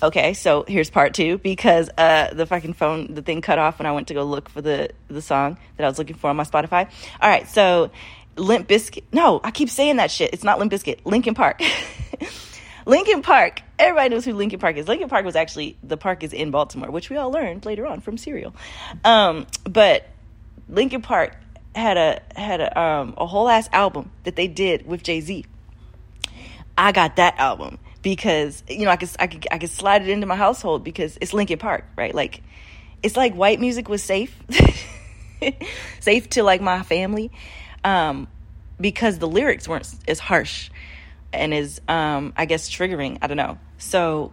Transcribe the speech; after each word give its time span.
Okay, 0.00 0.32
so 0.34 0.64
here's 0.68 0.90
part 0.90 1.12
two 1.12 1.38
because 1.38 1.90
uh, 1.98 2.32
the 2.32 2.46
fucking 2.46 2.74
phone, 2.74 3.14
the 3.14 3.22
thing 3.22 3.40
cut 3.40 3.58
off 3.58 3.80
when 3.80 3.86
I 3.86 3.92
went 3.92 4.08
to 4.08 4.14
go 4.14 4.22
look 4.22 4.48
for 4.48 4.62
the 4.62 4.90
the 5.08 5.20
song 5.20 5.58
that 5.76 5.84
I 5.84 5.88
was 5.88 5.98
looking 5.98 6.14
for 6.14 6.30
on 6.30 6.36
my 6.36 6.44
Spotify. 6.44 6.88
All 7.20 7.28
right, 7.28 7.48
so 7.48 7.90
Limp 8.36 8.68
Bizkit. 8.68 9.02
No, 9.12 9.40
I 9.42 9.50
keep 9.50 9.68
saying 9.68 9.96
that 9.96 10.12
shit. 10.12 10.32
It's 10.32 10.44
not 10.44 10.60
Limp 10.60 10.70
Bizkit. 10.70 11.00
Linkin 11.04 11.34
Park. 11.34 11.60
Linkin 12.86 13.22
Park. 13.22 13.62
Everybody 13.76 14.10
knows 14.10 14.24
who 14.24 14.34
Linkin 14.34 14.60
Park 14.60 14.76
is. 14.76 14.86
Linkin 14.86 15.08
Park 15.08 15.24
was 15.24 15.34
actually 15.34 15.76
the 15.82 15.96
park 15.96 16.22
is 16.22 16.32
in 16.32 16.52
Baltimore, 16.52 16.92
which 16.92 17.10
we 17.10 17.16
all 17.16 17.32
learned 17.32 17.66
later 17.66 17.84
on 17.84 18.00
from 18.00 18.16
Serial. 18.16 18.54
Um, 19.04 19.48
but 19.64 20.06
Linkin 20.68 21.02
Park 21.02 21.36
had 21.74 21.96
a 21.96 22.22
had 22.36 22.60
a 22.60 22.80
um, 22.80 23.14
a 23.16 23.26
whole 23.26 23.48
ass 23.48 23.68
album 23.72 24.12
that 24.22 24.36
they 24.36 24.46
did 24.46 24.86
with 24.86 25.02
Jay 25.02 25.20
Z. 25.20 25.44
I 26.76 26.92
got 26.92 27.16
that 27.16 27.36
album 27.38 27.80
because 28.08 28.62
you 28.66 28.86
know 28.86 28.90
I 28.90 28.96
could 28.96 29.10
I 29.18 29.26
could 29.26 29.46
I 29.52 29.58
could 29.58 29.68
slide 29.68 30.00
it 30.00 30.08
into 30.08 30.26
my 30.26 30.34
household 30.34 30.82
because 30.82 31.18
it's 31.20 31.34
Linkin 31.34 31.58
Park, 31.58 31.84
right? 31.94 32.14
Like 32.14 32.42
it's 33.02 33.18
like 33.18 33.34
white 33.34 33.60
music 33.60 33.90
was 33.90 34.02
safe, 34.02 34.34
safe 36.00 36.30
to 36.30 36.42
like 36.42 36.62
my 36.62 36.82
family, 36.82 37.30
um, 37.84 38.26
because 38.80 39.18
the 39.18 39.28
lyrics 39.28 39.68
weren't 39.68 39.94
as 40.08 40.18
harsh 40.18 40.70
and 41.34 41.52
as 41.52 41.82
um, 41.86 42.32
I 42.34 42.46
guess 42.46 42.70
triggering. 42.70 43.18
I 43.20 43.26
don't 43.26 43.36
know. 43.36 43.58
So 43.76 44.32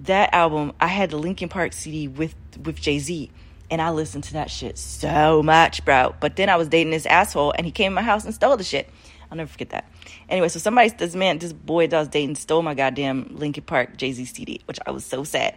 that 0.00 0.34
album, 0.34 0.74
I 0.78 0.88
had 0.88 1.08
the 1.08 1.16
Linkin 1.16 1.48
Park 1.48 1.72
CD 1.72 2.06
with 2.06 2.34
with 2.62 2.76
Jay 2.76 2.98
Z. 2.98 3.30
And 3.72 3.80
I 3.80 3.90
listened 3.90 4.24
to 4.24 4.32
that 4.32 4.50
shit 4.50 4.78
so 4.78 5.44
much, 5.44 5.84
bro. 5.84 6.12
But 6.18 6.34
then 6.34 6.48
I 6.48 6.56
was 6.56 6.66
dating 6.66 6.90
this 6.90 7.06
asshole, 7.06 7.52
and 7.56 7.64
he 7.64 7.70
came 7.70 7.92
to 7.92 7.94
my 7.94 8.02
house 8.02 8.24
and 8.24 8.34
stole 8.34 8.56
the 8.56 8.64
shit. 8.64 8.90
I'll 9.30 9.36
never 9.36 9.50
forget 9.50 9.70
that. 9.70 9.84
Anyway, 10.28 10.48
so 10.48 10.58
somebody, 10.58 10.88
this 10.90 11.14
man, 11.14 11.38
this 11.38 11.52
boy 11.52 11.86
that 11.86 11.96
I 11.96 12.00
was 12.00 12.08
dating 12.08 12.34
stole 12.34 12.62
my 12.62 12.74
goddamn 12.74 13.36
Linkin 13.36 13.62
Park 13.62 13.96
Jay 13.96 14.12
Z 14.12 14.24
CD, 14.24 14.60
which 14.64 14.78
I 14.86 14.90
was 14.90 15.04
so 15.04 15.22
sad. 15.22 15.56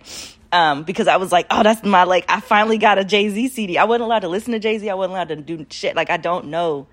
Um, 0.52 0.84
because 0.84 1.08
I 1.08 1.18
was 1.18 1.31
like, 1.31 1.48
oh, 1.50 1.64
that's 1.64 1.84
my, 1.84 2.04
like, 2.04 2.26
I 2.30 2.39
finally 2.39 2.78
got 2.78 3.00
a 3.00 3.03
Jay 3.03 3.30
Z 3.30 3.48
CD. 3.50 3.80
I 3.80 3.86
wasn't 3.86 4.03
allowed 4.03 4.20
to 4.20 4.28
listen 4.28 4.53
to 4.53 4.59
Jay 4.59 4.78
Z. 4.78 4.88
I 4.89 4.94
wasn't 4.94 5.14
allowed 5.14 5.30
to 5.30 5.36
do 5.38 5.66
shit. 5.72 5.95
Like, 5.95 6.11
I 6.11 6.17
don't 6.17 6.48
know 6.48 6.88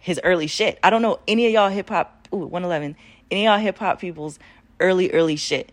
his 0.00 0.18
early 0.24 0.46
shit. 0.46 0.78
I 0.82 0.88
don't 0.88 1.02
know 1.02 1.20
any 1.28 1.46
of 1.46 1.52
y'all 1.52 1.68
hip 1.68 1.90
hop, 1.90 2.28
ooh, 2.32 2.38
111, 2.38 2.96
any 3.30 3.46
of 3.46 3.52
y'all 3.52 3.62
hip 3.62 3.78
hop 3.78 4.00
people's 4.00 4.38
early, 4.80 5.10
early 5.10 5.36
shit. 5.36 5.70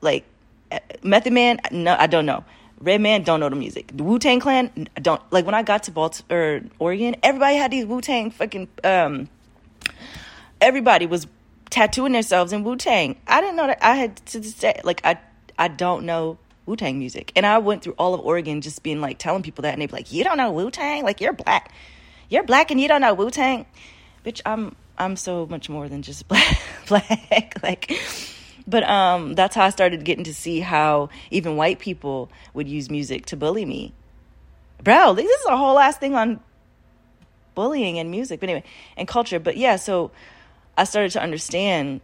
Like, 0.00 0.24
uh, 0.72 0.80
Method 1.04 1.32
Man, 1.32 1.60
no, 1.70 1.94
I 1.96 2.08
don't 2.08 2.26
know. 2.26 2.44
Redman 2.80 3.24
don't 3.24 3.40
know 3.40 3.48
the 3.48 3.56
music. 3.56 3.92
The 3.94 4.02
Wu 4.02 4.18
Tang 4.18 4.40
Clan 4.40 4.88
don't 4.94 5.20
like 5.30 5.44
when 5.44 5.54
I 5.54 5.62
got 5.62 5.82
to 5.84 5.90
Baltimore, 5.90 6.38
or 6.38 6.60
Oregon. 6.78 7.14
Everybody 7.22 7.56
had 7.56 7.70
these 7.70 7.84
Wu 7.84 8.00
Tang 8.00 8.30
fucking 8.30 8.68
um, 8.82 9.28
everybody 10.60 11.06
was 11.06 11.26
tattooing 11.70 12.12
themselves 12.12 12.52
in 12.52 12.64
Wu 12.64 12.76
Tang. 12.76 13.16
I 13.26 13.40
didn't 13.40 13.56
know 13.56 13.66
that 13.66 13.84
I 13.84 13.94
had 13.94 14.16
to 14.26 14.42
say 14.42 14.80
like 14.84 15.00
I 15.04 15.18
I 15.58 15.68
don't 15.68 16.04
know 16.04 16.38
Wu 16.66 16.76
Tang 16.76 16.98
music, 16.98 17.32
and 17.36 17.46
I 17.46 17.58
went 17.58 17.82
through 17.82 17.94
all 17.98 18.14
of 18.14 18.20
Oregon 18.20 18.60
just 18.60 18.82
being 18.82 19.00
like 19.00 19.18
telling 19.18 19.42
people 19.42 19.62
that, 19.62 19.72
and 19.72 19.82
they'd 19.82 19.86
be 19.86 19.92
like, 19.92 20.12
"You 20.12 20.24
don't 20.24 20.36
know 20.36 20.52
Wu 20.52 20.70
Tang? 20.70 21.04
Like 21.04 21.20
you're 21.20 21.32
black, 21.32 21.72
you're 22.28 22.44
black, 22.44 22.70
and 22.70 22.80
you 22.80 22.88
don't 22.88 23.00
know 23.00 23.14
Wu 23.14 23.30
Tang." 23.30 23.66
Bitch, 24.24 24.40
I'm 24.44 24.76
I'm 24.98 25.16
so 25.16 25.46
much 25.46 25.68
more 25.68 25.88
than 25.88 26.02
just 26.02 26.28
black. 26.28 26.58
black. 26.86 27.56
like, 27.62 27.92
but 28.66 28.82
um, 28.84 29.34
that's 29.34 29.54
how 29.54 29.64
I 29.64 29.70
started 29.70 30.04
getting 30.04 30.24
to 30.24 30.34
see 30.34 30.60
how 30.60 31.08
even 31.30 31.56
white 31.56 31.78
people 31.78 32.30
would 32.54 32.68
use 32.68 32.90
music 32.90 33.26
to 33.26 33.36
bully 33.36 33.64
me. 33.64 33.92
Bro, 34.82 35.14
this 35.14 35.28
is 35.28 35.46
a 35.46 35.56
whole 35.56 35.74
last 35.74 36.00
thing 36.00 36.14
on 36.14 36.40
bullying 37.54 37.98
and 37.98 38.10
music, 38.10 38.40
but 38.40 38.48
anyway, 38.48 38.64
and 38.96 39.06
culture. 39.06 39.38
But 39.38 39.56
yeah, 39.56 39.76
so 39.76 40.10
I 40.80 40.84
started 40.84 41.12
to 41.12 41.22
understand, 41.22 42.00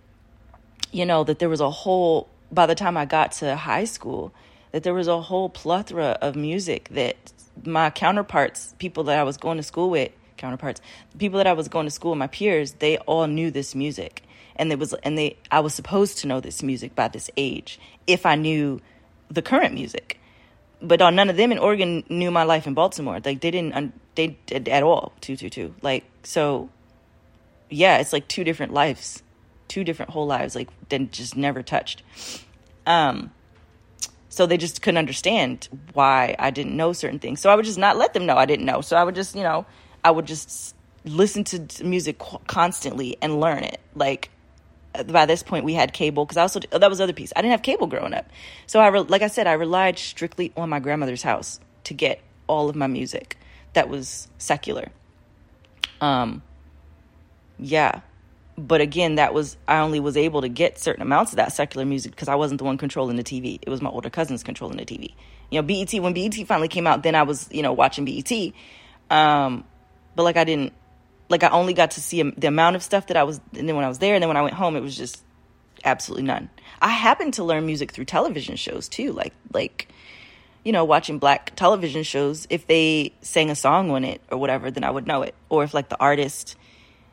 you 0.92 1.06
know, 1.06 1.24
that 1.24 1.38
there 1.38 1.48
was 1.48 1.62
a 1.62 1.70
whole, 1.70 2.28
by 2.52 2.66
the 2.66 2.74
time 2.74 2.98
I 2.98 3.06
got 3.06 3.32
to 3.32 3.56
high 3.56 3.84
school, 3.84 4.34
that 4.72 4.82
there 4.82 4.92
was 4.92 5.08
a 5.08 5.18
whole 5.18 5.48
plethora 5.48 6.18
of 6.20 6.36
music 6.36 6.90
that 6.90 7.16
my 7.64 7.88
counterparts, 7.88 8.74
people 8.78 9.04
that 9.04 9.18
I 9.18 9.22
was 9.22 9.38
going 9.38 9.56
to 9.56 9.62
school 9.62 9.88
with, 9.88 10.12
counterparts, 10.36 10.82
people 11.16 11.38
that 11.38 11.46
I 11.46 11.54
was 11.54 11.68
going 11.68 11.86
to 11.86 11.90
school, 11.90 12.10
with 12.10 12.18
my 12.18 12.26
peers, 12.26 12.72
they 12.72 12.98
all 12.98 13.26
knew 13.26 13.50
this 13.50 13.74
music. 13.74 14.22
And 14.56 14.70
there 14.70 14.76
was, 14.76 14.92
and 14.92 15.16
they, 15.16 15.38
I 15.50 15.60
was 15.60 15.72
supposed 15.72 16.18
to 16.18 16.26
know 16.26 16.40
this 16.40 16.62
music 16.62 16.94
by 16.94 17.08
this 17.08 17.30
age 17.38 17.80
if 18.06 18.26
I 18.26 18.34
knew 18.34 18.82
the 19.30 19.40
current 19.40 19.72
music. 19.72 20.20
But 20.82 21.00
uh, 21.00 21.08
none 21.08 21.30
of 21.30 21.38
them 21.38 21.50
in 21.50 21.56
Oregon 21.56 22.04
knew 22.10 22.30
my 22.30 22.42
life 22.42 22.66
in 22.66 22.74
Baltimore. 22.74 23.20
Like 23.24 23.40
they 23.40 23.50
didn't, 23.50 23.94
they 24.16 24.36
did 24.44 24.68
at 24.68 24.82
all. 24.82 25.14
Two, 25.22 25.34
two, 25.34 25.48
two. 25.48 25.74
Like 25.80 26.04
so, 26.24 26.68
yeah, 27.70 27.98
it's 27.98 28.12
like 28.12 28.28
two 28.28 28.44
different 28.44 28.72
lives, 28.72 29.22
two 29.68 29.84
different 29.84 30.10
whole 30.12 30.26
lives, 30.26 30.54
like 30.54 30.68
then 30.88 31.10
just 31.10 31.36
never 31.36 31.62
touched. 31.62 32.02
Um, 32.86 33.32
so 34.28 34.46
they 34.46 34.56
just 34.56 34.82
couldn't 34.82 34.98
understand 34.98 35.68
why 35.94 36.36
I 36.38 36.50
didn't 36.50 36.76
know 36.76 36.92
certain 36.92 37.18
things. 37.18 37.40
So 37.40 37.50
I 37.50 37.56
would 37.56 37.64
just 37.64 37.78
not 37.78 37.96
let 37.96 38.12
them 38.12 38.26
know 38.26 38.36
I 38.36 38.46
didn't 38.46 38.66
know. 38.66 38.80
So 38.82 38.96
I 38.96 39.02
would 39.02 39.14
just, 39.14 39.34
you 39.34 39.42
know, 39.42 39.66
I 40.04 40.10
would 40.10 40.26
just 40.26 40.74
listen 41.04 41.44
to 41.44 41.84
music 41.84 42.18
constantly 42.46 43.16
and 43.22 43.40
learn 43.40 43.62
it. 43.64 43.80
Like 43.94 44.30
by 45.06 45.26
this 45.26 45.42
point 45.42 45.64
we 45.64 45.74
had 45.74 45.92
cable 45.92 46.24
because 46.24 46.36
I 46.36 46.42
also 46.42 46.60
that 46.70 46.88
was 46.88 46.98
the 46.98 47.04
other 47.04 47.12
piece. 47.12 47.32
I 47.36 47.42
didn't 47.42 47.52
have 47.52 47.62
cable 47.62 47.86
growing 47.86 48.14
up, 48.14 48.28
so 48.66 48.80
I 48.80 48.88
re, 48.88 49.00
like 49.00 49.22
I 49.22 49.28
said 49.28 49.46
I 49.46 49.52
relied 49.52 49.98
strictly 49.98 50.52
on 50.56 50.68
my 50.68 50.80
grandmother's 50.80 51.22
house 51.22 51.60
to 51.84 51.94
get 51.94 52.20
all 52.46 52.68
of 52.68 52.76
my 52.76 52.86
music 52.86 53.36
that 53.74 53.88
was 53.88 54.28
secular. 54.38 54.88
Um, 56.00 56.42
yeah. 57.58 58.00
But 58.58 58.80
again, 58.80 59.16
that 59.16 59.34
was, 59.34 59.56
I 59.68 59.80
only 59.80 60.00
was 60.00 60.16
able 60.16 60.40
to 60.40 60.48
get 60.48 60.78
certain 60.78 61.02
amounts 61.02 61.32
of 61.32 61.36
that 61.36 61.52
secular 61.52 61.84
music 61.84 62.12
because 62.12 62.28
I 62.28 62.36
wasn't 62.36 62.58
the 62.58 62.64
one 62.64 62.78
controlling 62.78 63.16
the 63.16 63.24
TV. 63.24 63.58
It 63.60 63.68
was 63.68 63.82
my 63.82 63.90
older 63.90 64.08
cousins 64.08 64.42
controlling 64.42 64.78
the 64.78 64.86
TV. 64.86 65.14
You 65.50 65.60
know, 65.60 65.62
BET, 65.62 65.92
when 66.00 66.14
BET 66.14 66.34
finally 66.46 66.68
came 66.68 66.86
out, 66.86 67.02
then 67.02 67.14
I 67.14 67.22
was, 67.24 67.48
you 67.52 67.62
know, 67.62 67.74
watching 67.74 68.06
BET. 68.06 68.32
Um, 69.10 69.64
but 70.14 70.22
like 70.22 70.38
I 70.38 70.44
didn't, 70.44 70.72
like 71.28 71.42
I 71.42 71.50
only 71.50 71.74
got 71.74 71.92
to 71.92 72.00
see 72.00 72.22
the 72.22 72.46
amount 72.46 72.76
of 72.76 72.82
stuff 72.82 73.08
that 73.08 73.16
I 73.16 73.24
was, 73.24 73.40
and 73.56 73.68
then 73.68 73.76
when 73.76 73.84
I 73.84 73.88
was 73.88 73.98
there, 73.98 74.14
and 74.14 74.22
then 74.22 74.28
when 74.28 74.36
I 74.36 74.42
went 74.42 74.54
home, 74.54 74.74
it 74.74 74.80
was 74.80 74.96
just 74.96 75.22
absolutely 75.84 76.26
none. 76.26 76.48
I 76.80 76.88
happened 76.88 77.34
to 77.34 77.44
learn 77.44 77.66
music 77.66 77.92
through 77.92 78.06
television 78.06 78.56
shows 78.56 78.88
too, 78.88 79.12
like, 79.12 79.34
like, 79.52 79.88
you 80.64 80.72
know, 80.72 80.84
watching 80.84 81.18
black 81.18 81.54
television 81.56 82.02
shows. 82.02 82.46
If 82.50 82.66
they 82.66 83.12
sang 83.22 83.50
a 83.50 83.54
song 83.54 83.90
on 83.90 84.04
it 84.04 84.20
or 84.30 84.38
whatever, 84.38 84.70
then 84.70 84.82
I 84.82 84.90
would 84.90 85.06
know 85.06 85.22
it. 85.22 85.34
Or 85.48 85.62
if 85.62 85.74
like 85.74 85.88
the 85.88 85.98
artist, 86.00 86.56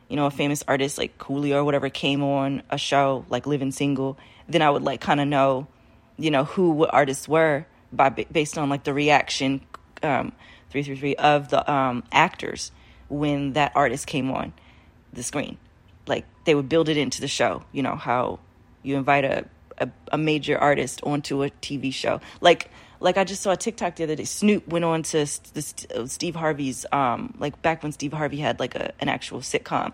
you 0.08 0.16
know, 0.16 0.26
a 0.26 0.30
famous 0.30 0.62
artist 0.68 0.98
like 0.98 1.18
Coolio 1.18 1.56
or 1.56 1.64
whatever 1.64 1.88
came 1.88 2.22
on 2.22 2.62
a 2.70 2.78
show 2.78 3.24
like 3.28 3.46
Living 3.46 3.72
Single, 3.72 4.18
then 4.48 4.62
I 4.62 4.70
would 4.70 4.82
like 4.82 5.00
kind 5.00 5.20
of 5.20 5.28
know, 5.28 5.66
you 6.18 6.30
know, 6.30 6.44
who 6.44 6.70
what 6.70 6.92
artists 6.92 7.28
were 7.28 7.66
by 7.92 8.10
based 8.10 8.58
on 8.58 8.68
like 8.68 8.84
the 8.84 8.94
reaction, 8.94 9.62
um, 10.02 10.32
three 10.70 10.82
three 10.82 10.96
three 10.96 11.16
of 11.16 11.48
the 11.48 11.70
um, 11.70 12.04
actors 12.12 12.72
when 13.08 13.52
that 13.54 13.72
artist 13.74 14.06
came 14.06 14.30
on 14.30 14.52
the 15.12 15.22
screen. 15.22 15.56
Like 16.06 16.26
they 16.44 16.54
would 16.54 16.68
build 16.68 16.88
it 16.88 16.96
into 16.96 17.20
the 17.20 17.28
show. 17.28 17.64
You 17.72 17.82
know 17.82 17.96
how 17.96 18.40
you 18.82 18.96
invite 18.96 19.24
a 19.24 19.46
a, 19.78 19.88
a 20.12 20.18
major 20.18 20.58
artist 20.58 21.00
onto 21.04 21.42
a 21.42 21.50
TV 21.50 21.92
show, 21.92 22.20
like 22.40 22.70
like 23.00 23.18
I 23.18 23.24
just 23.24 23.42
saw 23.42 23.52
a 23.52 23.56
TikTok 23.56 23.96
the 23.96 24.04
other 24.04 24.16
day. 24.16 24.24
Snoop 24.24 24.66
went 24.66 24.84
on 24.84 25.02
to 25.02 25.22
uh, 25.22 26.06
Steve 26.06 26.34
Harvey's, 26.34 26.86
um, 26.90 27.34
like 27.38 27.60
back 27.60 27.82
when 27.82 27.92
Steve 27.92 28.14
Harvey 28.14 28.38
had 28.38 28.58
like 28.58 28.74
a, 28.74 28.92
an 28.98 29.10
actual 29.10 29.40
sitcom. 29.40 29.92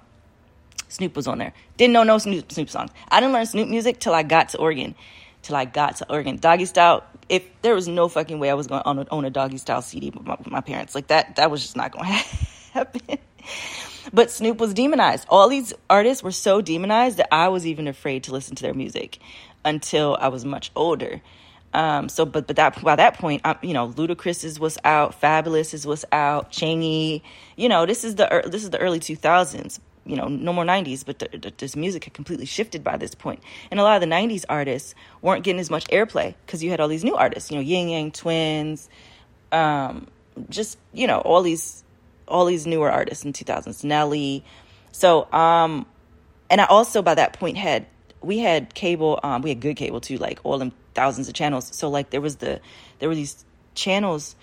Snoop 0.88 1.16
was 1.16 1.26
on 1.26 1.38
there. 1.38 1.52
Didn't 1.76 1.92
know 1.92 2.04
no 2.04 2.18
Snoop, 2.18 2.50
Snoop 2.52 2.70
songs. 2.70 2.90
I 3.08 3.20
didn't 3.20 3.32
learn 3.32 3.46
Snoop 3.46 3.68
music 3.68 3.98
till 3.98 4.14
I 4.14 4.22
got 4.22 4.50
to 4.50 4.58
Oregon. 4.58 4.94
Till 5.42 5.56
I 5.56 5.64
got 5.64 5.96
to 5.96 6.10
Oregon. 6.10 6.36
Doggy 6.36 6.66
style. 6.66 7.02
If 7.28 7.44
there 7.62 7.74
was 7.74 7.88
no 7.88 8.08
fucking 8.08 8.38
way 8.38 8.50
I 8.50 8.54
was 8.54 8.68
going 8.68 8.82
to 8.82 9.06
own 9.10 9.24
a 9.24 9.30
doggy 9.30 9.58
style 9.58 9.82
CD 9.82 10.10
with 10.10 10.26
my, 10.26 10.36
with 10.36 10.50
my 10.50 10.60
parents, 10.60 10.94
like 10.94 11.08
that, 11.08 11.36
that 11.36 11.50
was 11.50 11.62
just 11.62 11.76
not 11.76 11.92
going 11.92 12.04
to 12.06 12.12
happen. 12.72 13.18
but 14.12 14.30
Snoop 14.30 14.58
was 14.58 14.74
demonized. 14.74 15.26
All 15.28 15.48
these 15.48 15.72
artists 15.88 16.22
were 16.22 16.32
so 16.32 16.60
demonized 16.60 17.18
that 17.18 17.32
I 17.32 17.48
was 17.48 17.66
even 17.66 17.86
afraid 17.88 18.24
to 18.24 18.32
listen 18.32 18.56
to 18.56 18.62
their 18.62 18.74
music 18.74 19.18
until 19.64 20.16
I 20.20 20.28
was 20.28 20.44
much 20.44 20.70
older. 20.74 21.20
Um, 21.72 22.08
so, 22.08 22.26
but 22.26 22.46
but 22.46 22.56
that 22.56 22.82
by 22.82 22.96
that 22.96 23.18
point, 23.18 23.42
um, 23.44 23.56
you 23.62 23.74
know, 23.74 23.88
Ludacris 23.88 24.58
was 24.58 24.76
out, 24.84 25.20
Fabolous 25.20 25.86
was 25.86 26.04
out, 26.10 26.50
Chingy. 26.50 27.22
You 27.56 27.68
know, 27.68 27.86
this 27.86 28.02
is 28.02 28.16
the 28.16 28.42
this 28.46 28.64
is 28.64 28.70
the 28.70 28.78
early 28.78 28.98
two 28.98 29.16
thousands. 29.16 29.80
You 30.04 30.16
know, 30.16 30.26
no 30.26 30.52
more 30.52 30.64
nineties, 30.64 31.04
but 31.04 31.20
the, 31.20 31.28
the, 31.28 31.52
this 31.56 31.76
music 31.76 32.04
had 32.04 32.14
completely 32.14 32.46
shifted 32.46 32.82
by 32.82 32.96
this 32.96 33.14
point, 33.14 33.40
and 33.70 33.78
a 33.78 33.84
lot 33.84 33.94
of 33.94 34.00
the 34.00 34.06
nineties 34.06 34.44
artists 34.48 34.94
weren't 35.22 35.44
getting 35.44 35.60
as 35.60 35.70
much 35.70 35.86
airplay 35.88 36.34
because 36.44 36.64
you 36.64 36.70
had 36.70 36.80
all 36.80 36.88
these 36.88 37.04
new 37.04 37.14
artists. 37.14 37.50
You 37.50 37.58
know, 37.58 37.62
Ying 37.62 37.90
Yang 37.90 38.12
Twins, 38.12 38.88
um, 39.52 40.08
just 40.48 40.76
you 40.92 41.06
know, 41.06 41.18
all 41.20 41.42
these 41.42 41.84
all 42.26 42.46
these 42.46 42.66
newer 42.66 42.90
artists 42.90 43.24
in 43.24 43.32
two 43.32 43.44
thousands, 43.44 43.84
Nelly. 43.84 44.44
So, 44.90 45.32
um, 45.32 45.86
and 46.48 46.60
I 46.60 46.64
also 46.64 47.00
by 47.02 47.14
that 47.14 47.34
point 47.34 47.56
had 47.56 47.86
we 48.22 48.38
had 48.38 48.74
cable. 48.74 49.20
Um, 49.22 49.42
we 49.42 49.50
had 49.50 49.60
good 49.60 49.76
cable 49.76 50.00
too, 50.00 50.16
like 50.18 50.40
all 50.44 50.58
them 50.58 50.72
thousands 50.94 51.28
of 51.28 51.34
channels. 51.34 51.74
So 51.74 51.88
like 51.88 52.10
there 52.10 52.20
was 52.20 52.36
the 52.36 52.60
there 52.98 53.08
were 53.08 53.14
these 53.14 53.44
channels 53.74 54.36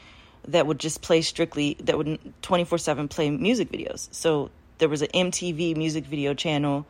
that 0.48 0.66
would 0.66 0.80
just 0.80 1.02
play 1.02 1.22
strictly 1.22 1.76
that 1.82 1.98
would 1.98 2.20
24/7 2.42 3.10
play 3.10 3.30
music 3.30 3.72
videos. 3.72 4.08
So 4.12 4.50
there 4.78 4.90
was 4.90 5.02
an 5.02 5.10
MTV 5.14 5.76
music 5.76 6.06
video 6.06 6.34
channel. 6.34 6.86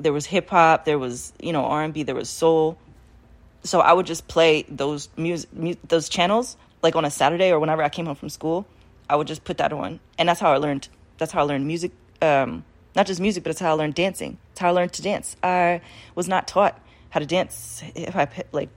There 0.00 0.12
was 0.12 0.26
hip 0.26 0.48
hop, 0.50 0.84
there 0.84 0.98
was, 0.98 1.32
you 1.40 1.52
know, 1.52 1.64
R&B, 1.64 2.04
there 2.04 2.14
was 2.14 2.30
soul. 2.30 2.78
so 3.64 3.80
I 3.80 3.92
would 3.92 4.06
just 4.06 4.28
play 4.28 4.64
those 4.68 5.08
music, 5.16 5.52
mu- 5.52 5.74
those 5.88 6.08
channels 6.08 6.56
like 6.82 6.94
on 6.94 7.04
a 7.04 7.10
Saturday 7.10 7.50
or 7.50 7.58
whenever 7.58 7.82
I 7.82 7.88
came 7.88 8.06
home 8.06 8.14
from 8.14 8.28
school. 8.28 8.66
I 9.10 9.16
would 9.16 9.26
just 9.26 9.44
put 9.44 9.58
that 9.58 9.72
on, 9.72 10.00
and 10.18 10.28
that's 10.28 10.38
how 10.40 10.52
I 10.52 10.58
learned. 10.58 10.88
That's 11.18 11.32
how 11.32 11.40
I 11.40 11.44
learned 11.44 11.66
music. 11.66 11.92
Um, 12.22 12.64
not 12.98 13.06
just 13.06 13.20
music, 13.20 13.44
but 13.44 13.50
it's 13.50 13.60
how 13.60 13.70
I 13.70 13.74
learned 13.74 13.94
dancing. 13.94 14.36
It's 14.50 14.60
how 14.60 14.68
I 14.68 14.72
learned 14.72 14.92
to 14.94 15.02
dance. 15.02 15.36
I 15.42 15.80
was 16.14 16.28
not 16.28 16.46
taught 16.46 16.78
how 17.10 17.20
to 17.20 17.26
dance 17.26 17.82
if 17.94 18.14
I 18.16 18.28
like 18.52 18.68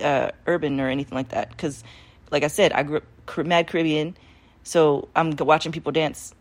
uh, 0.00 0.30
urban 0.46 0.78
or 0.78 0.88
anything 0.88 1.16
like 1.16 1.30
that. 1.30 1.48
Because, 1.50 1.82
like 2.30 2.44
I 2.44 2.48
said, 2.48 2.72
I 2.72 2.84
grew 2.84 2.98
up 2.98 3.46
mad 3.46 3.66
Caribbean, 3.66 4.16
so 4.62 5.08
I'm 5.16 5.34
watching 5.36 5.72
people 5.72 5.90
dance, 5.90 6.34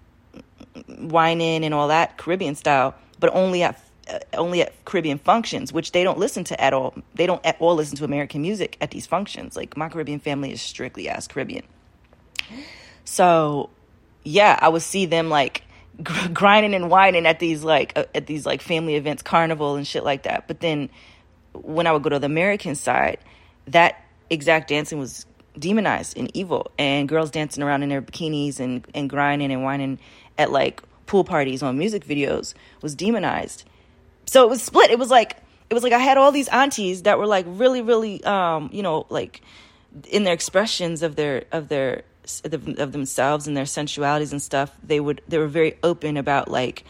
whining 0.99 1.63
and 1.63 1.73
all 1.73 1.87
that 1.87 2.17
Caribbean 2.17 2.55
style, 2.55 2.93
but 3.19 3.33
only 3.33 3.63
at 3.63 3.81
uh, 4.09 4.19
only 4.33 4.61
at 4.61 4.73
Caribbean 4.85 5.19
functions, 5.19 5.71
which 5.71 5.93
they 5.93 6.03
don't 6.03 6.17
listen 6.17 6.43
to 6.45 6.61
at 6.61 6.73
all. 6.73 6.95
They 7.15 7.25
don't 7.25 7.43
at 7.45 7.55
all 7.59 7.75
listen 7.75 7.95
to 7.97 8.05
American 8.05 8.41
music 8.41 8.75
at 8.81 8.91
these 8.91 9.07
functions. 9.07 9.55
Like 9.55 9.77
my 9.77 9.87
Caribbean 9.87 10.19
family 10.19 10.51
is 10.51 10.61
strictly 10.61 11.07
ass 11.07 11.27
Caribbean. 11.27 11.63
So, 13.05 13.69
yeah, 14.23 14.59
I 14.61 14.67
would 14.67 14.81
see 14.81 15.05
them 15.05 15.29
like 15.29 15.63
grinding 16.33 16.73
and 16.73 16.89
whining 16.89 17.25
at 17.25 17.39
these 17.39 17.63
like 17.63 17.93
uh, 17.97 18.05
at 18.15 18.27
these 18.27 18.45
like 18.45 18.61
family 18.61 18.95
events, 18.95 19.21
carnival 19.21 19.75
and 19.75 19.85
shit 19.85 20.03
like 20.03 20.23
that. 20.23 20.47
But 20.47 20.59
then 20.59 20.89
when 21.53 21.87
I 21.87 21.91
would 21.91 22.03
go 22.03 22.09
to 22.09 22.19
the 22.19 22.25
American 22.25 22.75
side, 22.75 23.19
that 23.67 24.03
exact 24.29 24.69
dancing 24.69 24.99
was 24.99 25.25
demonized 25.57 26.17
and 26.17 26.29
evil, 26.35 26.71
and 26.77 27.09
girls 27.09 27.31
dancing 27.31 27.63
around 27.63 27.83
in 27.83 27.89
their 27.89 28.01
bikinis 28.01 28.59
and 28.59 28.85
and 28.93 29.09
grinding 29.09 29.51
and 29.51 29.63
whining 29.63 29.99
at 30.37 30.51
like 30.51 30.81
pool 31.05 31.23
parties 31.23 31.63
on 31.63 31.77
music 31.77 32.05
videos 32.05 32.53
was 32.83 32.93
demonized 32.93 33.65
so 34.29 34.43
it 34.43 34.49
was 34.49 34.61
split. 34.61 34.91
It 34.91 34.99
was 34.99 35.09
like 35.09 35.37
it 35.69 35.73
was 35.73 35.81
like 35.81 35.91
I 35.91 35.97
had 35.97 36.17
all 36.17 36.31
these 36.31 36.47
aunties 36.49 37.03
that 37.03 37.17
were 37.17 37.25
like 37.25 37.45
really, 37.47 37.81
really, 37.81 38.23
um, 38.23 38.69
you 38.71 38.83
know, 38.83 39.07
like 39.09 39.41
in 40.07 40.23
their 40.23 40.35
expressions 40.35 41.01
of 41.01 41.15
their 41.15 41.45
of 41.51 41.67
their 41.67 42.03
of 42.43 42.91
themselves 42.91 43.47
and 43.47 43.55
their 43.55 43.65
sensualities 43.65 44.31
and 44.31 44.41
stuff. 44.41 44.75
They 44.83 44.99
would 44.99 45.21
they 45.27 45.37
were 45.37 45.47
very 45.47 45.77
open 45.83 46.17
about 46.17 46.49
like 46.49 46.83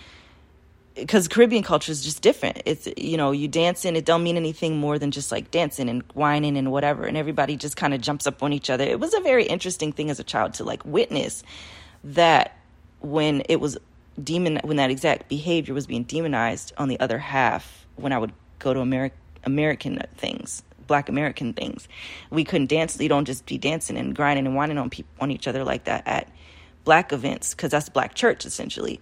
because 0.96 1.28
Caribbean 1.28 1.64
culture 1.64 1.92
is 1.92 2.04
just 2.04 2.22
different. 2.22 2.62
It's 2.66 2.88
you 2.98 3.18
know 3.18 3.32
you 3.32 3.48
dancing, 3.48 3.96
it 3.96 4.06
don't 4.06 4.24
mean 4.24 4.38
anything 4.38 4.78
more 4.78 5.00
than 5.00 5.12
just 5.12 5.32
like 5.32 5.52
dancing 5.52 5.90
and 5.90 6.04
whining 6.14 6.58
and 6.58 6.72
whatever, 6.72 7.06
and 7.06 7.18
everybody 7.18 7.56
just 7.56 7.78
kind 7.78 7.94
of 7.94 8.02
jumps 8.02 8.28
up 8.28 8.44
on 8.44 8.54
each 8.54 8.70
other. 8.70 8.84
It 8.84 9.00
was 9.00 9.14
a 9.14 9.22
very 9.22 9.46
interesting 9.46 9.92
thing 9.92 10.10
as 10.10 10.20
a 10.20 10.24
child 10.24 10.54
to 10.56 10.64
like 10.64 10.84
witness 10.86 11.44
that 12.04 12.58
when 13.02 13.44
it 13.50 13.58
was 13.58 13.78
demon 14.22 14.60
when 14.64 14.78
that 14.78 14.92
exact 14.92 15.30
behavior 15.30 15.74
was 15.74 15.88
being 15.88 16.04
demonized 16.04 16.74
on 16.78 16.90
the 16.90 17.00
other 17.00 17.18
half 17.18 17.86
when 17.96 18.12
I 18.12 18.18
would 18.18 18.34
go 18.60 18.74
to 18.74 18.80
Ameri- 18.82 19.12
American 19.46 20.02
things, 20.16 20.64
Black 20.90 21.08
American 21.08 21.54
things. 21.54 21.88
We 22.30 22.44
couldn't 22.44 22.68
dance. 22.68 23.00
You 23.00 23.08
don't 23.08 23.24
just 23.24 23.46
be 23.46 23.58
dancing 23.58 23.96
and 23.96 24.14
grinding 24.14 24.46
and 24.46 24.56
whining 24.56 24.78
on 24.78 24.90
people 24.90 25.10
on 25.22 25.32
each 25.32 25.48
other 25.48 25.64
like 25.64 25.86
that 25.86 26.06
at 26.06 26.30
Black 26.84 27.14
events 27.14 27.54
because 27.54 27.72
that's 27.72 27.88
Black 27.88 28.14
church 28.16 28.46
essentially. 28.46 29.00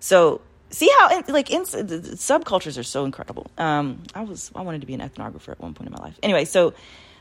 So 0.00 0.40
see 0.70 0.90
how 0.98 1.22
like 1.28 1.50
in, 1.50 1.62
subcultures 1.64 2.78
are 2.78 2.82
so 2.82 3.04
incredible. 3.04 3.50
Um, 3.58 4.02
I 4.14 4.22
was 4.22 4.50
I 4.54 4.62
wanted 4.62 4.80
to 4.80 4.86
be 4.86 4.94
an 4.94 5.00
ethnographer 5.00 5.50
at 5.50 5.60
one 5.60 5.74
point 5.74 5.88
in 5.88 5.92
my 5.92 6.02
life. 6.02 6.18
Anyway, 6.22 6.46
so 6.46 6.72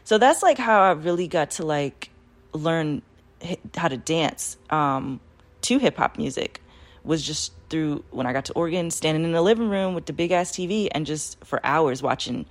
so 0.05 0.17
that's 0.17 0.41
like 0.41 0.57
how 0.57 0.81
I 0.81 0.91
really 0.91 1.27
got 1.27 1.51
to 1.51 1.65
like 1.65 2.11
learn 2.53 3.01
how 3.75 3.89
to 3.89 3.97
dance 3.97 4.55
um, 4.69 5.19
to 5.61 5.77
hip 5.77 5.97
hop 5.97 6.17
music 6.17 6.61
was 7.03 7.21
just 7.21 7.53
through 7.69 8.03
when 8.11 8.25
I 8.25 8.33
got 8.33 8.45
to 8.45 8.53
Oregon, 8.53 8.91
standing 8.91 9.23
in 9.23 9.31
the 9.31 9.41
living 9.41 9.69
room 9.69 9.93
with 9.93 10.05
the 10.05 10.13
big 10.13 10.31
ass 10.31 10.51
TV 10.51 10.87
and 10.91 11.05
just 11.05 11.43
for 11.43 11.59
hours 11.63 12.01
watching, 12.01 12.45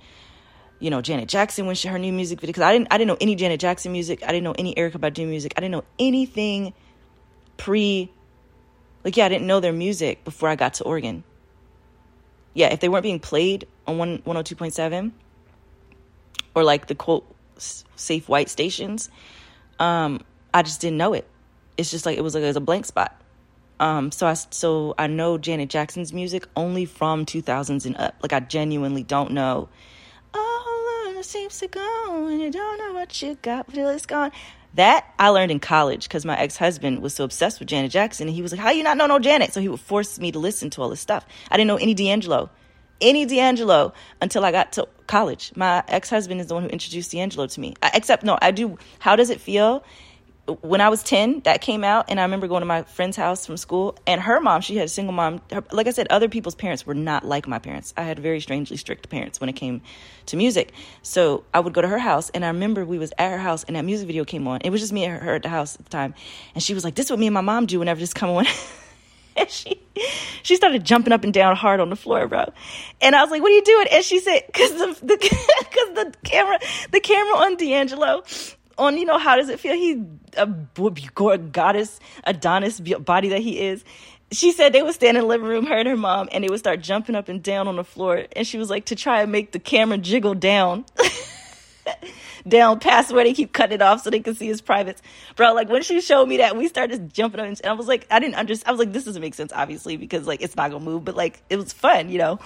you 0.79 0.89
know, 0.89 1.01
Janet 1.01 1.29
Jackson 1.29 1.65
when 1.65 1.75
she 1.75 1.87
her 1.87 1.99
new 1.99 2.11
music 2.11 2.39
video. 2.39 2.49
Because 2.51 2.63
I 2.63 2.73
didn't 2.73 2.87
I 2.91 2.97
didn't 2.97 3.07
know 3.07 3.17
any 3.21 3.35
Janet 3.35 3.59
Jackson 3.59 3.91
music. 3.91 4.23
I 4.23 4.27
didn't 4.27 4.43
know 4.43 4.55
any 4.57 4.75
Erykah 4.75 4.97
Badu 4.97 5.27
music. 5.27 5.53
I 5.57 5.61
didn't 5.61 5.71
know 5.71 5.83
anything 5.99 6.73
pre. 7.57 8.11
Like 9.03 9.17
yeah, 9.17 9.25
I 9.25 9.29
didn't 9.29 9.47
know 9.47 9.59
their 9.59 9.73
music 9.73 10.23
before 10.23 10.49
I 10.49 10.55
got 10.55 10.75
to 10.75 10.83
Oregon. 10.83 11.23
Yeah, 12.53 12.67
if 12.73 12.79
they 12.79 12.89
weren't 12.89 13.03
being 13.03 13.19
played 13.19 13.67
on 13.87 13.97
one 13.97 14.21
one 14.23 14.35
hundred 14.35 14.39
oh 14.39 14.43
two 14.43 14.55
point 14.55 14.73
seven, 14.73 15.13
or 16.53 16.63
like 16.63 16.87
the 16.87 16.95
quote 16.95 17.25
safe 17.57 18.27
white 18.27 18.49
stations, 18.49 19.09
um, 19.79 20.21
I 20.53 20.63
just 20.63 20.81
didn't 20.81 20.97
know 20.97 21.13
it. 21.13 21.27
It's 21.77 21.91
just 21.91 22.05
like 22.05 22.17
it 22.17 22.21
was 22.21 22.33
like 22.33 22.43
it 22.43 22.47
was 22.47 22.55
a 22.55 22.61
blank 22.61 22.85
spot. 22.85 23.21
Um, 23.79 24.11
so 24.11 24.25
I 24.25 24.33
so 24.33 24.95
I 24.97 25.07
know 25.07 25.37
Janet 25.37 25.69
Jackson's 25.69 26.13
music 26.13 26.47
only 26.55 26.85
from 26.85 27.25
2000s 27.25 27.85
and 27.85 27.97
up. 27.97 28.15
Like 28.21 28.33
I 28.33 28.39
genuinely 28.39 29.03
don't 29.03 29.31
know. 29.31 29.69
Seems 31.25 31.57
to 31.57 31.67
go, 31.67 32.27
and 32.27 32.39
you 32.39 32.51
don't 32.51 32.77
know 32.77 32.93
what 32.93 33.19
you 33.21 33.35
got 33.41 33.73
till 33.73 33.89
it's 33.89 34.05
gone. 34.05 34.31
That 34.75 35.11
I 35.17 35.29
learned 35.29 35.51
in 35.51 35.59
college 35.59 36.07
because 36.07 36.23
my 36.23 36.37
ex 36.37 36.55
husband 36.55 37.01
was 37.01 37.15
so 37.15 37.23
obsessed 37.23 37.59
with 37.59 37.67
Janet 37.67 37.91
Jackson, 37.91 38.27
and 38.27 38.35
he 38.35 38.43
was 38.43 38.51
like, 38.51 38.61
"How 38.61 38.69
you 38.69 38.83
not 38.83 38.95
know 38.95 39.07
no 39.07 39.17
Janet?" 39.17 39.51
So 39.51 39.59
he 39.59 39.67
would 39.67 39.79
force 39.79 40.19
me 40.19 40.31
to 40.31 40.39
listen 40.39 40.69
to 40.71 40.83
all 40.83 40.89
this 40.89 41.01
stuff. 41.01 41.25
I 41.49 41.57
didn't 41.57 41.67
know 41.67 41.77
any 41.77 41.95
D'Angelo, 41.95 42.51
any 43.01 43.25
D'Angelo 43.25 43.93
until 44.21 44.45
I 44.45 44.51
got 44.51 44.73
to 44.73 44.87
college. 45.07 45.51
My 45.55 45.83
ex 45.87 46.11
husband 46.11 46.41
is 46.41 46.47
the 46.47 46.53
one 46.53 46.63
who 46.63 46.69
introduced 46.69 47.11
D'Angelo 47.11 47.47
to 47.47 47.59
me. 47.59 47.73
I, 47.81 47.89
except 47.95 48.23
no, 48.23 48.37
I 48.39 48.51
do. 48.51 48.77
How 48.99 49.15
does 49.15 49.31
it 49.31 49.41
feel? 49.41 49.83
When 50.61 50.79
I 50.79 50.89
was 50.89 51.01
10, 51.01 51.41
that 51.41 51.61
came 51.61 51.83
out, 51.83 52.05
and 52.09 52.19
I 52.19 52.23
remember 52.23 52.47
going 52.47 52.61
to 52.61 52.67
my 52.67 52.83
friend's 52.83 53.17
house 53.17 53.45
from 53.45 53.57
school, 53.57 53.97
and 54.05 54.21
her 54.21 54.39
mom, 54.39 54.61
she 54.61 54.75
had 54.75 54.85
a 54.85 54.89
single 54.89 55.13
mom. 55.13 55.41
Her, 55.51 55.63
like 55.71 55.87
I 55.87 55.91
said, 55.91 56.07
other 56.09 56.29
people's 56.29 56.55
parents 56.55 56.85
were 56.85 56.93
not 56.93 57.25
like 57.25 57.47
my 57.47 57.57
parents. 57.57 57.93
I 57.97 58.03
had 58.03 58.19
very 58.19 58.39
strangely 58.39 58.77
strict 58.77 59.09
parents 59.09 59.39
when 59.39 59.49
it 59.49 59.53
came 59.53 59.81
to 60.27 60.37
music. 60.37 60.71
So 61.01 61.43
I 61.53 61.59
would 61.59 61.73
go 61.73 61.81
to 61.81 61.87
her 61.87 61.97
house, 61.97 62.29
and 62.29 62.45
I 62.45 62.49
remember 62.49 62.85
we 62.85 62.99
was 62.99 63.11
at 63.17 63.31
her 63.31 63.39
house, 63.39 63.63
and 63.63 63.75
that 63.75 63.85
music 63.85 64.05
video 64.07 64.23
came 64.23 64.47
on. 64.47 64.61
It 64.61 64.69
was 64.69 64.81
just 64.81 64.93
me 64.93 65.03
and 65.05 65.19
her 65.21 65.35
at 65.35 65.43
the 65.43 65.49
house 65.49 65.75
at 65.75 65.85
the 65.85 65.89
time, 65.89 66.13
and 66.53 66.61
she 66.61 66.75
was 66.75 66.83
like, 66.83 66.95
"This 66.95 67.07
is 67.07 67.11
what 67.11 67.19
me 67.19 67.27
and 67.27 67.33
my 67.33 67.41
mom 67.41 67.65
do 67.65 67.79
whenever 67.79 67.99
this 67.99 68.13
come 68.13 68.29
on." 68.29 68.45
and 69.35 69.49
she 69.49 69.81
she 70.43 70.55
started 70.55 70.83
jumping 70.83 71.11
up 71.11 71.23
and 71.23 71.33
down 71.33 71.55
hard 71.55 71.79
on 71.79 71.89
the 71.89 71.95
floor, 71.95 72.27
bro. 72.27 72.51
And 73.01 73.15
I 73.15 73.23
was 73.23 73.31
like, 73.31 73.41
"What 73.41 73.51
are 73.51 73.55
you 73.55 73.63
doing?" 73.63 73.87
And 73.91 74.03
she 74.03 74.19
said, 74.19 74.43
"Cause 74.53 74.71
the 74.71 74.97
the 75.01 75.17
cause 75.17 75.95
the 75.95 76.13
camera 76.23 76.59
the 76.91 76.99
camera 76.99 77.37
on 77.37 77.55
D'Angelo 77.55 78.23
on 78.77 78.97
you 78.97 79.05
know 79.05 79.17
how 79.17 79.35
does 79.35 79.49
it 79.49 79.59
feel? 79.59 79.73
He 79.73 80.03
a 80.37 81.37
goddess 81.37 81.99
adonis 82.23 82.79
body 82.79 83.29
that 83.29 83.41
he 83.41 83.59
is. 83.59 83.83
She 84.31 84.51
said 84.51 84.73
they 84.73 84.81
would 84.81 84.93
stand 84.93 85.17
in 85.17 85.23
the 85.23 85.27
living 85.27 85.47
room 85.47 85.65
her 85.65 85.77
and 85.77 85.87
her 85.87 85.95
mom 85.95 86.29
and 86.31 86.43
they 86.43 86.49
would 86.49 86.59
start 86.59 86.81
jumping 86.81 87.15
up 87.15 87.29
and 87.29 87.41
down 87.43 87.67
on 87.67 87.75
the 87.75 87.83
floor. 87.83 88.25
And 88.35 88.45
she 88.45 88.57
was 88.57 88.69
like 88.69 88.85
to 88.85 88.95
try 88.95 89.21
and 89.21 89.31
make 89.31 89.51
the 89.51 89.59
camera 89.59 89.97
jiggle 89.97 90.33
down. 90.33 90.85
Down 92.47 92.79
past 92.79 93.11
where 93.11 93.23
they 93.23 93.33
keep 93.33 93.53
cutting 93.53 93.75
it 93.75 93.81
off 93.81 94.01
so 94.01 94.11
they 94.11 94.19
can 94.19 94.35
see 94.35 94.45
his 94.45 94.61
privates. 94.61 95.01
Bro 95.35 95.53
like 95.53 95.67
when 95.67 95.81
she 95.81 95.99
showed 95.99 96.27
me 96.27 96.37
that 96.37 96.55
we 96.55 96.67
started 96.67 97.11
jumping 97.11 97.39
up 97.39 97.47
and 97.47 97.59
i 97.65 97.73
was 97.73 97.87
like 97.87 98.05
i 98.11 98.19
didn't 98.19 98.35
understand 98.35 98.67
i 98.67 98.71
was 98.71 98.77
like 98.77 98.93
this 98.93 99.03
doesn't 99.03 99.21
make 99.21 99.33
sense 99.33 99.51
obviously 99.51 99.97
because 99.97 100.27
like 100.27 100.43
it's 100.43 100.55
not 100.55 100.69
gonna 100.69 100.83
move 100.83 101.03
but 101.03 101.15
like 101.15 101.41
it 101.49 101.57
was 101.57 101.73
fun 101.73 102.09
you 102.09 102.19
know? 102.19 102.39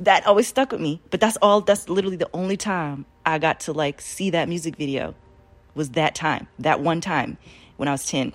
That 0.00 0.26
always 0.26 0.46
stuck 0.48 0.72
with 0.72 0.80
me 0.80 1.02
but 1.10 1.20
that's 1.20 1.36
all 1.42 1.60
that's 1.60 1.90
literally 1.90 2.16
the 2.16 2.30
only 2.32 2.56
time 2.56 3.04
i 3.26 3.38
got 3.38 3.60
to 3.60 3.72
like 3.72 4.00
see 4.00 4.30
that 4.30 4.48
music 4.48 4.76
video 4.76 5.14
was 5.74 5.90
that 5.90 6.14
time, 6.14 6.46
that 6.58 6.80
one 6.80 7.00
time 7.00 7.36
when 7.76 7.88
I 7.88 7.92
was 7.92 8.06
10. 8.06 8.32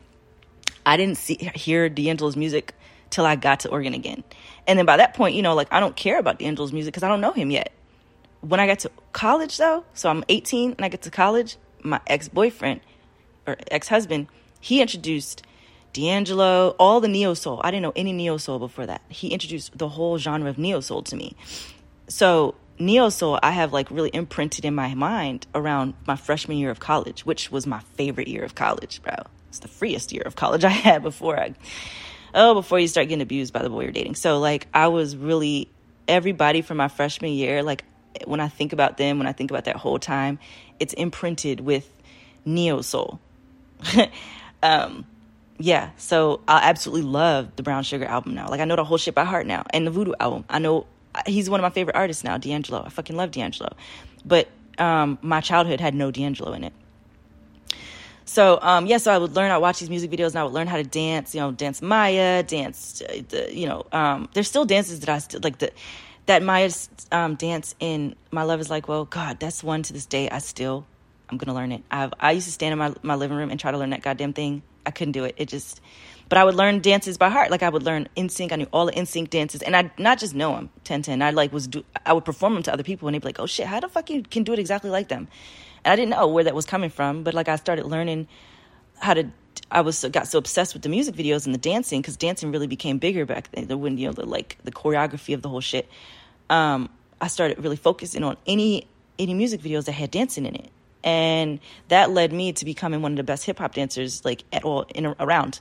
I 0.85 0.97
didn't 0.97 1.17
see 1.17 1.35
hear 1.55 1.89
D'Angelo's 1.89 2.35
music 2.35 2.73
till 3.09 3.25
I 3.25 3.35
got 3.35 3.61
to 3.61 3.69
Oregon 3.69 3.93
again. 3.93 4.23
And 4.67 4.77
then 4.77 4.85
by 4.85 4.97
that 4.97 5.13
point, 5.13 5.35
you 5.35 5.41
know, 5.41 5.55
like 5.55 5.67
I 5.71 5.79
don't 5.79 5.95
care 5.95 6.19
about 6.19 6.39
D'Angelo's 6.39 6.73
music 6.73 6.93
because 6.93 7.03
I 7.03 7.07
don't 7.07 7.21
know 7.21 7.31
him 7.31 7.51
yet. 7.51 7.71
When 8.41 8.59
I 8.59 8.67
got 8.67 8.79
to 8.79 8.91
college 9.11 9.57
though, 9.57 9.83
so 9.93 10.09
I'm 10.09 10.23
18 10.29 10.73
and 10.73 10.85
I 10.85 10.89
get 10.89 11.01
to 11.03 11.11
college, 11.11 11.57
my 11.83 11.99
ex-boyfriend 12.07 12.81
or 13.47 13.57
ex-husband, 13.71 14.27
he 14.59 14.81
introduced 14.81 15.43
D'Angelo, 15.93 16.75
all 16.79 16.99
the 17.01 17.07
neo 17.07 17.33
soul. 17.33 17.61
I 17.63 17.71
didn't 17.71 17.83
know 17.83 17.93
any 17.95 18.13
neo 18.13 18.37
soul 18.37 18.59
before 18.59 18.85
that. 18.85 19.01
He 19.09 19.29
introduced 19.29 19.77
the 19.77 19.89
whole 19.89 20.17
genre 20.17 20.49
of 20.49 20.57
neo 20.57 20.79
soul 20.79 21.01
to 21.03 21.15
me. 21.15 21.35
So 22.07 22.55
neo 22.79 23.09
soul 23.09 23.39
I 23.43 23.51
have 23.51 23.73
like 23.73 23.91
really 23.91 24.09
imprinted 24.13 24.65
in 24.65 24.73
my 24.73 24.93
mind 24.95 25.45
around 25.53 25.93
my 26.07 26.15
freshman 26.15 26.57
year 26.57 26.71
of 26.71 26.79
college, 26.79 27.25
which 27.25 27.51
was 27.51 27.67
my 27.67 27.79
favorite 27.95 28.27
year 28.27 28.43
of 28.43 28.55
college, 28.55 29.01
bro. 29.03 29.15
It's 29.49 29.59
the 29.59 29.67
freest 29.67 30.11
year 30.11 30.23
of 30.25 30.35
college 30.35 30.63
I 30.65 30.69
had 30.69 31.03
before 31.03 31.39
I 31.39 31.53
oh, 32.33 32.53
before 32.53 32.79
you 32.79 32.87
start 32.87 33.09
getting 33.09 33.21
abused 33.21 33.53
by 33.53 33.61
the 33.61 33.69
boy 33.69 33.83
you're 33.83 33.91
dating. 33.91 34.15
So 34.15 34.39
like 34.39 34.67
I 34.73 34.87
was 34.87 35.15
really 35.15 35.69
everybody 36.07 36.61
from 36.61 36.77
my 36.77 36.87
freshman 36.87 37.31
year, 37.31 37.61
like 37.63 37.83
when 38.25 38.39
I 38.39 38.47
think 38.47 38.73
about 38.73 38.97
them, 38.97 39.17
when 39.19 39.27
I 39.27 39.33
think 39.33 39.51
about 39.51 39.65
that 39.65 39.75
whole 39.75 39.99
time, 39.99 40.39
it's 40.79 40.93
imprinted 40.93 41.59
with 41.59 41.87
neo 42.45 42.81
soul. 42.81 43.19
um 44.63 45.05
yeah, 45.61 45.89
so 45.97 46.39
I 46.47 46.69
absolutely 46.69 47.09
love 47.09 47.57
the 47.57 47.63
Brown 47.63 47.83
Sugar 47.83 48.05
album 48.05 48.33
now. 48.33 48.47
Like 48.47 48.61
I 48.61 48.65
know 48.65 48.77
the 48.77 48.85
whole 48.85 48.97
shit 48.97 49.13
by 49.13 49.25
heart 49.25 49.45
now, 49.45 49.65
and 49.71 49.85
the 49.85 49.91
Voodoo 49.91 50.13
album. 50.17 50.45
I 50.49 50.59
know 50.59 50.87
he's 51.25 51.49
one 51.49 51.59
of 51.59 51.63
my 51.63 51.69
favorite 51.69 51.95
artists 51.95 52.23
now, 52.23 52.37
D'Angelo. 52.37 52.83
I 52.85 52.89
fucking 52.89 53.15
love 53.15 53.31
D'Angelo. 53.31 53.69
But 54.25 54.47
um, 54.77 55.17
my 55.21 55.41
childhood 55.41 55.79
had 55.79 55.93
no 55.95 56.11
D'Angelo 56.11 56.53
in 56.53 56.63
it. 56.63 56.73
So 58.25 58.59
um, 58.61 58.85
yeah, 58.85 58.97
so 58.97 59.11
I 59.11 59.17
would 59.17 59.35
learn. 59.35 59.49
I 59.49 59.57
would 59.57 59.63
watch 59.63 59.79
these 59.79 59.89
music 59.89 60.11
videos, 60.11 60.29
and 60.29 60.37
I 60.37 60.43
would 60.43 60.53
learn 60.53 60.67
how 60.67 60.77
to 60.77 60.83
dance. 60.83 61.33
You 61.33 61.41
know, 61.41 61.51
dance 61.51 61.81
Mya, 61.81 62.43
dance. 62.43 63.01
Uh, 63.01 63.23
the, 63.27 63.49
you 63.51 63.65
know, 63.65 63.87
um, 63.91 64.29
there's 64.33 64.47
still 64.47 64.65
dances 64.65 64.99
that 64.99 65.09
I 65.09 65.17
still 65.17 65.39
like. 65.43 65.57
The 65.57 65.71
that 66.27 66.43
Mya 66.43 66.69
um, 67.11 67.33
dance 67.35 67.73
in 67.79 68.15
My 68.29 68.43
Love 68.43 68.59
Is 68.59 68.69
Like 68.69 68.87
Well, 68.87 69.05
God, 69.05 69.39
that's 69.39 69.63
one 69.63 69.81
to 69.81 69.93
this 69.93 70.05
day. 70.05 70.29
I 70.29 70.37
still, 70.37 70.85
I'm 71.27 71.37
gonna 71.37 71.55
learn 71.55 71.71
it. 71.71 71.83
I've, 71.89 72.13
I 72.19 72.33
used 72.33 72.45
to 72.45 72.53
stand 72.53 72.71
in 72.73 72.77
my 72.77 72.93
my 73.01 73.15
living 73.15 73.35
room 73.35 73.49
and 73.49 73.59
try 73.59 73.71
to 73.71 73.77
learn 73.79 73.89
that 73.89 74.03
goddamn 74.03 74.33
thing. 74.33 74.61
I 74.85 74.91
couldn't 74.91 75.13
do 75.13 75.23
it. 75.23 75.33
It 75.37 75.47
just, 75.47 75.81
but 76.29 76.37
I 76.37 76.43
would 76.43 76.55
learn 76.55 76.79
dances 76.79 77.17
by 77.17 77.29
heart. 77.29 77.51
Like 77.51 77.63
I 77.63 77.69
would 77.69 77.83
learn 77.83 78.07
NSYNC. 78.15 78.51
I 78.51 78.55
knew 78.55 78.67
all 78.71 78.85
the 78.85 78.91
NSYNC 78.93 79.29
dances, 79.29 79.61
and 79.63 79.75
I 79.75 79.91
not 79.97 80.19
just 80.19 80.35
know 80.35 80.55
them. 80.55 80.69
Ten 80.83 81.01
ten. 81.01 81.21
I 81.21 81.31
like 81.31 81.51
was 81.51 81.67
do. 81.67 81.83
I 82.05 82.13
would 82.13 82.25
perform 82.25 82.53
them 82.53 82.63
to 82.63 82.73
other 82.73 82.83
people, 82.83 83.07
and 83.07 83.15
they'd 83.15 83.21
be 83.21 83.27
like, 83.27 83.39
"Oh 83.39 83.47
shit, 83.47 83.65
how 83.65 83.79
the 83.79 83.89
fuck 83.89 84.09
you 84.09 84.21
can 84.23 84.43
do 84.43 84.53
it 84.53 84.59
exactly 84.59 84.91
like 84.91 85.09
them?" 85.09 85.27
And 85.83 85.91
I 85.91 85.95
didn't 85.95 86.11
know 86.11 86.27
where 86.27 86.43
that 86.43 86.55
was 86.55 86.65
coming 86.65 86.89
from, 86.89 87.23
but 87.23 87.33
like 87.33 87.49
I 87.49 87.55
started 87.55 87.85
learning 87.85 88.27
how 88.99 89.15
to 89.15 89.29
I 89.71 89.81
was 89.81 90.03
got 90.11 90.27
so 90.27 90.37
obsessed 90.37 90.73
with 90.73 90.83
the 90.83 90.89
music 90.89 91.15
videos 91.15 91.45
and 91.45 91.53
the 91.53 91.59
dancing 91.59 92.01
because 92.01 92.17
dancing 92.17 92.51
really 92.51 92.67
became 92.67 92.97
bigger 92.97 93.25
back 93.25 93.49
then. 93.51 93.79
When 93.79 93.97
you 93.97 94.07
know 94.07 94.13
the, 94.13 94.25
like 94.25 94.57
the 94.63 94.71
choreography 94.71 95.33
of 95.33 95.41
the 95.41 95.49
whole 95.49 95.61
shit, 95.61 95.87
um, 96.49 96.89
I 97.21 97.27
started 97.27 97.63
really 97.63 97.75
focusing 97.75 98.23
on 98.23 98.37
any 98.47 98.87
any 99.17 99.33
music 99.33 99.61
videos 99.61 99.85
that 99.85 99.93
had 99.93 100.11
dancing 100.11 100.45
in 100.45 100.55
it, 100.55 100.69
and 101.03 101.59
that 101.89 102.11
led 102.11 102.33
me 102.33 102.53
to 102.53 102.65
becoming 102.65 103.01
one 103.01 103.13
of 103.13 103.17
the 103.17 103.23
best 103.23 103.45
hip 103.45 103.59
hop 103.59 103.73
dancers 103.75 104.23
like 104.25 104.43
at 104.51 104.63
all 104.63 104.85
in 104.95 105.05
around 105.05 105.59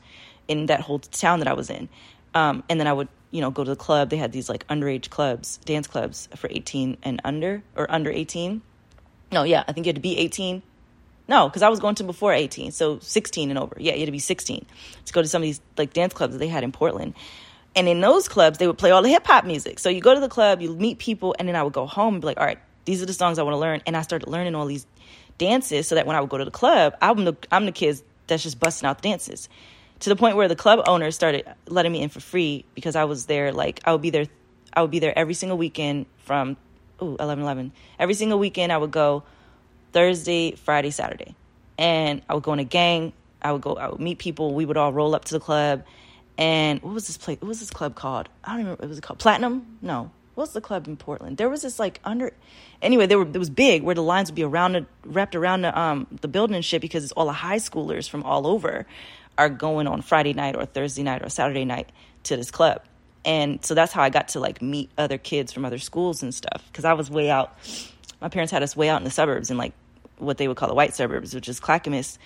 in 0.48 0.66
that 0.66 0.80
whole 0.80 0.98
town 0.98 1.38
that 1.40 1.48
I 1.48 1.52
was 1.52 1.70
in. 1.70 1.88
Um, 2.34 2.64
and 2.68 2.80
then 2.80 2.86
I 2.86 2.92
would 2.92 3.08
you 3.30 3.40
know 3.40 3.50
go 3.50 3.64
to 3.64 3.70
the 3.70 3.76
club. 3.76 4.10
They 4.10 4.16
had 4.16 4.32
these 4.32 4.48
like 4.48 4.66
underage 4.66 5.10
clubs, 5.10 5.58
dance 5.64 5.86
clubs 5.86 6.28
for 6.36 6.48
eighteen 6.50 6.96
and 7.02 7.20
under 7.24 7.62
or 7.76 7.90
under 7.90 8.10
eighteen. 8.10 8.62
No, 9.30 9.42
yeah, 9.42 9.62
I 9.68 9.72
think 9.72 9.86
you 9.86 9.90
had 9.90 9.96
to 9.96 10.02
be 10.02 10.18
eighteen 10.18 10.62
no, 11.28 11.46
because 11.46 11.62
I 11.62 11.68
was 11.68 11.78
going 11.78 11.94
to 11.96 12.04
before 12.04 12.32
18, 12.32 12.72
so 12.72 12.98
16 13.00 13.50
and 13.50 13.58
over. 13.58 13.76
Yeah, 13.78 13.92
you 13.92 14.00
had 14.00 14.06
to 14.06 14.12
be 14.12 14.18
16 14.18 14.64
to 15.04 15.12
go 15.12 15.20
to 15.20 15.28
some 15.28 15.42
of 15.42 15.44
these 15.46 15.60
like 15.76 15.92
dance 15.92 16.14
clubs 16.14 16.32
that 16.32 16.38
they 16.38 16.48
had 16.48 16.64
in 16.64 16.72
Portland. 16.72 17.14
And 17.76 17.86
in 17.86 18.00
those 18.00 18.28
clubs, 18.28 18.58
they 18.58 18.66
would 18.66 18.78
play 18.78 18.90
all 18.90 19.02
the 19.02 19.10
hip 19.10 19.26
hop 19.26 19.44
music. 19.44 19.78
So 19.78 19.90
you 19.90 20.00
go 20.00 20.14
to 20.14 20.20
the 20.20 20.28
club, 20.28 20.62
you 20.62 20.74
meet 20.74 20.98
people, 20.98 21.36
and 21.38 21.46
then 21.46 21.54
I 21.54 21.62
would 21.62 21.74
go 21.74 21.86
home 21.86 22.14
and 22.14 22.20
be 22.22 22.26
like, 22.26 22.38
all 22.38 22.46
right, 22.46 22.58
these 22.86 23.02
are 23.02 23.06
the 23.06 23.12
songs 23.12 23.38
I 23.38 23.42
want 23.42 23.54
to 23.54 23.58
learn. 23.58 23.82
And 23.86 23.94
I 23.94 24.02
started 24.02 24.28
learning 24.28 24.54
all 24.54 24.64
these 24.64 24.86
dances 25.36 25.86
so 25.86 25.96
that 25.96 26.06
when 26.06 26.16
I 26.16 26.20
would 26.20 26.30
go 26.30 26.38
to 26.38 26.46
the 26.46 26.50
club, 26.50 26.96
I'm 27.02 27.26
the, 27.26 27.36
I'm 27.52 27.66
the 27.66 27.72
kids 27.72 28.02
that's 28.26 28.42
just 28.42 28.58
busting 28.58 28.88
out 28.88 29.02
the 29.02 29.08
dances. 29.08 29.50
To 30.00 30.08
the 30.08 30.16
point 30.16 30.36
where 30.36 30.48
the 30.48 30.56
club 30.56 30.80
owners 30.86 31.14
started 31.14 31.44
letting 31.66 31.90
me 31.90 32.02
in 32.02 32.08
for 32.08 32.20
free 32.20 32.64
because 32.74 32.94
I 32.94 33.04
was 33.04 33.26
there, 33.26 33.52
like, 33.52 33.80
I 33.84 33.92
would 33.92 34.02
be 34.02 34.10
there, 34.10 34.26
I 34.72 34.82
would 34.82 34.90
be 34.90 35.00
there 35.00 35.16
every 35.18 35.34
single 35.34 35.58
weekend 35.58 36.06
from, 36.18 36.56
ooh, 37.02 37.16
11 37.18 37.42
11. 37.42 37.72
Every 37.98 38.14
single 38.14 38.38
weekend, 38.38 38.72
I 38.72 38.78
would 38.78 38.92
go 38.92 39.24
Thursday, 39.92 40.52
Friday, 40.52 40.90
Saturday. 40.90 41.34
And 41.78 42.22
I 42.28 42.34
would 42.34 42.42
go 42.44 42.52
in 42.52 42.58
a 42.58 42.64
gang. 42.64 43.12
I 43.42 43.52
would 43.52 43.62
go, 43.62 43.74
I 43.74 43.88
would 43.88 44.00
meet 44.00 44.18
people. 44.18 44.54
We 44.54 44.64
would 44.64 44.76
all 44.76 44.92
roll 44.92 45.14
up 45.14 45.24
to 45.26 45.34
the 45.34 45.40
club. 45.40 45.84
And 46.36 46.80
what 46.82 46.94
was 46.94 47.08
this 47.08 47.16
place? 47.16 47.40
What 47.40 47.48
was 47.48 47.60
this 47.60 47.70
club 47.70 47.96
called? 47.96 48.28
I 48.44 48.50
don't 48.50 48.58
remember. 48.58 48.84
It 48.84 48.88
was 48.88 49.00
called 49.00 49.18
Platinum? 49.18 49.78
No. 49.82 50.10
What's 50.36 50.52
the 50.52 50.60
club 50.60 50.86
in 50.86 50.96
Portland? 50.96 51.36
There 51.36 51.48
was 51.48 51.62
this 51.62 51.80
like 51.80 52.00
under, 52.04 52.32
anyway, 52.80 53.06
there 53.06 53.18
were 53.18 53.26
it 53.26 53.36
was 53.36 53.50
big 53.50 53.82
where 53.82 53.96
the 53.96 54.04
lines 54.04 54.30
would 54.30 54.36
be 54.36 54.44
around 54.44 54.74
the, 54.74 54.86
wrapped 55.04 55.34
around 55.34 55.62
the 55.62 55.76
um 55.76 56.06
the 56.20 56.28
building 56.28 56.54
and 56.54 56.64
shit 56.64 56.80
because 56.80 57.02
it's 57.02 57.12
all 57.12 57.26
the 57.26 57.32
high 57.32 57.56
schoolers 57.56 58.08
from 58.08 58.22
all 58.22 58.46
over 58.46 58.86
are 59.38 59.48
going 59.48 59.86
on 59.86 60.02
Friday 60.02 60.34
night 60.34 60.56
or 60.56 60.66
Thursday 60.66 61.02
night 61.02 61.24
or 61.24 61.30
Saturday 61.30 61.64
night 61.64 61.90
to 62.24 62.36
this 62.36 62.50
club. 62.50 62.82
And 63.24 63.64
so 63.64 63.74
that's 63.74 63.92
how 63.92 64.02
I 64.02 64.10
got 64.10 64.28
to 64.28 64.40
like 64.40 64.60
meet 64.60 64.90
other 64.98 65.16
kids 65.16 65.52
from 65.52 65.64
other 65.64 65.78
schools 65.78 66.22
and 66.22 66.34
stuff 66.34 66.62
because 66.66 66.84
I 66.84 66.92
was 66.92 67.10
way 67.10 67.30
out 67.30 67.56
my 68.20 68.28
parents 68.28 68.52
had 68.52 68.62
us 68.62 68.76
way 68.76 68.88
out 68.88 69.00
in 69.00 69.04
the 69.04 69.10
suburbs 69.10 69.50
in 69.50 69.56
like 69.56 69.72
what 70.18 70.38
they 70.38 70.48
would 70.48 70.56
call 70.56 70.68
the 70.68 70.74
white 70.74 70.94
suburbs, 70.94 71.34
which 71.34 71.48
is 71.48 71.60
Clackamas, 71.60 72.18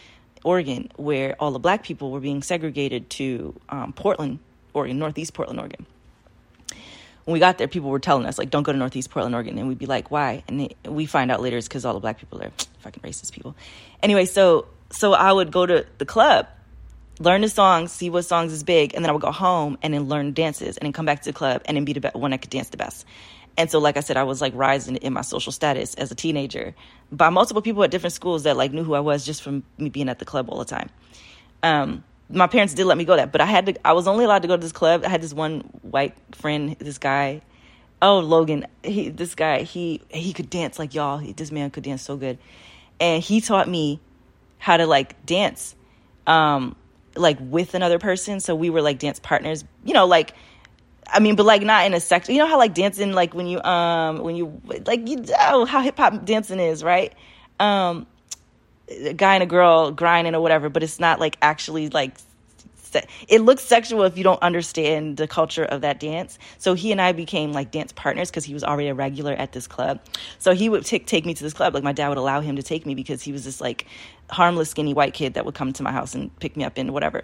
Oregon, 0.45 0.91
where 0.97 1.37
all 1.39 1.51
the 1.51 1.59
black 1.59 1.83
people 1.83 2.11
were 2.11 2.21
being 2.21 2.43
segregated 2.43 3.11
to 3.11 3.55
um, 3.69 3.93
Portland, 3.93 4.39
Oregon, 4.73 4.99
Northeast 4.99 5.35
Portland, 5.35 5.61
Oregon. 5.61 5.87
When 7.25 7.35
we 7.35 7.39
got 7.39 7.59
there, 7.59 7.69
people 7.69 7.91
were 7.91 8.01
telling 8.01 8.27
us 8.27 8.39
like, 8.39 8.51
"Don't 8.51 8.65
go 8.65 8.73
to 8.73 8.79
Northeast 8.79 9.11
Portland, 9.11 9.35
Oregon," 9.35 9.57
and 9.59 9.69
we'd 9.69 9.79
be 9.79 9.87
like, 9.87 10.11
"Why?" 10.11 10.43
And 10.49 10.75
we 10.87 11.07
find 11.07 11.31
out 11.31 11.41
later 11.41 11.57
it's 11.57 11.69
because 11.69 11.85
all 11.85 11.95
the 11.95 12.01
black 12.01 12.19
people 12.19 12.43
are 12.43 12.51
fucking 12.81 13.03
racist 13.03 13.33
people. 13.33 13.55
Anyway, 14.03 14.25
so 14.25 14.67
so 14.91 15.13
I 15.13 15.31
would 15.31 15.53
go 15.53 15.65
to 15.65 15.87
the 15.99 16.05
club, 16.05 16.49
learn 17.19 17.41
the 17.41 17.49
songs, 17.49 17.93
see 17.93 18.11
what 18.11 18.23
songs 18.23 18.53
is 18.53 18.63
big, 18.63 18.95
and 18.95 19.05
then 19.05 19.11
I 19.11 19.13
would 19.13 19.23
go 19.23 19.33
home 19.33 19.79
and 19.83 19.95
then 19.95 20.09
learn 20.09 20.33
dances, 20.33 20.77
and 20.77 20.87
then 20.87 20.93
come 20.93 21.07
back 21.07 21.23
to 21.23 21.31
the 21.31 21.37
club 21.37 21.63
and 21.67 21.77
then 21.77 21.85
be 21.85 21.93
the 21.93 22.01
be- 22.01 22.09
one 22.15 22.33
I 22.33 22.37
could 22.37 22.51
dance 22.51 22.69
the 22.71 22.77
best. 22.77 23.07
And 23.57 23.71
so, 23.71 23.79
like 23.79 23.97
I 23.97 24.01
said, 24.01 24.17
I 24.17 24.23
was 24.23 24.41
like 24.41 24.55
rising 24.55 24.97
in 24.97 25.13
my 25.13 25.21
social 25.21 25.53
status 25.53 25.95
as 25.95 26.11
a 26.11 26.15
teenager 26.15 26.75
by 27.11 27.29
multiple 27.29 27.61
people 27.61 27.85
at 27.85 27.91
different 27.91 28.15
schools 28.15 28.45
that 28.45 28.57
like 28.57 28.73
knew 28.73 28.83
who 28.83 28.95
I 28.95 29.01
was 29.01 29.27
just 29.27 29.43
from 29.43 29.63
me 29.77 29.91
being 29.91 30.09
at 30.09 30.19
the 30.19 30.25
club 30.25 30.49
all 30.49 30.59
the 30.59 30.65
time. 30.65 30.89
Um, 31.63 32.03
my 32.31 32.47
parents 32.47 32.73
did 32.73 32.87
let 32.87 32.97
me 32.97 33.05
go 33.05 33.17
that, 33.17 33.31
but 33.31 33.41
I 33.41 33.47
had 33.47 33.67
to. 33.67 33.87
I 33.87 33.93
was 33.93 34.09
only 34.09 34.25
allowed 34.25 34.43
to 34.43 34.49
go 34.49 34.57
to 34.57 34.63
this 34.63 34.73
club. 34.73 35.05
I 35.05 35.09
had 35.09 35.23
this 35.23 35.35
one 35.35 35.61
white 35.83 36.15
friend, 36.33 36.77
this 36.79 36.99
guy. 36.99 37.43
Oh, 38.01 38.21
Logan. 38.21 38.67
He, 38.83 39.11
this 39.11 39.35
guy, 39.35 39.63
he 39.63 40.01
he 40.09 40.33
could 40.33 40.49
dance 40.49 40.79
like 40.79 40.95
y'all. 40.95 41.19
He, 41.19 41.33
this 41.33 41.53
man 41.53 41.71
could 41.71 41.85
dance 41.85 42.03
so 42.03 42.17
good, 42.17 42.39
and 42.99 43.23
he 43.23 43.43
taught 43.43 43.69
me 43.69 44.01
how 44.59 44.79
to 44.79 44.87
like 44.87 45.27
dance, 45.27 45.77
um, 46.27 46.75
like 47.17 47.39
with 47.41 47.75
another 47.75 47.99
person. 47.99 48.41
So 48.41 48.55
we 48.55 48.71
were 48.71 48.83
like 48.83 48.99
dance 48.99 49.19
partners. 49.19 49.65
You 49.85 49.95
know, 49.95 50.07
like 50.07 50.35
I 51.09 51.21
mean, 51.21 51.37
but 51.37 51.45
like 51.47 51.63
not 51.63 51.87
in 51.87 51.95
a 51.95 52.01
section. 52.01 52.35
You 52.35 52.41
know 52.41 52.47
how 52.47 52.59
like 52.59 52.75
dancing, 52.75 53.13
like 53.13 53.35
when 53.35 53.47
you 53.47 53.63
um 53.63 54.19
when 54.19 54.37
you 54.37 54.61
like 54.87 55.09
you 55.09 55.25
oh 55.41 55.65
how 55.65 55.81
hip 55.83 55.97
hop 55.99 56.25
dancing 56.25 56.61
is, 56.61 56.83
right? 56.83 57.13
Um, 57.61 58.07
a 58.89 59.13
guy 59.13 59.35
and 59.35 59.43
a 59.43 59.47
girl 59.47 59.91
grinding 59.91 60.35
or 60.35 60.41
whatever, 60.41 60.69
but 60.69 60.83
it's 60.83 60.99
not 60.99 61.21
like 61.21 61.37
actually 61.43 61.89
like 61.91 62.17
it 63.29 63.41
looks 63.41 63.63
sexual 63.63 64.03
if 64.05 64.17
you 64.17 64.25
don't 64.25 64.43
understand 64.43 65.17
the 65.17 65.27
culture 65.27 65.65
of 65.65 65.81
that 65.83 66.01
dance. 66.01 66.39
So 66.59 66.75
he 66.75 66.93
and 66.93 67.01
I 67.01 67.13
became 67.13 67.53
like 67.53 67.71
dance 67.71 67.93
partners 67.93 68.31
because 68.31 68.45
he 68.45 68.55
was 68.55 68.65
already 68.65 68.89
a 68.89 68.95
regular 68.95 69.33
at 69.33 69.53
this 69.53 69.67
club. 69.67 70.01
So 70.39 70.55
he 70.55 70.69
would 70.69 70.85
t- 70.85 70.99
take 70.99 71.25
me 71.27 71.35
to 71.35 71.43
this 71.43 71.53
club. 71.53 71.75
Like 71.75 71.85
my 71.85 71.93
dad 71.93 72.09
would 72.09 72.19
allow 72.19 72.41
him 72.41 72.57
to 72.57 72.63
take 72.63 72.87
me 72.87 72.95
because 72.95 73.23
he 73.23 73.33
was 73.33 73.45
this 73.45 73.61
like 73.61 73.87
harmless, 74.31 74.71
skinny 74.71 74.95
white 74.95 75.15
kid 75.15 75.35
that 75.35 75.45
would 75.45 75.55
come 75.55 75.73
to 75.73 75.83
my 75.83 75.93
house 75.93 76.15
and 76.15 76.37
pick 76.39 76.57
me 76.57 76.65
up 76.65 76.77
and 76.77 76.93
whatever. 76.93 77.23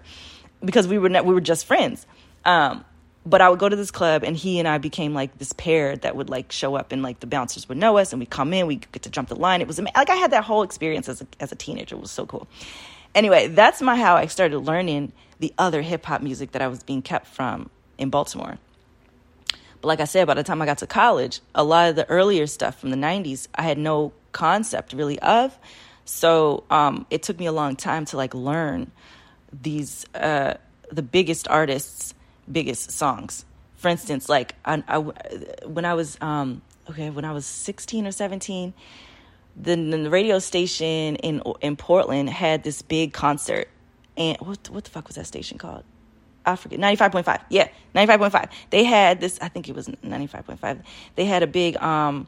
Because 0.64 0.88
we 0.88 0.98
were 0.98 1.08
ne- 1.08 1.20
we 1.20 1.34
were 1.34 1.40
just 1.40 1.66
friends. 1.66 2.06
Um, 2.44 2.84
but 3.28 3.40
I 3.40 3.50
would 3.50 3.58
go 3.58 3.68
to 3.68 3.76
this 3.76 3.90
club 3.90 4.24
and 4.24 4.36
he 4.36 4.58
and 4.58 4.66
I 4.66 4.78
became 4.78 5.12
like 5.12 5.36
this 5.38 5.52
pair 5.52 5.96
that 5.96 6.16
would 6.16 6.30
like 6.30 6.50
show 6.50 6.76
up 6.76 6.92
and 6.92 7.02
like 7.02 7.20
the 7.20 7.26
bouncers 7.26 7.68
would 7.68 7.78
know 7.78 7.98
us 7.98 8.12
and 8.12 8.20
we'd 8.20 8.30
come 8.30 8.52
in, 8.52 8.66
we 8.66 8.76
get 8.76 9.02
to 9.02 9.10
jump 9.10 9.28
the 9.28 9.36
line. 9.36 9.60
It 9.60 9.66
was 9.66 9.78
like 9.78 10.08
I 10.08 10.14
had 10.14 10.30
that 10.30 10.44
whole 10.44 10.62
experience 10.62 11.08
as 11.08 11.20
a, 11.20 11.26
as 11.40 11.52
a 11.52 11.56
teenager. 11.56 11.96
It 11.96 12.00
was 12.00 12.10
so 12.10 12.24
cool. 12.26 12.48
Anyway, 13.18 13.48
that's 13.48 13.82
my 13.82 13.96
how 13.96 14.14
I 14.14 14.26
started 14.26 14.60
learning 14.60 15.12
the 15.40 15.52
other 15.58 15.82
hip 15.82 16.06
hop 16.06 16.22
music 16.22 16.52
that 16.52 16.62
I 16.62 16.68
was 16.68 16.84
being 16.84 17.02
kept 17.02 17.26
from 17.26 17.68
in 17.98 18.10
Baltimore. 18.10 18.58
But 19.80 19.88
like 19.88 19.98
I 19.98 20.04
said, 20.04 20.28
by 20.28 20.34
the 20.34 20.44
time 20.44 20.62
I 20.62 20.66
got 20.66 20.78
to 20.78 20.86
college, 20.86 21.40
a 21.52 21.64
lot 21.64 21.90
of 21.90 21.96
the 21.96 22.08
earlier 22.08 22.46
stuff 22.46 22.78
from 22.78 22.90
the 22.90 22.96
90s, 22.96 23.48
I 23.56 23.62
had 23.62 23.76
no 23.76 24.12
concept 24.30 24.92
really 24.92 25.18
of. 25.18 25.58
So 26.04 26.62
um, 26.70 27.06
it 27.10 27.24
took 27.24 27.40
me 27.40 27.46
a 27.46 27.52
long 27.52 27.74
time 27.74 28.04
to 28.04 28.16
like 28.16 28.34
learn 28.34 28.92
these, 29.52 30.06
uh, 30.14 30.54
the 30.92 31.02
biggest 31.02 31.48
artists 31.48 32.14
biggest 32.50 32.92
songs. 32.92 33.44
For 33.78 33.88
instance, 33.88 34.28
like 34.28 34.54
I, 34.64 34.84
I 34.86 34.98
when 35.66 35.84
I 35.84 35.94
was 35.94 36.18
um, 36.20 36.62
okay, 36.88 37.10
when 37.10 37.24
I 37.24 37.32
was 37.32 37.46
16 37.46 38.06
or 38.06 38.12
17, 38.12 38.74
the, 39.60 39.76
the 39.76 40.10
radio 40.10 40.38
station 40.38 41.16
in 41.16 41.42
in 41.60 41.76
Portland 41.76 42.30
had 42.30 42.62
this 42.62 42.82
big 42.82 43.12
concert. 43.12 43.68
And 44.16 44.36
what 44.38 44.68
what 44.70 44.84
the 44.84 44.90
fuck 44.90 45.08
was 45.08 45.16
that 45.16 45.26
station 45.26 45.58
called? 45.58 45.84
I 46.46 46.56
forget. 46.56 46.80
95.5. 46.80 47.42
Yeah, 47.50 47.68
95.5. 47.94 48.50
They 48.70 48.84
had 48.84 49.20
this 49.20 49.38
I 49.42 49.48
think 49.48 49.68
it 49.68 49.74
was 49.74 49.88
95.5. 49.88 50.82
They 51.16 51.24
had 51.24 51.42
a 51.42 51.46
big 51.46 51.76
um 51.78 52.26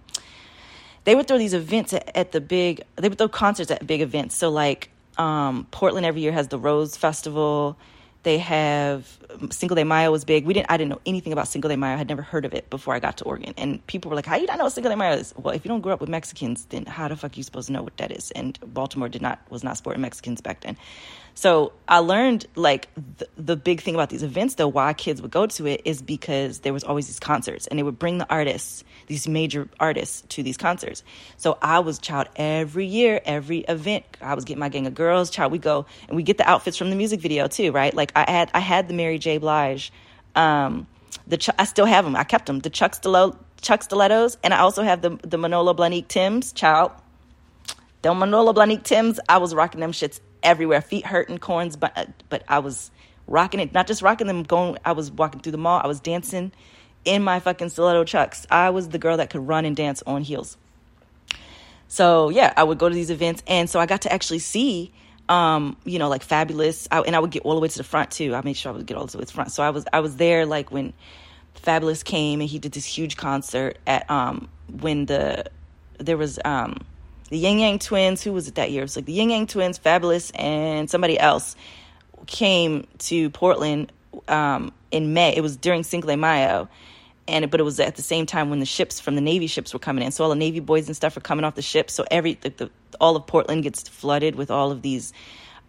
they 1.05 1.15
would 1.15 1.27
throw 1.27 1.39
these 1.39 1.55
events 1.55 1.93
at, 1.95 2.15
at 2.17 2.33
the 2.33 2.41
big 2.41 2.83
they 2.97 3.09
would 3.09 3.19
throw 3.19 3.29
concerts 3.29 3.71
at 3.71 3.87
big 3.87 4.01
events. 4.01 4.37
So 4.37 4.51
like 4.51 4.91
um 5.19 5.67
Portland 5.71 6.07
every 6.07 6.21
year 6.21 6.33
has 6.33 6.49
the 6.49 6.59
Rose 6.59 6.97
Festival 6.97 7.77
they 8.23 8.39
have 8.39 9.19
um, 9.31 9.51
Cinco 9.51 9.75
de 9.75 9.85
Mayo 9.85 10.11
was 10.11 10.25
big. 10.25 10.45
We 10.45 10.53
didn't. 10.53 10.71
I 10.71 10.77
didn't 10.77 10.91
know 10.91 11.01
anything 11.07 11.33
about 11.33 11.49
Cinco 11.49 11.69
de 11.69 11.77
Mayo. 11.77 11.95
I 11.95 11.97
had 11.97 12.09
never 12.09 12.23
heard 12.23 12.45
of 12.45 12.53
it 12.53 12.69
before 12.69 12.95
I 12.95 12.99
got 12.99 13.17
to 13.19 13.25
Oregon. 13.25 13.55
And 13.57 13.85
people 13.87 14.11
were 14.11 14.17
like, 14.17 14.27
"How 14.27 14.37
you 14.37 14.47
not 14.47 14.59
know 14.59 14.65
what 14.65 14.73
Cinco 14.73 14.91
de 14.91 14.97
Mayo 14.97 15.15
is?" 15.15 15.35
Well, 15.37 15.55
if 15.55 15.65
you 15.65 15.69
don't 15.69 15.81
grow 15.81 15.95
up 15.95 16.01
with 16.01 16.11
Mexicans, 16.11 16.67
then 16.67 16.85
how 16.85 17.09
the 17.09 17.17
fuck 17.17 17.33
are 17.33 17.37
you 17.37 17.43
supposed 17.43 17.69
to 17.69 17.73
know 17.73 17.83
what 17.83 17.97
that 17.97 18.11
is? 18.11 18.31
And 18.33 18.59
Baltimore 18.75 19.09
did 19.09 19.23
not 19.23 19.41
was 19.51 19.65
not 19.65 19.77
sporting 19.77 20.03
Mexicans 20.03 20.41
back 20.41 20.61
then. 20.61 20.77
So 21.35 21.73
I 21.89 21.99
learned 21.99 22.47
like 22.55 22.89
the, 22.95 23.29
the 23.37 23.57
big 23.57 23.81
thing 23.81 23.95
about 23.95 24.11
these 24.11 24.23
events, 24.23 24.57
though, 24.57 24.69
why 24.69 24.93
kids 24.93 25.23
would 25.23 25.31
go 25.31 25.47
to 25.47 25.67
it 25.67 25.83
is 25.85 26.03
because 26.03 26.61
there 26.61 26.73
was 26.73 26.85
always 26.85 27.07
these 27.07 27.21
concerts, 27.21 27.67
and 27.67 27.79
they 27.79 27.83
would 27.83 27.99
bring 27.99 28.19
the 28.19 28.27
artists, 28.31 28.85
these 29.07 29.27
major 29.27 29.69
artists, 29.79 30.23
to 30.29 30.43
these 30.43 30.57
concerts. 30.57 31.03
So 31.37 31.59
I 31.63 31.81
was 31.81 31.99
child 31.99 32.29
every 32.37 32.87
year, 32.87 33.21
every 33.25 33.61
event. 33.61 34.05
I 34.21 34.35
was 34.35 34.45
getting 34.45 34.61
my 34.61 34.69
gang 34.69 34.87
of 34.87 34.95
girls. 34.95 35.31
Child, 35.31 35.53
we 35.53 35.59
go 35.59 35.87
and 36.09 36.17
we 36.17 36.23
get 36.23 36.39
the 36.39 36.49
outfits 36.49 36.77
from 36.77 36.91
the 36.91 36.97
music 36.97 37.21
video 37.21 37.49
too, 37.49 37.73
right? 37.73 37.95
Like 37.95 38.13
I 38.15 38.31
had 38.31 38.51
I 38.55 38.61
had 38.61 38.89
the 38.89 38.95
Mary 38.95 39.19
J. 39.19 39.39
Blige, 39.39 39.93
um, 40.35 40.87
the 41.27 41.37
Ch- 41.37 41.51
I 41.59 41.65
still 41.65 41.87
have 41.87 42.05
them. 42.05 42.17
I 42.17 42.25
kept 42.25 42.47
them. 42.47 42.59
The 42.59 42.71
Chuck 42.71 42.93
Stillo, 42.93 43.37
Chuck 43.61 43.83
Stilettos, 43.83 44.37
and 44.43 44.53
I 44.53 44.59
also 44.59 44.83
have 44.83 45.03
the 45.03 45.19
the 45.23 45.39
Manolo 45.39 45.75
Blahnik 45.75 46.09
Tims. 46.09 46.53
Child, 46.53 46.93
the 48.03 48.15
Manolo 48.15 48.53
Blahnik 48.53 48.83
Tims. 48.83 49.21
I 49.29 49.39
was 49.39 49.55
rocking 49.55 49.81
them 49.81 49.93
shits 49.93 50.21
everywhere, 50.43 50.81
feet 50.81 51.07
hurting, 51.07 51.39
corns, 51.39 51.77
but 51.77 51.93
uh, 51.97 52.07
but 52.29 52.43
I 52.49 52.61
was 52.61 52.91
rocking 53.27 53.61
it. 53.61 53.73
Not 53.73 53.87
just 53.87 54.03
rocking 54.03 54.27
them, 54.27 54.43
going. 54.43 54.79
I 54.85 54.93
was 54.93 55.11
walking 55.11 55.41
through 55.41 55.53
the 55.53 55.59
mall. 55.59 55.81
I 55.83 55.87
was 55.87 56.01
dancing 56.01 56.53
in 57.05 57.23
my 57.23 57.41
fucking 57.41 57.71
stiletto 57.71 58.05
chucks. 58.05 58.47
I 58.51 58.71
was 58.71 58.89
the 58.89 58.99
girl 58.99 59.17
that 59.19 59.31
could 59.31 59.47
run 59.47 59.65
and 59.65 59.77
dance 59.77 60.03
on 60.07 60.23
heels. 60.23 60.57
So 61.89 62.29
yeah, 62.29 62.53
I 62.57 62.63
would 62.63 62.79
go 62.79 62.89
to 62.89 62.95
these 62.95 63.11
events, 63.11 63.43
and 63.47 63.69
so 63.69 63.81
I 63.81 63.87
got 63.87 64.03
to 64.03 64.13
actually 64.13 64.39
see, 64.39 64.93
um, 65.29 65.77
you 65.85 65.99
know, 65.99 66.09
like 66.09 66.27
Fabolous, 66.27 66.87
I, 66.91 67.01
and 67.01 67.17
I 67.17 67.19
would 67.19 67.31
get 67.31 67.43
all 67.43 67.55
the 67.55 67.61
way 67.61 67.69
to 67.69 67.79
the 67.79 67.85
front 67.85 68.11
too. 68.13 68.35
I 68.35 68.43
made 68.43 68.57
sure 68.57 68.73
I 68.73 68.77
would 68.77 68.87
get 68.87 68.97
all 68.97 69.07
the 69.07 69.19
way 69.19 69.23
to 69.23 69.27
the 69.27 69.33
front. 69.33 69.53
So 69.53 69.63
I 69.63 69.71
was 69.71 69.87
I 69.93 70.01
was 70.01 70.17
there 70.17 70.47
like 70.47 70.71
when 70.71 70.93
Fabolous 71.63 72.05
came 72.05 72.41
and 72.41 72.49
he 72.49 72.59
did 72.59 72.73
this 72.73 72.87
huge 72.87 73.17
concert 73.17 73.79
at 73.87 74.09
um 74.11 74.49
when 74.81 75.07
the 75.07 75.47
there 75.99 76.17
was 76.17 76.39
um 76.45 76.79
the 77.31 77.39
Ying 77.39 77.61
Yang 77.61 77.79
Twins. 77.79 78.23
Who 78.23 78.33
was 78.33 78.49
it 78.49 78.57
that 78.57 78.71
year? 78.71 78.83
It 78.83 78.85
was 78.85 78.97
like 78.97 79.07
the 79.07 79.13
Ying 79.13 79.31
Yang 79.31 79.47
Twins, 79.49 79.79
Fabolous, 79.79 80.31
and 80.35 80.91
somebody 80.91 81.19
else 81.19 81.57
came 82.27 82.87
to 82.99 83.31
Portland 83.31 83.93
um, 84.29 84.73
in 84.91 85.15
May. 85.15 85.35
It 85.35 85.41
was 85.41 85.57
during 85.57 85.83
Cinco 85.83 86.09
de 86.09 86.17
Mayo, 86.17 86.69
and 87.27 87.51
but 87.51 87.61
it 87.61 87.63
was 87.65 87.81
at 87.81 87.97
the 87.97 88.03
same 88.03 88.27
time 88.27 88.51
when 88.51 88.61
the 88.61 88.67
ships 88.67 89.01
from 89.01 89.15
the 89.15 89.21
Navy 89.21 89.47
ships 89.47 89.73
were 89.73 89.81
coming 89.81 90.05
in. 90.05 90.13
So 90.13 90.25
all 90.25 90.31
the 90.31 90.37
Navy 90.37 90.61
boys 90.61 90.87
and 90.87 90.97
stuff 90.97 91.15
were 91.15 91.23
coming 91.23 91.45
off 91.45 91.55
the 91.55 91.63
ships. 91.63 91.95
So 91.95 92.05
every 92.11 92.35
the, 92.35 92.51
the, 92.51 92.71
all 93.01 93.17
of 93.17 93.27
Portland 93.27 93.63
gets 93.63 93.89
flooded 93.89 94.35
with 94.35 94.51
all 94.51 94.71
of 94.71 94.83
these 94.83 95.13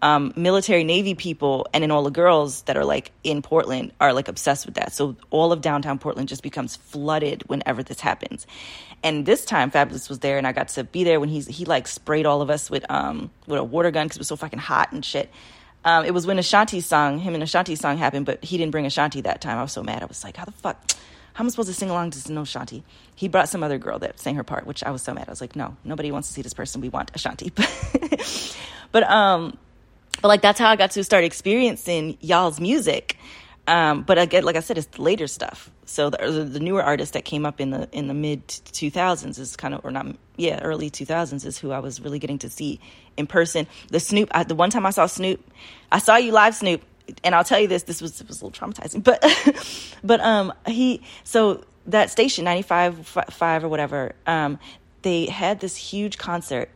um, 0.02 0.34
military 0.36 0.84
Navy 0.84 1.14
people, 1.14 1.68
and 1.74 1.84
then 1.84 1.92
all 1.92 2.04
the 2.04 2.12
girls 2.12 2.64
that 2.64 2.76
are 2.76 2.86
like 2.86 3.12
in 3.24 3.42
Portland 3.42 3.92
are 4.00 4.14
like 4.14 4.28
obsessed 4.28 4.66
with 4.66 4.76
that. 4.76 4.94
So 4.94 5.16
all 5.30 5.52
of 5.52 5.62
downtown 5.62 6.00
Portland 6.00 6.28
just 6.28 6.42
becomes 6.42 6.76
flooded 6.76 7.44
whenever 7.48 7.84
this 7.84 8.00
happens. 8.00 8.48
And 9.04 9.26
this 9.26 9.46
time, 9.46 9.72
Fabolous 9.72 10.10
was 10.10 10.20
there, 10.20 10.38
and 10.38 10.46
I 10.46 10.52
got 10.52 10.70
to 10.70 10.84
be 10.84 11.04
there 11.04 11.20
when 11.20 11.30
he's 11.30 11.48
he 11.48 11.66
like 11.66 11.88
sprayed 11.88 12.26
all 12.26 12.42
of 12.42 12.50
us 12.50 12.70
with 12.70 12.86
um 12.90 13.32
with 13.48 13.60
a 13.60 13.64
water 13.64 13.92
gun 13.92 14.06
because 14.06 14.18
it 14.18 14.22
was 14.22 14.28
so 14.28 14.36
fucking 14.36 14.60
hot 14.60 14.92
and 14.92 15.04
shit. 15.04 15.30
Um, 15.84 16.06
it 16.06 16.14
was 16.14 16.28
when 16.28 16.38
Ashanti 16.38 16.80
song, 16.82 17.18
him 17.18 17.34
and 17.34 17.42
Ashanti 17.42 17.76
song 17.76 17.98
happened, 17.98 18.28
but 18.28 18.44
he 18.44 18.58
didn't 18.58 18.72
bring 18.72 18.86
Ashanti 18.86 19.22
that 19.22 19.42
time. 19.42 19.58
I 19.58 19.64
was 19.64 19.72
so 19.72 19.82
mad. 19.82 20.04
I 20.04 20.06
was 20.06 20.24
like, 20.24 20.38
how 20.38 20.46
the 20.46 20.52
fuck? 20.52 20.92
How 21.34 21.44
am 21.44 21.48
I 21.48 21.50
supposed 21.50 21.70
to 21.70 21.74
sing 21.74 21.90
along 21.90 22.12
to 22.12 22.32
no 22.32 22.42
Ashanti? 22.42 22.84
He 23.16 23.28
brought 23.28 23.50
some 23.50 23.64
other 23.64 23.78
girl 23.78 23.98
that 24.00 24.20
sang 24.20 24.36
her 24.36 24.44
part, 24.44 24.68
which 24.68 24.84
I 24.84 24.92
was 24.92 25.02
so 25.02 25.14
mad. 25.14 25.28
I 25.28 25.32
was 25.32 25.42
like, 25.42 25.56
no, 25.56 25.76
nobody 25.84 26.12
wants 26.12 26.28
to 26.28 26.34
see 26.34 26.42
this 26.42 26.54
person. 26.54 26.82
We 26.82 26.90
want 26.90 27.12
Ashanti. 27.16 27.52
but 28.92 29.04
um, 29.04 29.58
but 30.22 30.28
like 30.28 30.42
that's 30.42 30.60
how 30.60 30.70
I 30.70 30.76
got 30.76 30.92
to 30.92 31.04
start 31.04 31.24
experiencing 31.24 32.18
y'all's 32.22 32.60
music. 32.60 33.18
Um, 33.68 34.02
but 34.04 34.18
again, 34.18 34.44
like 34.44 34.56
I 34.56 34.60
said, 34.60 34.78
it's 34.78 34.88
the 34.88 35.02
later 35.02 35.28
stuff. 35.28 35.70
So 35.86 36.10
the, 36.10 36.44
the 36.44 36.60
newer 36.60 36.82
artists 36.82 37.14
that 37.14 37.26
came 37.26 37.46
up 37.46 37.62
in 37.62 37.70
the 37.70 37.88
in 37.92 38.08
the 38.08 38.14
mid 38.14 38.48
two 38.48 38.90
thousands 38.90 39.38
is 39.38 39.56
kind 39.56 39.74
of, 39.74 39.86
or 39.86 39.92
not, 39.92 40.08
yeah, 40.36 40.60
early 40.62 40.90
two 40.90 41.06
thousands 41.06 41.46
is 41.46 41.58
who 41.58 41.72
I 41.72 41.80
was 41.80 42.02
really 42.02 42.20
getting 42.20 42.40
to 42.40 42.50
see 42.50 42.80
in 43.18 43.28
person. 43.28 43.68
The 43.90 44.00
Snoop, 44.00 44.30
I, 44.34 44.44
the 44.44 44.56
one 44.56 44.70
time 44.70 44.86
I 44.86 44.90
saw 44.90 45.06
Snoop, 45.06 45.46
I 45.92 46.00
saw 46.00 46.16
you 46.16 46.32
live, 46.32 46.56
Snoop, 46.56 46.82
and 47.24 47.36
I'll 47.36 47.44
tell 47.44 47.60
you 47.60 47.68
this, 47.68 47.84
this 47.84 48.02
was 48.02 48.24
was 48.24 48.42
a 48.42 48.46
little 48.46 48.68
traumatizing, 48.68 49.04
but 49.04 49.24
but 50.04 50.20
um 50.22 50.54
he 50.68 51.02
so 51.24 51.64
that 51.88 52.10
station 52.10 52.46
ninety 52.46 52.64
five 52.64 53.08
five 53.08 53.64
or 53.64 53.70
whatever, 53.70 54.16
um, 54.26 54.60
they 55.04 55.28
had 55.28 55.60
this 55.60 55.76
huge 55.76 56.18
concert, 56.18 56.70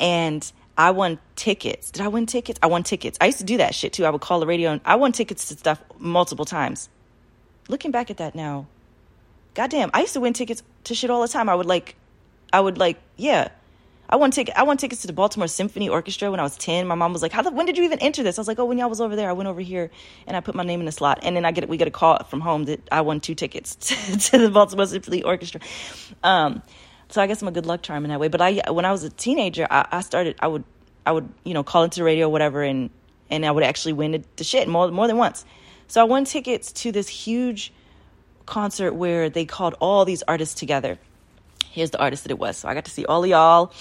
and 0.00 0.50
I 0.78 0.92
won 0.92 1.18
tickets. 1.34 1.90
Did 1.90 2.02
I 2.02 2.08
win 2.08 2.26
tickets? 2.26 2.60
I 2.62 2.68
won 2.68 2.84
tickets. 2.84 3.18
I 3.20 3.26
used 3.26 3.38
to 3.38 3.44
do 3.44 3.56
that 3.56 3.74
shit 3.74 3.92
too. 3.92 4.04
I 4.04 4.10
would 4.10 4.20
call 4.20 4.38
the 4.38 4.46
radio 4.46 4.70
and 4.70 4.80
I 4.84 4.94
won 4.94 5.10
tickets 5.10 5.48
to 5.48 5.56
stuff 5.56 5.82
multiple 5.98 6.44
times. 6.44 6.88
Looking 7.68 7.90
back 7.90 8.10
at 8.10 8.18
that 8.18 8.36
now, 8.36 8.68
goddamn, 9.54 9.90
I 9.92 10.02
used 10.02 10.12
to 10.12 10.20
win 10.20 10.34
tickets 10.34 10.62
to 10.84 10.94
shit 10.94 11.10
all 11.10 11.20
the 11.20 11.28
time. 11.28 11.48
I 11.48 11.54
would 11.56 11.66
like, 11.66 11.96
I 12.52 12.60
would 12.60 12.78
like, 12.78 12.98
yeah. 13.16 13.48
I 14.10 14.16
won 14.16 14.30
ticket. 14.30 14.56
I 14.56 14.62
won 14.62 14.78
tickets 14.78 15.02
to 15.02 15.06
the 15.06 15.12
Baltimore 15.12 15.48
Symphony 15.48 15.90
Orchestra 15.90 16.30
when 16.30 16.40
I 16.40 16.42
was 16.42 16.56
ten. 16.56 16.86
My 16.86 16.94
mom 16.94 17.12
was 17.12 17.20
like, 17.20 17.30
"How? 17.30 17.42
The, 17.42 17.50
when 17.50 17.66
did 17.66 17.76
you 17.76 17.84
even 17.84 17.98
enter 17.98 18.22
this?" 18.22 18.38
I 18.38 18.40
was 18.40 18.48
like, 18.48 18.58
"Oh, 18.58 18.64
when 18.64 18.78
y'all 18.78 18.88
was 18.88 19.02
over 19.02 19.14
there, 19.14 19.28
I 19.28 19.32
went 19.32 19.50
over 19.50 19.60
here 19.60 19.90
and 20.26 20.34
I 20.34 20.40
put 20.40 20.54
my 20.54 20.62
name 20.62 20.80
in 20.80 20.86
the 20.86 20.92
slot." 20.92 21.18
And 21.24 21.36
then 21.36 21.44
I 21.44 21.52
get 21.52 21.68
we 21.68 21.76
get 21.76 21.88
a 21.88 21.90
call 21.90 22.24
from 22.24 22.40
home 22.40 22.64
that 22.64 22.88
I 22.90 23.02
won 23.02 23.20
two 23.20 23.34
tickets 23.34 23.74
to, 23.74 24.18
to 24.30 24.38
the 24.38 24.50
Baltimore 24.50 24.86
Symphony 24.86 25.24
Orchestra. 25.24 25.60
Um, 26.22 26.62
so 27.08 27.22
I 27.22 27.26
guess 27.26 27.40
I'm 27.40 27.48
a 27.48 27.52
good 27.52 27.66
luck 27.66 27.82
charm 27.82 28.04
in 28.04 28.10
that 28.10 28.20
way. 28.20 28.28
But 28.28 28.40
I, 28.40 28.60
when 28.70 28.84
I 28.84 28.92
was 28.92 29.04
a 29.04 29.10
teenager, 29.10 29.66
I, 29.70 29.86
I 29.90 30.00
started. 30.00 30.36
I 30.40 30.46
would, 30.46 30.64
I 31.06 31.12
would, 31.12 31.28
you 31.44 31.54
know, 31.54 31.62
call 31.62 31.84
into 31.84 32.00
the 32.00 32.04
radio, 32.04 32.26
or 32.26 32.32
whatever, 32.32 32.62
and 32.62 32.90
and 33.30 33.44
I 33.44 33.50
would 33.50 33.64
actually 33.64 33.94
win 33.94 34.24
the, 34.36 34.44
shit 34.44 34.68
more 34.68 34.90
more 34.90 35.06
than 35.06 35.16
once. 35.16 35.44
So 35.86 36.00
I 36.00 36.04
won 36.04 36.24
tickets 36.24 36.70
to 36.72 36.92
this 36.92 37.08
huge 37.08 37.72
concert 38.44 38.92
where 38.92 39.30
they 39.30 39.44
called 39.44 39.74
all 39.80 40.04
these 40.04 40.22
artists 40.22 40.54
together. 40.54 40.98
Here's 41.70 41.90
the 41.90 42.00
artist 42.00 42.24
that 42.24 42.30
it 42.30 42.38
was. 42.38 42.58
So 42.58 42.68
I 42.68 42.74
got 42.74 42.84
to 42.86 42.90
see 42.90 43.06
all 43.06 43.24
of 43.24 43.30
y'all, 43.30 43.72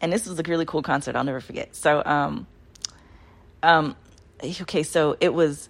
and 0.00 0.12
this 0.12 0.26
was 0.26 0.38
a 0.38 0.42
really 0.42 0.66
cool 0.66 0.82
concert. 0.82 1.14
I'll 1.14 1.24
never 1.24 1.40
forget. 1.40 1.76
So, 1.76 2.02
um, 2.04 2.46
um, 3.62 3.96
okay, 4.42 4.82
so 4.82 5.16
it 5.20 5.32
was. 5.32 5.68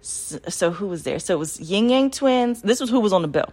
So 0.00 0.70
who 0.70 0.86
was 0.88 1.04
there? 1.04 1.18
So 1.18 1.34
it 1.34 1.38
was 1.38 1.58
Ying 1.58 1.88
Yang 1.88 2.10
Twins. 2.10 2.60
This 2.60 2.78
was 2.78 2.90
who 2.90 3.00
was 3.00 3.14
on 3.14 3.22
the 3.22 3.28
bill. 3.28 3.50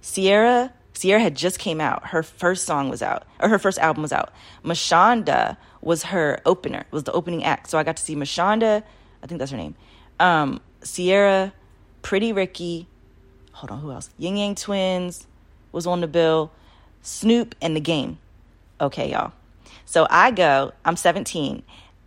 Ciara 0.00 0.72
Ciara 0.94 1.20
had 1.20 1.36
just 1.36 1.58
came 1.58 1.80
out. 1.80 2.08
Her 2.08 2.22
first 2.22 2.66
song 2.66 2.88
was 2.88 3.02
out, 3.02 3.24
or 3.40 3.48
her 3.48 3.58
first 3.58 3.78
album 3.78 4.02
was 4.02 4.12
out. 4.12 4.32
Mashonda 4.64 5.56
was 5.80 6.04
her 6.04 6.40
opener, 6.44 6.84
was 6.90 7.04
the 7.04 7.12
opening 7.12 7.44
act. 7.44 7.70
So 7.70 7.78
I 7.78 7.84
got 7.84 7.96
to 7.96 8.02
see 8.02 8.16
Mashonda, 8.16 8.82
I 9.22 9.26
think 9.26 9.38
that's 9.38 9.50
her 9.50 9.56
name. 9.56 9.74
Um, 10.18 10.60
Ciara, 10.84 11.52
Pretty 12.02 12.32
Ricky, 12.32 12.88
hold 13.52 13.70
on, 13.70 13.80
who 13.80 13.92
else? 13.92 14.10
Ying 14.18 14.36
Yang 14.36 14.54
Twins 14.56 15.26
was 15.72 15.86
on 15.86 16.00
the 16.00 16.08
bill, 16.08 16.50
Snoop, 17.02 17.54
and 17.60 17.76
The 17.76 17.80
Game. 17.80 18.18
Okay, 18.80 19.10
y'all. 19.10 19.32
So 19.84 20.06
I 20.10 20.30
go, 20.30 20.72
I'm 20.84 20.96
17, 20.96 21.62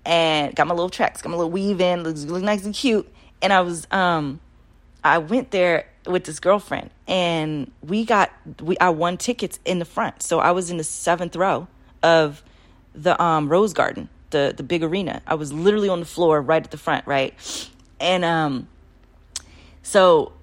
and 0.06 0.56
got 0.56 0.67
my 0.67 0.74
little 0.74 0.89
tracks, 0.89 1.22
got 1.22 1.30
my 1.30 1.38
little 1.38 1.52
weave 1.52 1.82
in, 1.82 2.04
looks, 2.04 2.24
looks 2.24 2.44
nice 2.44 2.65
and 2.65 2.74
cute. 2.74 3.12
And 3.41 3.52
I 3.52 3.62
was, 3.62 3.88
um, 3.91 4.39
I 5.04 5.17
went 5.17 5.52
there 5.52 5.86
with 6.06 6.24
this 6.24 6.40
girlfriend 6.40 6.90
and 7.08 7.72
we 7.82 8.06
got 8.06 8.32
we 8.62 8.78
I 8.80 8.90
won 8.90 9.18
tickets 9.18 9.60
in 9.66 9.80
the 9.80 9.86
front. 9.86 10.24
So 10.24 10.40
I 10.40 10.52
was 10.52 10.72
in 10.72 10.78
the 10.78 10.84
seventh 10.84 11.36
row 11.36 11.68
of 12.02 12.44
the 12.94 13.22
um, 13.22 13.50
Rose 13.50 13.74
Garden, 13.74 14.10
the 14.32 14.54
the 14.56 14.64
big 14.64 14.84
arena. 14.84 15.22
I 15.28 15.36
was 15.36 15.54
literally 15.54 15.90
on 15.90 16.00
the 16.00 16.06
floor 16.06 16.42
right 16.42 16.64
at 16.64 16.72
the 16.72 16.78
front, 16.78 17.06
right? 17.08 17.34
And 18.00 18.26
um 18.26 18.68
so 19.84 20.34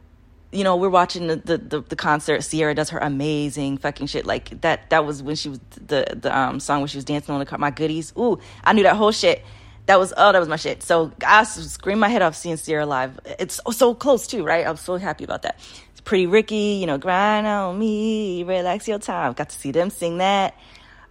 you 0.51 0.65
know, 0.65 0.77
we're 0.77 0.89
watching 0.89 1.27
the, 1.27 1.37
the, 1.37 1.59
the, 1.59 1.81
the, 1.83 1.97
concert. 1.97 2.41
Ciara 2.41 2.75
does 2.75 2.89
her 2.89 2.99
amazing 2.99 3.77
fucking 3.77 4.07
shit. 4.07 4.25
Like 4.25 4.63
that, 4.63 4.89
that 4.89 5.05
was 5.05 5.23
when 5.23 5.37
she 5.37 5.51
was 5.51 5.61
the, 5.75 6.07
the, 6.19 6.37
um, 6.37 6.59
song 6.59 6.81
when 6.81 6.89
she 6.89 6.97
was 6.97 7.05
dancing 7.05 7.35
on 7.35 7.39
the 7.39 7.45
car, 7.45 7.59
my 7.59 7.71
goodies. 7.71 8.15
Ooh, 8.17 8.39
I 8.65 8.73
knew 8.73 8.83
that 8.85 8.97
whole 8.97 9.13
shit 9.13 9.45
that 9.89 9.99
was 9.99 10.13
oh 10.19 10.33
that 10.33 10.39
was 10.39 10.49
my 10.49 10.57
shit. 10.57 10.83
So 10.83 11.13
I 11.27 11.45
screamed 11.45 12.01
my 12.01 12.11
head 12.11 12.21
off 12.21 12.37
seeing 12.37 12.59
Ciara 12.59 12.85
live. 12.85 13.19
It's 13.39 13.59
so, 13.73 13.95
close 13.95 14.27
too, 14.27 14.45
right? 14.45 14.67
I'm 14.67 14.77
so 14.77 14.97
happy 14.97 15.25
about 15.25 15.43
that. 15.43 15.59
It's 15.93 16.03
Pretty 16.03 16.27
Ricky, 16.27 16.77
you 16.79 16.87
know, 16.87 16.99
grind 16.99 17.47
on 17.47 17.79
me, 17.79 18.45
relax 18.45 18.87
your 18.87 18.99
time. 18.99 19.33
Got 19.33 19.49
to 19.49 19.59
see 19.59 19.73
them 19.73 19.89
sing 19.89 20.19
that. 20.19 20.55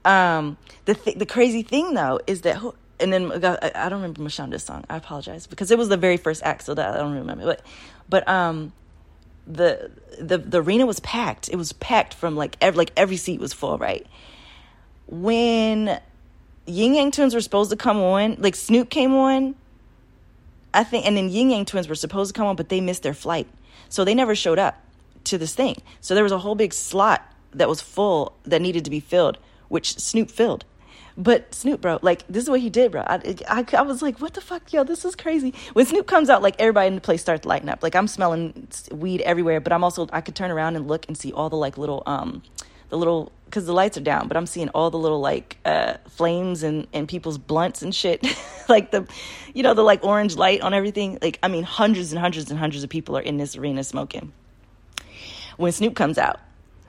Um, 0.06 0.58
the 0.86 0.94
th- 0.94 1.18
the 1.18 1.26
crazy 1.26 1.64
thing 1.64 1.96
though 1.96 2.20
is 2.28 2.42
that 2.42 2.62
and 3.00 3.12
then 3.12 3.32
I 3.32 3.90
don't 3.90 4.02
remember 4.02 4.22
Mashonda's 4.22 4.64
song. 4.64 4.86
I 4.92 4.98
apologize 4.98 5.48
because 5.48 5.72
it 5.72 5.78
was 5.80 5.90
the 5.90 5.98
very 5.98 6.18
first 6.18 6.44
act, 6.44 6.64
so 6.64 6.76
that 6.76 6.94
I 6.94 6.98
don't 6.98 7.16
remember. 7.16 7.46
But 7.46 7.66
but 8.08 8.28
um 8.28 8.74
the 9.48 9.90
the 10.20 10.38
the 10.38 10.62
arena 10.62 10.86
was 10.86 11.00
packed. 11.00 11.50
It 11.50 11.56
was 11.56 11.74
packed 11.74 12.14
from 12.14 12.36
like 12.36 12.58
every 12.62 12.78
like 12.78 12.92
every 12.96 13.18
seat 13.18 13.40
was 13.40 13.54
full, 13.54 13.80
right? 13.80 14.06
When 15.08 16.00
Ying 16.68 16.96
Yang 16.96 17.12
Twins 17.12 17.34
were 17.34 17.42
supposed 17.42 17.72
to 17.72 17.78
come 17.78 17.98
on, 17.98 18.36
like 18.40 18.56
Snoop 18.56 18.90
came 18.90 19.14
on, 19.14 19.56
I 20.74 20.84
think, 20.84 21.06
and 21.06 21.16
then 21.18 21.30
Ying 21.30 21.52
Yang 21.52 21.66
Twins 21.66 21.88
were 21.88 21.96
supposed 21.96 22.34
to 22.34 22.38
come 22.38 22.48
on, 22.48 22.56
but 22.56 22.70
they 22.70 22.82
missed 22.82 23.04
their 23.04 23.14
flight. 23.14 23.48
So 23.90 24.04
they 24.04 24.14
never 24.14 24.36
showed 24.36 24.60
up 24.60 24.82
to 25.26 25.38
this 25.38 25.56
thing. 25.56 25.82
So 26.02 26.14
there 26.14 26.24
was 26.24 26.32
a 26.32 26.40
whole 26.40 26.56
big 26.56 26.74
slot 26.74 27.24
that 27.54 27.70
was 27.70 27.82
full 27.82 28.34
that 28.44 28.62
needed 28.62 28.84
to 28.86 28.92
be 28.92 29.00
filled, 29.00 29.38
which 29.70 29.98
Snoop 29.98 30.30
filled. 30.30 30.66
But 31.18 31.56
Snoop, 31.56 31.82
bro, 31.82 31.98
like 32.04 32.28
this 32.28 32.44
is 32.44 32.50
what 32.50 32.60
he 32.60 32.70
did, 32.70 32.92
bro. 32.92 33.02
I, 33.02 33.36
I, 33.48 33.66
I, 33.74 33.82
was 33.82 34.04
like, 34.04 34.22
what 34.22 34.36
the 34.36 34.42
fuck, 34.42 34.72
yo, 34.72 34.84
this 34.84 35.04
is 35.04 35.16
crazy. 35.16 35.54
When 35.74 35.86
Snoop 35.86 36.06
comes 36.06 36.30
out, 36.30 36.44
like 36.44 36.56
everybody 36.60 36.88
in 36.88 36.96
the 36.96 37.02
place 37.02 37.22
starts 37.22 37.44
lighting 37.44 37.70
up. 37.70 37.82
Like 37.82 37.96
I'm 37.96 38.08
smelling 38.08 38.68
weed 38.92 39.22
everywhere, 39.22 39.60
but 39.60 39.74
I'm 39.74 39.84
also 39.84 40.08
I 40.14 40.22
could 40.22 40.36
turn 40.36 40.52
around 40.52 40.76
and 40.76 40.88
look 40.88 41.08
and 41.08 41.18
see 41.18 41.34
all 41.34 41.50
the 41.50 41.56
like 41.56 41.78
little 41.78 42.04
um 42.06 42.44
the 42.90 42.98
little 42.98 43.32
because 43.48 43.66
the 43.66 43.74
lights 43.74 43.98
are 43.98 44.02
down, 44.02 44.28
but 44.28 44.38
I'm 44.38 44.46
seeing 44.46 44.70
all 44.70 44.90
the 44.90 45.00
little 45.00 45.20
like 45.22 45.58
uh, 45.66 45.96
flames 46.10 46.64
and 46.64 46.88
and 46.94 47.08
people's 47.08 47.38
blunts 47.38 47.82
and 47.82 47.96
shit, 47.96 48.26
like 48.70 48.92
the, 48.92 49.08
you 49.54 49.64
know, 49.64 49.74
the 49.74 49.84
like 49.84 50.04
orange 50.04 50.36
light 50.36 50.62
on 50.62 50.74
everything. 50.74 51.18
Like 51.22 51.40
I 51.42 51.48
mean, 51.48 51.64
hundreds 51.64 52.12
and 52.12 52.20
hundreds 52.20 52.52
and 52.52 52.60
hundreds 52.60 52.84
of 52.84 52.90
people 52.90 53.18
are 53.18 53.22
in 53.22 53.38
this 53.38 53.56
arena 53.56 53.84
smoking. 53.84 54.34
When 55.56 55.72
Snoop 55.72 55.96
comes 55.96 56.18
out, 56.18 56.40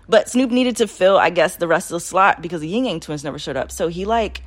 but 0.09 0.29
Snoop 0.29 0.51
needed 0.51 0.77
to 0.77 0.89
fill, 0.89 1.19
I 1.19 1.31
guess, 1.31 1.57
the 1.57 1.69
rest 1.69 1.91
of 1.91 1.97
the 1.97 2.01
slot 2.01 2.41
because 2.41 2.61
the 2.61 2.69
Ying 2.69 2.87
Yang 2.87 3.01
Twins 3.01 3.25
never 3.25 3.39
showed 3.39 3.57
up. 3.57 3.71
So 3.71 3.89
he 3.89 4.05
like, 4.05 4.43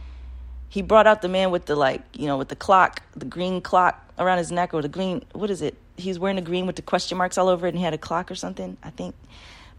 he 0.69 0.81
brought 0.81 1.05
out 1.05 1.21
the 1.21 1.29
man 1.29 1.51
with 1.51 1.65
the 1.65 1.75
like, 1.75 2.01
you 2.13 2.25
know, 2.25 2.37
with 2.37 2.49
the 2.49 2.55
clock, 2.55 3.03
the 3.15 3.25
green 3.25 3.61
clock 3.61 4.11
around 4.17 4.39
his 4.39 4.51
neck 4.51 4.73
or 4.73 4.81
the 4.81 4.89
green, 4.89 5.23
what 5.33 5.49
is 5.49 5.61
it? 5.61 5.77
He's 5.97 6.17
wearing 6.17 6.35
the 6.35 6.41
green 6.41 6.65
with 6.65 6.77
the 6.77 6.81
question 6.81 7.17
marks 7.17 7.37
all 7.37 7.47
over 7.47 7.67
it, 7.67 7.69
and 7.69 7.77
he 7.77 7.83
had 7.83 7.93
a 7.93 7.99
clock 7.99 8.31
or 8.31 8.35
something, 8.35 8.77
I 8.81 8.89
think. 8.89 9.13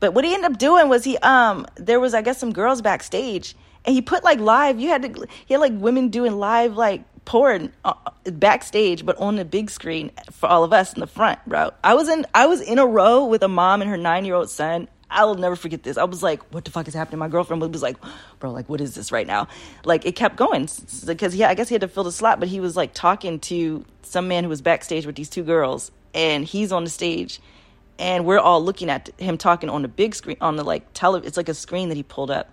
But 0.02 0.14
what 0.14 0.24
he 0.24 0.34
ended 0.34 0.50
up 0.50 0.58
doing 0.58 0.88
was 0.88 1.04
he 1.04 1.16
um 1.18 1.64
there 1.76 2.00
was 2.00 2.12
I 2.12 2.22
guess 2.22 2.36
some 2.36 2.52
girls 2.52 2.82
backstage 2.82 3.54
and 3.84 3.94
he 3.94 4.02
put 4.02 4.24
like 4.24 4.40
live. 4.40 4.80
You 4.80 4.88
had 4.88 5.02
to 5.02 5.26
he 5.46 5.54
had 5.54 5.60
like 5.60 5.74
women 5.74 6.08
doing 6.08 6.40
live 6.40 6.76
like 6.76 7.04
porn 7.24 7.72
uh, 7.84 7.94
backstage, 8.24 9.06
but 9.06 9.16
on 9.18 9.36
the 9.36 9.44
big 9.44 9.70
screen 9.70 10.10
for 10.32 10.48
all 10.48 10.64
of 10.64 10.72
us 10.72 10.92
in 10.92 10.98
the 10.98 11.06
front, 11.06 11.38
bro. 11.46 11.70
I 11.84 11.94
was 11.94 12.08
in 12.08 12.26
I 12.34 12.46
was 12.46 12.60
in 12.60 12.80
a 12.80 12.84
row 12.84 13.26
with 13.26 13.44
a 13.44 13.48
mom 13.48 13.80
and 13.80 13.88
her 13.88 13.96
nine 13.96 14.24
year 14.24 14.34
old 14.34 14.50
son. 14.50 14.88
I 15.08 15.24
will 15.24 15.36
never 15.36 15.54
forget 15.54 15.84
this. 15.84 15.96
I 15.96 16.04
was 16.04 16.20
like, 16.20 16.52
"What 16.52 16.64
the 16.64 16.72
fuck 16.72 16.88
is 16.88 16.94
happening?" 16.94 17.20
My 17.20 17.28
girlfriend 17.28 17.62
was 17.62 17.82
like, 17.82 17.96
"Bro, 18.40 18.50
like, 18.50 18.68
what 18.68 18.80
is 18.80 18.96
this 18.96 19.12
right 19.12 19.26
now?" 19.26 19.46
Like, 19.84 20.04
it 20.04 20.16
kept 20.16 20.34
going 20.34 20.68
because 21.06 21.36
yeah, 21.36 21.48
I 21.48 21.54
guess 21.54 21.68
he 21.68 21.74
had 21.74 21.82
to 21.82 21.88
fill 21.88 22.02
the 22.02 22.10
slot, 22.10 22.40
but 22.40 22.48
he 22.48 22.58
was 22.58 22.76
like 22.76 22.92
talking 22.92 23.38
to 23.40 23.84
some 24.02 24.26
man 24.26 24.42
who 24.42 24.50
was 24.50 24.62
backstage 24.62 25.06
with 25.06 25.14
these 25.14 25.28
two 25.28 25.44
girls, 25.44 25.92
and 26.12 26.44
he's 26.44 26.72
on 26.72 26.82
the 26.82 26.90
stage, 26.90 27.40
and 27.98 28.24
we're 28.24 28.38
all 28.38 28.62
looking 28.62 28.90
at 28.90 29.08
him 29.18 29.38
talking 29.38 29.68
on 29.68 29.82
the 29.82 29.88
big 29.88 30.14
screen 30.14 30.36
on 30.40 30.56
the 30.56 30.64
like 30.64 30.92
tele. 30.94 31.22
It's 31.24 31.36
like 31.36 31.48
a 31.48 31.54
screen 31.54 31.88
that 31.88 31.96
he 31.96 32.02
pulled 32.02 32.30
up. 32.30 32.50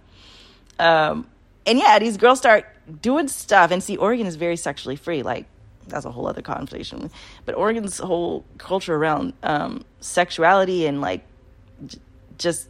Um, 0.78 1.28
and 1.66 1.78
yeah, 1.78 2.00
these 2.00 2.18
girls 2.18 2.40
start 2.40 2.66
doing 3.02 3.28
stuff, 3.28 3.72
and 3.72 3.84
see, 3.84 3.98
Oregon 3.98 4.26
is 4.26 4.36
very 4.36 4.56
sexually 4.56 4.96
free. 4.96 5.24
Like, 5.24 5.46
that's 5.88 6.06
a 6.06 6.12
whole 6.12 6.28
other 6.28 6.42
conversation. 6.42 7.12
But 7.46 7.56
Oregon's 7.56 7.98
whole 7.98 8.46
culture 8.58 8.96
around 8.96 9.34
um, 9.44 9.84
sexuality 10.00 10.86
and 10.86 11.02
like 11.02 11.26
j- 11.86 12.00
just 12.38 12.70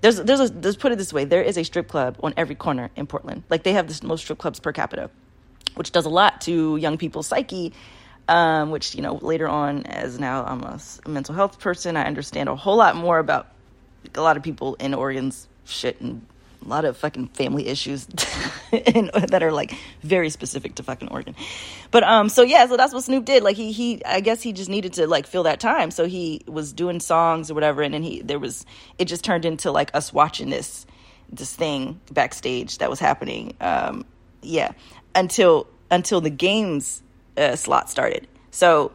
there's 0.00 0.16
there's 0.16 0.40
a 0.40 0.52
let's 0.52 0.76
put 0.76 0.92
it 0.92 0.98
this 0.98 1.12
way: 1.12 1.24
there 1.24 1.42
is 1.42 1.56
a 1.56 1.64
strip 1.64 1.88
club 1.88 2.18
on 2.22 2.34
every 2.36 2.54
corner 2.54 2.90
in 2.96 3.06
Portland. 3.06 3.42
Like 3.48 3.62
they 3.62 3.72
have 3.72 3.88
the 3.88 4.06
most 4.06 4.22
strip 4.22 4.38
clubs 4.38 4.60
per 4.60 4.72
capita, 4.72 5.10
which 5.74 5.92
does 5.92 6.04
a 6.04 6.10
lot 6.10 6.42
to 6.42 6.76
young 6.76 6.98
people's 6.98 7.26
psyche. 7.26 7.72
Um, 8.26 8.70
which 8.70 8.94
you 8.94 9.02
know 9.02 9.16
later 9.16 9.46
on, 9.46 9.84
as 9.84 10.18
now 10.18 10.44
I'm 10.44 10.62
a, 10.62 10.80
mental 11.06 11.34
health 11.34 11.60
person, 11.60 11.96
I 11.96 12.04
understand 12.04 12.48
a 12.48 12.56
whole 12.56 12.76
lot 12.76 12.96
more 12.96 13.18
about 13.18 13.48
a 14.14 14.22
lot 14.22 14.36
of 14.36 14.42
people 14.42 14.76
in 14.76 14.94
Oregon's 14.94 15.46
shit 15.64 16.00
and 16.00 16.24
a 16.64 16.68
lot 16.68 16.84
of 16.84 16.96
fucking 16.96 17.28
family 17.28 17.66
issues 17.66 18.06
that 18.70 19.40
are 19.42 19.52
like 19.52 19.74
very 20.02 20.30
specific 20.30 20.76
to 20.76 20.82
fucking 20.82 21.08
Oregon. 21.08 21.34
But 21.90 22.04
um 22.04 22.28
so 22.28 22.42
yeah, 22.42 22.66
so 22.66 22.76
that's 22.76 22.94
what 22.94 23.04
Snoop 23.04 23.24
did. 23.24 23.42
Like 23.42 23.56
he 23.56 23.72
he 23.72 24.04
I 24.04 24.20
guess 24.20 24.42
he 24.42 24.52
just 24.52 24.70
needed 24.70 24.94
to 24.94 25.06
like 25.06 25.26
fill 25.26 25.44
that 25.44 25.60
time. 25.60 25.90
So 25.90 26.06
he 26.06 26.42
was 26.46 26.72
doing 26.72 27.00
songs 27.00 27.50
or 27.50 27.54
whatever 27.54 27.82
and 27.82 27.92
then 27.92 28.02
he 28.02 28.22
there 28.22 28.38
was 28.38 28.64
it 28.98 29.06
just 29.06 29.24
turned 29.24 29.44
into 29.44 29.70
like 29.70 29.90
us 29.94 30.12
watching 30.12 30.50
this 30.50 30.86
this 31.30 31.54
thing 31.54 32.00
backstage 32.10 32.78
that 32.78 32.90
was 32.90 33.00
happening. 33.00 33.54
Um 33.60 34.04
yeah, 34.42 34.72
until 35.14 35.66
until 35.90 36.20
the 36.20 36.30
games 36.30 37.02
uh, 37.36 37.56
slot 37.56 37.90
started. 37.90 38.26
So 38.50 38.92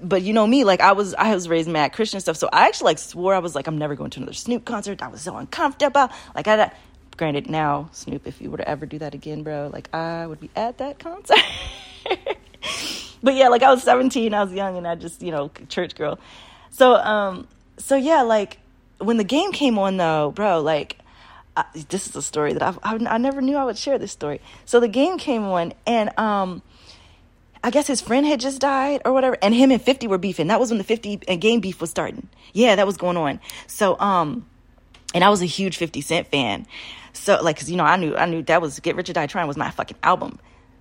but 0.00 0.22
you 0.22 0.32
know 0.32 0.46
me, 0.46 0.64
like 0.64 0.80
I 0.80 0.92
was, 0.92 1.14
I 1.14 1.34
was 1.34 1.48
raised 1.48 1.68
mad 1.68 1.92
Christian 1.92 2.20
stuff. 2.20 2.36
So 2.36 2.48
I 2.52 2.66
actually 2.66 2.86
like 2.86 2.98
swore 2.98 3.34
I 3.34 3.38
was 3.38 3.54
like, 3.54 3.66
I'm 3.66 3.78
never 3.78 3.94
going 3.94 4.10
to 4.10 4.18
another 4.18 4.32
Snoop 4.32 4.64
concert. 4.64 5.02
I 5.02 5.08
was 5.08 5.20
so 5.20 5.36
uncomfortable. 5.36 6.08
Like 6.34 6.48
I, 6.48 6.70
granted, 7.16 7.48
now 7.50 7.88
Snoop, 7.92 8.26
if 8.26 8.40
you 8.40 8.50
were 8.50 8.58
to 8.58 8.68
ever 8.68 8.86
do 8.86 8.98
that 8.98 9.14
again, 9.14 9.42
bro, 9.42 9.70
like 9.72 9.92
I 9.94 10.26
would 10.26 10.40
be 10.40 10.50
at 10.54 10.78
that 10.78 10.98
concert. 10.98 11.38
but 13.22 13.34
yeah, 13.34 13.48
like 13.48 13.62
I 13.62 13.70
was 13.70 13.82
17, 13.82 14.32
I 14.34 14.42
was 14.42 14.52
young, 14.52 14.76
and 14.76 14.86
I 14.86 14.94
just, 14.94 15.22
you 15.22 15.30
know, 15.30 15.50
church 15.68 15.94
girl. 15.94 16.18
So, 16.70 16.94
um, 16.94 17.48
so 17.78 17.96
yeah, 17.96 18.22
like 18.22 18.58
when 18.98 19.16
the 19.16 19.24
game 19.24 19.52
came 19.52 19.78
on, 19.78 19.96
though, 19.96 20.32
bro, 20.34 20.60
like 20.60 20.98
I, 21.56 21.64
this 21.88 22.06
is 22.06 22.14
a 22.16 22.22
story 22.22 22.52
that 22.52 22.62
I've, 22.62 22.78
I, 22.82 23.14
I 23.14 23.18
never 23.18 23.40
knew 23.40 23.56
I 23.56 23.64
would 23.64 23.78
share 23.78 23.98
this 23.98 24.12
story. 24.12 24.40
So 24.64 24.80
the 24.80 24.88
game 24.88 25.18
came 25.18 25.44
on, 25.44 25.72
and 25.86 26.16
um 26.18 26.62
I 27.62 27.70
guess 27.70 27.86
his 27.86 28.00
friend 28.00 28.26
had 28.26 28.40
just 28.40 28.60
died 28.60 29.02
or 29.04 29.12
whatever, 29.12 29.36
and 29.42 29.54
him 29.54 29.70
and 29.70 29.80
50 29.80 30.06
were 30.06 30.18
beefing. 30.18 30.46
That 30.46 30.58
was 30.58 30.70
when 30.70 30.78
the 30.78 30.84
50 30.84 31.20
and 31.28 31.40
game 31.40 31.60
beef 31.60 31.80
was 31.80 31.90
starting. 31.90 32.28
Yeah, 32.52 32.76
that 32.76 32.86
was 32.86 32.96
going 32.96 33.16
on. 33.16 33.40
So, 33.66 33.98
um, 34.00 34.46
and 35.14 35.22
I 35.22 35.28
was 35.28 35.42
a 35.42 35.46
huge 35.46 35.76
50 35.76 36.00
Cent 36.00 36.26
fan. 36.28 36.66
So, 37.12 37.40
like, 37.42 37.58
cause 37.58 37.70
you 37.70 37.76
know, 37.76 37.84
I 37.84 37.96
knew, 37.96 38.16
I 38.16 38.26
knew 38.26 38.42
that 38.44 38.62
was 38.62 38.80
Get 38.80 38.96
Rich 38.96 39.10
or 39.10 39.12
Die 39.12 39.26
Trying 39.26 39.46
was 39.46 39.56
my 39.56 39.70
fucking 39.70 39.98
album. 40.02 40.38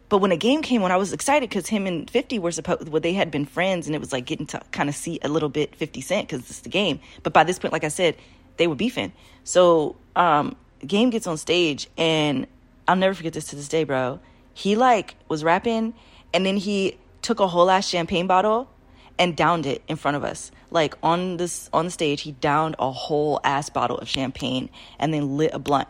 But 0.07 0.19
when 0.19 0.31
the 0.31 0.37
game 0.37 0.61
came 0.61 0.81
on, 0.83 0.91
I 0.91 0.97
was 0.97 1.13
excited 1.13 1.49
because 1.49 1.67
him 1.67 1.85
and 1.85 2.09
50 2.09 2.39
were 2.39 2.51
supposed, 2.51 2.89
well, 2.89 3.01
they 3.01 3.13
had 3.13 3.29
been 3.29 3.45
friends 3.45 3.85
and 3.85 3.95
it 3.95 3.99
was 3.99 4.11
like 4.11 4.25
getting 4.25 4.47
to 4.47 4.61
kind 4.71 4.89
of 4.89 4.95
see 4.95 5.19
a 5.21 5.27
little 5.27 5.49
bit 5.49 5.75
50 5.75 6.01
Cent 6.01 6.27
because 6.27 6.49
it's 6.49 6.61
the 6.61 6.69
game. 6.69 6.99
But 7.23 7.33
by 7.33 7.43
this 7.43 7.59
point, 7.59 7.73
like 7.73 7.83
I 7.83 7.89
said, 7.89 8.15
they 8.57 8.67
were 8.67 8.75
beefing. 8.75 9.11
So, 9.43 9.97
um, 10.15 10.55
game 10.85 11.09
gets 11.09 11.27
on 11.27 11.37
stage 11.37 11.89
and 11.97 12.47
I'll 12.87 12.95
never 12.95 13.13
forget 13.13 13.33
this 13.33 13.45
to 13.49 13.55
this 13.55 13.67
day, 13.67 13.83
bro. 13.83 14.19
He 14.53 14.75
like 14.75 15.15
was 15.27 15.43
rapping 15.43 15.93
and 16.33 16.45
then 16.45 16.57
he 16.57 16.97
took 17.21 17.39
a 17.39 17.47
whole 17.47 17.69
ass 17.69 17.87
champagne 17.87 18.27
bottle 18.27 18.69
and 19.17 19.35
downed 19.35 19.65
it 19.65 19.83
in 19.87 19.97
front 19.97 20.17
of 20.17 20.23
us. 20.23 20.51
Like 20.71 20.95
on 21.03 21.37
this 21.37 21.69
on 21.73 21.85
the 21.85 21.91
stage, 21.91 22.21
he 22.21 22.31
downed 22.31 22.75
a 22.79 22.91
whole 22.91 23.39
ass 23.43 23.69
bottle 23.69 23.97
of 23.97 24.07
champagne 24.07 24.69
and 24.97 25.13
then 25.13 25.37
lit 25.37 25.51
a 25.53 25.59
blunt. 25.59 25.87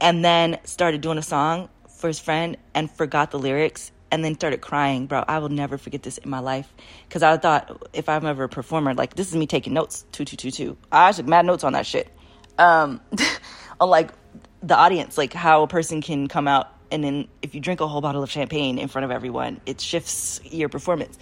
And 0.00 0.24
then 0.24 0.58
started 0.64 1.02
doing 1.02 1.18
a 1.18 1.22
song 1.22 1.68
for 1.98 2.08
his 2.08 2.18
friend 2.18 2.56
and 2.74 2.90
forgot 2.90 3.30
the 3.30 3.38
lyrics 3.38 3.92
and 4.10 4.24
then 4.24 4.34
started 4.34 4.60
crying, 4.60 5.06
bro. 5.06 5.24
I 5.28 5.38
will 5.38 5.50
never 5.50 5.78
forget 5.78 6.02
this 6.02 6.18
in 6.18 6.30
my 6.30 6.40
life 6.40 6.72
because 7.08 7.22
I 7.22 7.36
thought 7.36 7.88
if 7.92 8.08
I'm 8.08 8.24
ever 8.24 8.44
a 8.44 8.48
performer, 8.48 8.94
like 8.94 9.14
this 9.14 9.28
is 9.28 9.36
me 9.36 9.46
taking 9.46 9.74
notes, 9.74 10.06
two 10.12 10.24
two 10.24 10.36
two 10.36 10.50
two. 10.50 10.76
I 10.90 11.12
took 11.12 11.26
mad 11.26 11.44
notes 11.44 11.64
on 11.64 11.74
that 11.74 11.86
shit. 11.86 12.08
Um, 12.58 13.00
on 13.80 13.88
like 13.88 14.12
the 14.62 14.76
audience, 14.76 15.18
like 15.18 15.32
how 15.32 15.62
a 15.62 15.68
person 15.68 16.00
can 16.00 16.28
come 16.28 16.48
out 16.48 16.72
and 16.90 17.04
then 17.04 17.28
if 17.42 17.54
you 17.54 17.60
drink 17.60 17.80
a 17.80 17.88
whole 17.88 18.00
bottle 18.00 18.22
of 18.22 18.30
champagne 18.30 18.78
in 18.78 18.88
front 18.88 19.04
of 19.04 19.10
everyone, 19.10 19.60
it 19.66 19.80
shifts 19.80 20.40
your 20.44 20.68
performance. 20.68 21.18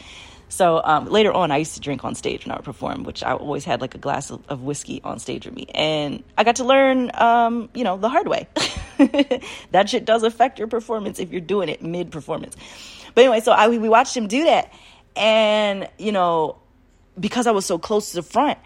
So 0.49 0.81
um, 0.83 1.07
later 1.07 1.33
on, 1.33 1.51
I 1.51 1.59
used 1.59 1.75
to 1.75 1.81
drink 1.81 2.05
on 2.05 2.15
stage 2.15 2.47
when 2.47 2.53
I 2.53 2.57
would 2.57 2.65
perform, 2.65 3.05
which 3.05 3.23
I 3.23 3.35
always 3.35 3.65
had 3.65 3.81
like 3.81 3.95
a 3.95 3.99
glass 3.99 4.31
of, 4.31 4.43
of 4.49 4.63
whiskey 4.63 5.01
on 5.05 5.19
stage 5.19 5.45
with 5.45 5.55
me, 5.55 5.67
and 5.75 6.23
I 6.39 6.45
got 6.45 6.57
to 6.57 6.65
learn, 6.65 7.11
um, 7.15 7.69
you 7.75 7.85
know, 7.85 7.99
the 7.99 8.09
hard 8.09 8.29
way. 8.29 8.49
that 9.71 9.91
shit 9.91 10.05
does 10.05 10.23
affect 10.23 10.59
your 10.59 10.69
performance 10.69 11.19
if 11.19 11.31
you're 11.31 11.41
doing 11.43 11.69
it 11.69 11.83
mid 11.83 12.11
performance. 12.11 12.57
But 13.15 13.25
anyway, 13.25 13.41
so 13.41 13.53
I 13.53 13.69
we 13.69 13.89
watched 13.89 14.17
him 14.17 14.27
do 14.27 14.45
that, 14.45 14.73
and 15.17 15.89
you 15.99 16.13
know, 16.13 16.57
because 17.21 17.47
I 17.47 17.51
was 17.51 17.67
so 17.67 17.79
close 17.79 18.11
to 18.11 18.17
the 18.17 18.23
front, 18.23 18.59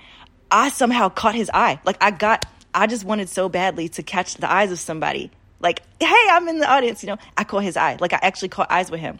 I 0.53 0.69
somehow 0.69 1.09
caught 1.09 1.35
his 1.35 1.51
eye. 1.53 1.81
Like 1.85 1.97
I 2.01 2.13
got, 2.13 2.47
I 2.73 2.87
just 2.87 3.05
wanted 3.05 3.29
so 3.29 3.49
badly 3.49 3.89
to 3.91 4.05
catch 4.05 4.37
the 4.37 4.51
eyes 4.51 4.71
of 4.71 4.79
somebody 4.79 5.33
like, 5.63 5.83
hey, 6.01 6.27
I'm 6.31 6.49
in 6.49 6.59
the 6.59 6.71
audience, 6.71 7.03
you 7.03 7.07
know. 7.07 7.19
I 7.37 7.45
caught 7.45 7.63
his 7.63 7.77
eye. 7.77 7.97
Like 8.01 8.13
I 8.13 8.19
actually 8.23 8.49
caught 8.49 8.71
eyes 8.71 8.91
with 8.91 9.01
him. 9.01 9.19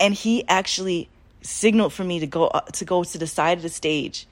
And 0.00 0.12
he 0.12 0.46
actually 0.48 1.08
signaled 1.42 1.92
for 1.92 2.04
me 2.04 2.18
to 2.20 2.26
go 2.26 2.46
uh, 2.48 2.60
to 2.62 2.84
go 2.84 3.04
to 3.04 3.18
the 3.18 3.26
side 3.26 3.58
of 3.58 3.62
the 3.62 3.68
stage 3.68 4.26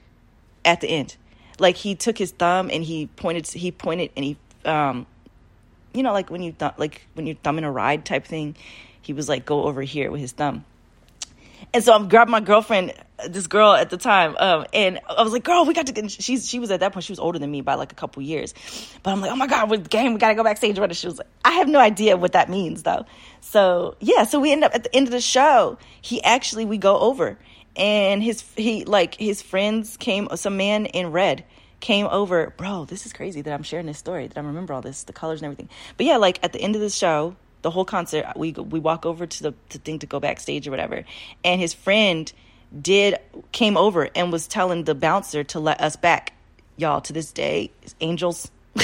at 0.65 0.81
the 0.81 0.87
end. 0.87 1.15
Like 1.59 1.77
he 1.77 1.95
took 1.95 2.17
his 2.17 2.31
thumb 2.31 2.69
and 2.71 2.83
he 2.83 3.07
pointed 3.07 3.47
he 3.47 3.71
pointed 3.71 4.11
and 4.15 4.25
he 4.25 4.37
um 4.65 5.05
you 5.93 6.03
know 6.03 6.11
like 6.11 6.29
when 6.29 6.41
you 6.41 6.51
th- 6.51 6.73
like 6.77 7.07
when 7.13 7.27
you're 7.27 7.37
thumbing 7.37 7.63
a 7.63 7.71
ride 7.71 8.03
type 8.05 8.25
thing, 8.25 8.55
he 9.01 9.13
was 9.13 9.29
like 9.29 9.45
go 9.45 9.63
over 9.63 9.81
here 9.81 10.11
with 10.11 10.21
his 10.21 10.33
thumb. 10.33 10.65
And 11.73 11.83
so 11.83 11.93
I'm 11.93 12.09
grabbing 12.09 12.31
my 12.31 12.39
girlfriend, 12.39 12.93
this 13.29 13.47
girl 13.47 13.73
at 13.73 13.89
the 13.89 13.97
time, 13.97 14.35
um, 14.37 14.65
and 14.73 14.99
I 15.07 15.23
was 15.23 15.31
like, 15.31 15.43
"Girl, 15.43 15.65
we 15.65 15.73
got 15.73 15.87
to." 15.87 15.93
Get, 15.93 16.11
she's 16.11 16.47
she 16.47 16.59
was 16.59 16.71
at 16.71 16.81
that 16.81 16.93
point. 16.93 17.05
She 17.05 17.11
was 17.11 17.19
older 17.19 17.39
than 17.39 17.49
me 17.49 17.61
by 17.61 17.75
like 17.75 17.91
a 17.91 17.95
couple 17.95 18.21
years, 18.21 18.53
but 19.01 19.11
I'm 19.11 19.21
like, 19.21 19.31
"Oh 19.31 19.35
my 19.35 19.47
god, 19.47 19.69
we're 19.69 19.77
game. 19.77 20.13
We 20.13 20.19
got 20.19 20.29
to 20.29 20.35
go 20.35 20.43
backstage." 20.43 20.77
Right? 20.77 20.93
She 20.95 21.07
was 21.07 21.19
like, 21.19 21.27
"I 21.45 21.51
have 21.53 21.67
no 21.67 21.79
idea 21.79 22.17
what 22.17 22.33
that 22.33 22.49
means 22.49 22.83
though." 22.83 23.05
So 23.41 23.95
yeah, 23.99 24.23
so 24.23 24.39
we 24.39 24.51
end 24.51 24.63
up 24.63 24.73
at 24.73 24.83
the 24.83 24.95
end 24.95 25.07
of 25.07 25.11
the 25.11 25.21
show. 25.21 25.77
He 26.01 26.23
actually 26.23 26.65
we 26.65 26.77
go 26.77 26.97
over, 26.99 27.37
and 27.75 28.21
his 28.21 28.43
he 28.55 28.83
like 28.85 29.15
his 29.15 29.41
friends 29.41 29.97
came. 29.97 30.27
Some 30.35 30.57
man 30.57 30.85
in 30.87 31.11
red 31.11 31.45
came 31.79 32.07
over, 32.07 32.53
bro. 32.57 32.85
This 32.85 33.05
is 33.05 33.13
crazy 33.13 33.41
that 33.41 33.53
I'm 33.53 33.63
sharing 33.63 33.85
this 33.85 33.97
story. 33.97 34.27
That 34.27 34.37
I 34.37 34.41
remember 34.41 34.73
all 34.73 34.81
this, 34.81 35.03
the 35.03 35.13
colors 35.13 35.41
and 35.41 35.45
everything. 35.45 35.69
But 35.97 36.05
yeah, 36.05 36.17
like 36.17 36.39
at 36.43 36.53
the 36.53 36.59
end 36.61 36.75
of 36.75 36.81
the 36.81 36.89
show, 36.89 37.35
the 37.63 37.71
whole 37.71 37.85
concert 37.85 38.25
we 38.35 38.51
we 38.51 38.79
walk 38.79 39.05
over 39.05 39.25
to 39.25 39.43
the, 39.43 39.53
the 39.69 39.79
thing 39.79 39.99
to 39.99 40.05
go 40.05 40.19
backstage 40.19 40.67
or 40.67 40.71
whatever. 40.71 41.03
And 41.43 41.59
his 41.59 41.73
friend 41.73 42.31
did 42.79 43.17
came 43.51 43.77
over 43.77 44.09
and 44.15 44.31
was 44.31 44.47
telling 44.47 44.83
the 44.83 44.93
bouncer 44.93 45.43
to 45.45 45.59
let 45.59 45.81
us 45.81 45.95
back. 45.95 46.33
Y'all 46.77 47.01
to 47.01 47.13
this 47.13 47.31
day 47.31 47.71
angels 48.01 48.51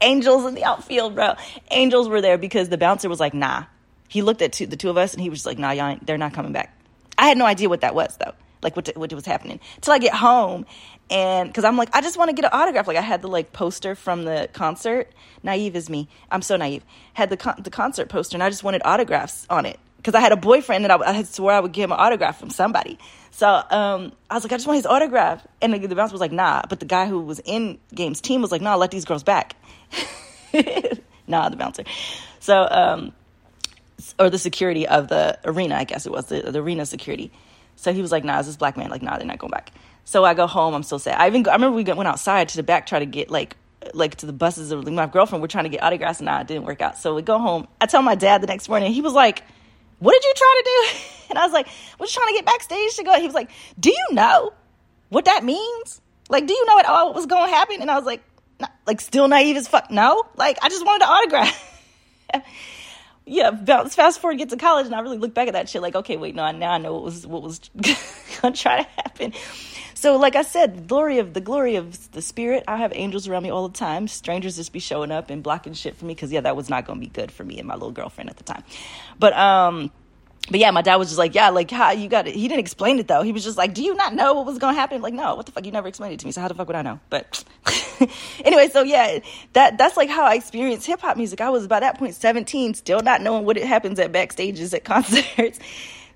angels 0.00 0.44
in 0.44 0.54
the 0.54 0.64
outfield 0.64 1.14
bro. 1.14 1.34
Angels 1.70 2.08
were 2.08 2.20
there 2.20 2.36
because 2.36 2.68
the 2.68 2.78
bouncer 2.78 3.08
was 3.08 3.20
like 3.20 3.32
nah. 3.32 3.64
He 4.08 4.22
looked 4.22 4.42
at 4.42 4.52
two, 4.52 4.66
the 4.66 4.76
two 4.76 4.90
of 4.90 4.96
us 4.96 5.14
and 5.14 5.22
he 5.22 5.30
was 5.30 5.46
like 5.46 5.58
nah 5.58 5.70
y'all 5.70 5.98
they're 6.02 6.18
not 6.18 6.34
coming 6.34 6.52
back. 6.52 6.76
I 7.16 7.28
had 7.28 7.38
no 7.38 7.46
idea 7.46 7.68
what 7.68 7.82
that 7.82 7.94
was 7.94 8.16
though. 8.16 8.32
Like 8.62 8.76
what, 8.76 8.88
what 8.96 9.12
was 9.12 9.24
happening. 9.24 9.60
Till 9.80 9.94
i 9.94 9.98
get 9.98 10.14
home 10.14 10.66
and 11.10 11.48
because 11.48 11.64
i'm 11.64 11.76
like 11.76 11.90
i 11.94 12.00
just 12.00 12.16
want 12.16 12.28
to 12.30 12.34
get 12.34 12.44
an 12.44 12.50
autograph. 12.52 12.86
Like 12.86 12.96
i 12.96 13.02
had 13.02 13.22
the 13.22 13.28
like 13.28 13.52
poster 13.52 13.94
from 13.94 14.24
the 14.24 14.48
concert. 14.52 15.12
Naive 15.42 15.74
is 15.74 15.88
me. 15.90 16.08
I'm 16.30 16.42
so 16.42 16.56
naive. 16.56 16.84
Had 17.14 17.30
the, 17.30 17.36
con- 17.36 17.56
the 17.58 17.70
concert 17.70 18.08
poster 18.08 18.36
and 18.36 18.42
i 18.42 18.48
just 18.48 18.62
wanted 18.64 18.82
autographs 18.84 19.46
on 19.50 19.66
it. 19.66 19.78
Because 19.96 20.14
i 20.14 20.20
had 20.20 20.32
a 20.32 20.36
boyfriend 20.36 20.84
and 20.84 20.92
I, 20.92 20.96
I 20.98 21.12
had 21.12 21.26
swore 21.26 21.52
i 21.52 21.60
would 21.60 21.72
give 21.72 21.84
him 21.84 21.92
an 21.92 21.98
autograph 21.98 22.38
from 22.38 22.50
somebody. 22.50 22.98
So 23.32 23.48
um, 23.48 24.12
i 24.30 24.34
was 24.34 24.44
like 24.44 24.52
i 24.52 24.56
just 24.56 24.66
want 24.66 24.76
his 24.76 24.86
autograph. 24.86 25.46
And 25.60 25.74
the, 25.74 25.86
the 25.86 25.94
bouncer 25.94 26.12
was 26.12 26.20
like 26.20 26.32
nah. 26.32 26.62
But 26.68 26.80
the 26.80 26.86
guy 26.86 27.06
who 27.06 27.20
was 27.20 27.40
in 27.40 27.78
game's 27.94 28.20
team 28.20 28.40
was 28.40 28.52
like 28.52 28.62
nah 28.62 28.76
let 28.76 28.90
these 28.90 29.04
girls 29.04 29.22
back. 29.22 29.56
Nah 31.26 31.48
the 31.48 31.56
bouncer. 31.56 31.84
So 32.40 32.66
um, 32.68 33.12
or 34.18 34.30
the 34.30 34.38
security 34.38 34.88
of 34.88 35.06
the 35.06 35.38
arena 35.44 35.76
i 35.76 35.84
guess 35.84 36.04
it 36.04 36.10
was 36.10 36.26
the, 36.26 36.42
the 36.42 36.60
arena 36.60 36.84
security. 36.84 37.30
So 37.76 37.92
he 37.92 38.02
was 38.02 38.10
like 38.10 38.24
nah 38.24 38.40
is 38.40 38.46
this 38.46 38.56
black 38.56 38.76
man. 38.76 38.90
Like 38.90 39.00
nah 39.00 39.16
they're 39.16 39.26
not 39.26 39.38
going 39.38 39.52
back 39.52 39.70
so 40.04 40.24
I 40.24 40.34
go 40.34 40.46
home. 40.46 40.74
I'm 40.74 40.82
so 40.82 40.98
sad. 40.98 41.16
I 41.18 41.26
even 41.26 41.42
go, 41.42 41.50
I 41.50 41.54
remember 41.54 41.76
we 41.76 41.84
went 41.84 42.08
outside 42.08 42.48
to 42.50 42.56
the 42.56 42.62
back, 42.62 42.86
try 42.86 42.98
to 42.98 43.06
get 43.06 43.30
like 43.30 43.56
like 43.94 44.16
to 44.16 44.26
the 44.26 44.32
buses 44.32 44.72
of 44.72 44.86
my 44.90 45.06
girlfriend. 45.06 45.42
We're 45.42 45.48
trying 45.48 45.64
to 45.64 45.70
get 45.70 45.82
autographs, 45.82 46.20
and 46.20 46.26
nah, 46.26 46.40
it 46.40 46.46
didn't 46.46 46.64
work 46.64 46.82
out. 46.82 46.98
So 46.98 47.14
we 47.14 47.22
go 47.22 47.38
home. 47.38 47.66
I 47.80 47.86
tell 47.86 48.02
my 48.02 48.14
dad 48.14 48.42
the 48.42 48.46
next 48.46 48.68
morning. 48.68 48.92
He 48.92 49.00
was 49.00 49.12
like, 49.12 49.42
"What 49.98 50.12
did 50.12 50.24
you 50.24 50.34
try 50.36 50.62
to 50.62 50.64
do?" 50.64 50.98
And 51.30 51.38
I 51.38 51.44
was 51.44 51.52
like, 51.52 51.68
"Was 52.00 52.12
trying 52.12 52.26
to 52.26 52.34
get 52.34 52.44
backstage 52.44 52.96
to 52.96 53.04
go." 53.04 53.14
He 53.20 53.24
was 53.24 53.34
like, 53.34 53.50
"Do 53.78 53.90
you 53.90 54.06
know 54.10 54.52
what 55.10 55.26
that 55.26 55.44
means? 55.44 56.00
Like, 56.28 56.48
do 56.48 56.52
you 56.52 56.66
know 56.66 56.78
at 56.80 56.86
all 56.86 57.06
what 57.06 57.14
was 57.14 57.26
going 57.26 57.48
to 57.48 57.54
happen?" 57.54 57.80
And 57.80 57.88
I 57.88 57.96
was 57.96 58.04
like, 58.04 58.20
"Like, 58.84 59.00
still 59.00 59.28
naive 59.28 59.56
as 59.56 59.68
fuck. 59.68 59.92
No, 59.92 60.24
like, 60.36 60.58
I 60.60 60.68
just 60.68 60.84
wanted 60.84 61.04
to 61.04 61.10
autograph." 61.10 61.66
yeah, 63.26 63.50
let's 63.64 63.94
fast 63.94 64.20
forward 64.20 64.38
get 64.38 64.48
to 64.48 64.56
college, 64.56 64.86
and 64.86 64.94
I 64.94 65.00
really 65.00 65.18
look 65.18 65.34
back 65.34 65.46
at 65.46 65.54
that 65.54 65.68
shit 65.68 65.82
like, 65.82 65.94
okay, 65.94 66.16
wait, 66.16 66.34
no, 66.34 66.50
now 66.50 66.72
I 66.72 66.78
know 66.78 66.94
what 66.94 67.04
was 67.04 67.24
what 67.24 67.42
was 67.42 67.60
gonna 68.42 68.56
try 68.56 68.82
to 68.82 68.88
happen. 68.96 69.32
So, 70.00 70.16
like 70.16 70.34
I 70.34 70.40
said, 70.40 70.88
glory 70.88 71.18
of 71.18 71.34
the 71.34 71.42
glory 71.42 71.76
of 71.76 72.10
the 72.12 72.22
spirit. 72.22 72.64
I 72.66 72.78
have 72.78 72.90
angels 72.94 73.28
around 73.28 73.42
me 73.42 73.50
all 73.50 73.68
the 73.68 73.76
time. 73.76 74.08
Strangers 74.08 74.56
just 74.56 74.72
be 74.72 74.78
showing 74.78 75.10
up 75.10 75.28
and 75.28 75.42
blocking 75.42 75.74
shit 75.74 75.94
for 75.94 76.06
me 76.06 76.14
because 76.14 76.32
yeah, 76.32 76.40
that 76.40 76.56
was 76.56 76.70
not 76.70 76.86
gonna 76.86 77.00
be 77.00 77.08
good 77.08 77.30
for 77.30 77.44
me 77.44 77.58
and 77.58 77.68
my 77.68 77.74
little 77.74 77.90
girlfriend 77.90 78.30
at 78.30 78.38
the 78.38 78.42
time. 78.42 78.64
But 79.18 79.34
um, 79.34 79.90
but 80.50 80.58
yeah, 80.58 80.70
my 80.70 80.80
dad 80.80 80.96
was 80.96 81.08
just 81.08 81.18
like, 81.18 81.34
yeah, 81.34 81.50
like 81.50 81.70
how 81.70 81.90
you 81.90 82.08
got 82.08 82.26
it. 82.26 82.34
He 82.34 82.48
didn't 82.48 82.60
explain 82.60 82.98
it 82.98 83.08
though. 83.08 83.20
He 83.20 83.32
was 83.32 83.44
just 83.44 83.58
like, 83.58 83.74
do 83.74 83.82
you 83.82 83.94
not 83.94 84.14
know 84.14 84.32
what 84.32 84.46
was 84.46 84.56
gonna 84.56 84.72
happen? 84.72 84.96
I'm 84.96 85.02
like, 85.02 85.12
no, 85.12 85.34
what 85.34 85.44
the 85.44 85.52
fuck? 85.52 85.66
You 85.66 85.72
never 85.72 85.86
explained 85.86 86.14
it 86.14 86.20
to 86.20 86.26
me. 86.26 86.32
So 86.32 86.40
how 86.40 86.48
the 86.48 86.54
fuck 86.54 86.66
would 86.66 86.76
I 86.76 86.82
know? 86.82 86.98
But 87.10 87.44
anyway, 88.42 88.70
so 88.72 88.82
yeah, 88.82 89.18
that 89.52 89.76
that's 89.76 89.98
like 89.98 90.08
how 90.08 90.24
I 90.24 90.34
experienced 90.34 90.86
hip 90.86 91.02
hop 91.02 91.18
music. 91.18 91.42
I 91.42 91.50
was 91.50 91.66
by 91.66 91.80
that 91.80 91.98
point 91.98 92.14
17, 92.14 92.72
still 92.72 93.00
not 93.00 93.20
knowing 93.20 93.44
what 93.44 93.58
it 93.58 93.66
happens 93.66 93.98
at 93.98 94.12
backstages 94.12 94.72
at 94.72 94.82
concerts. 94.84 95.58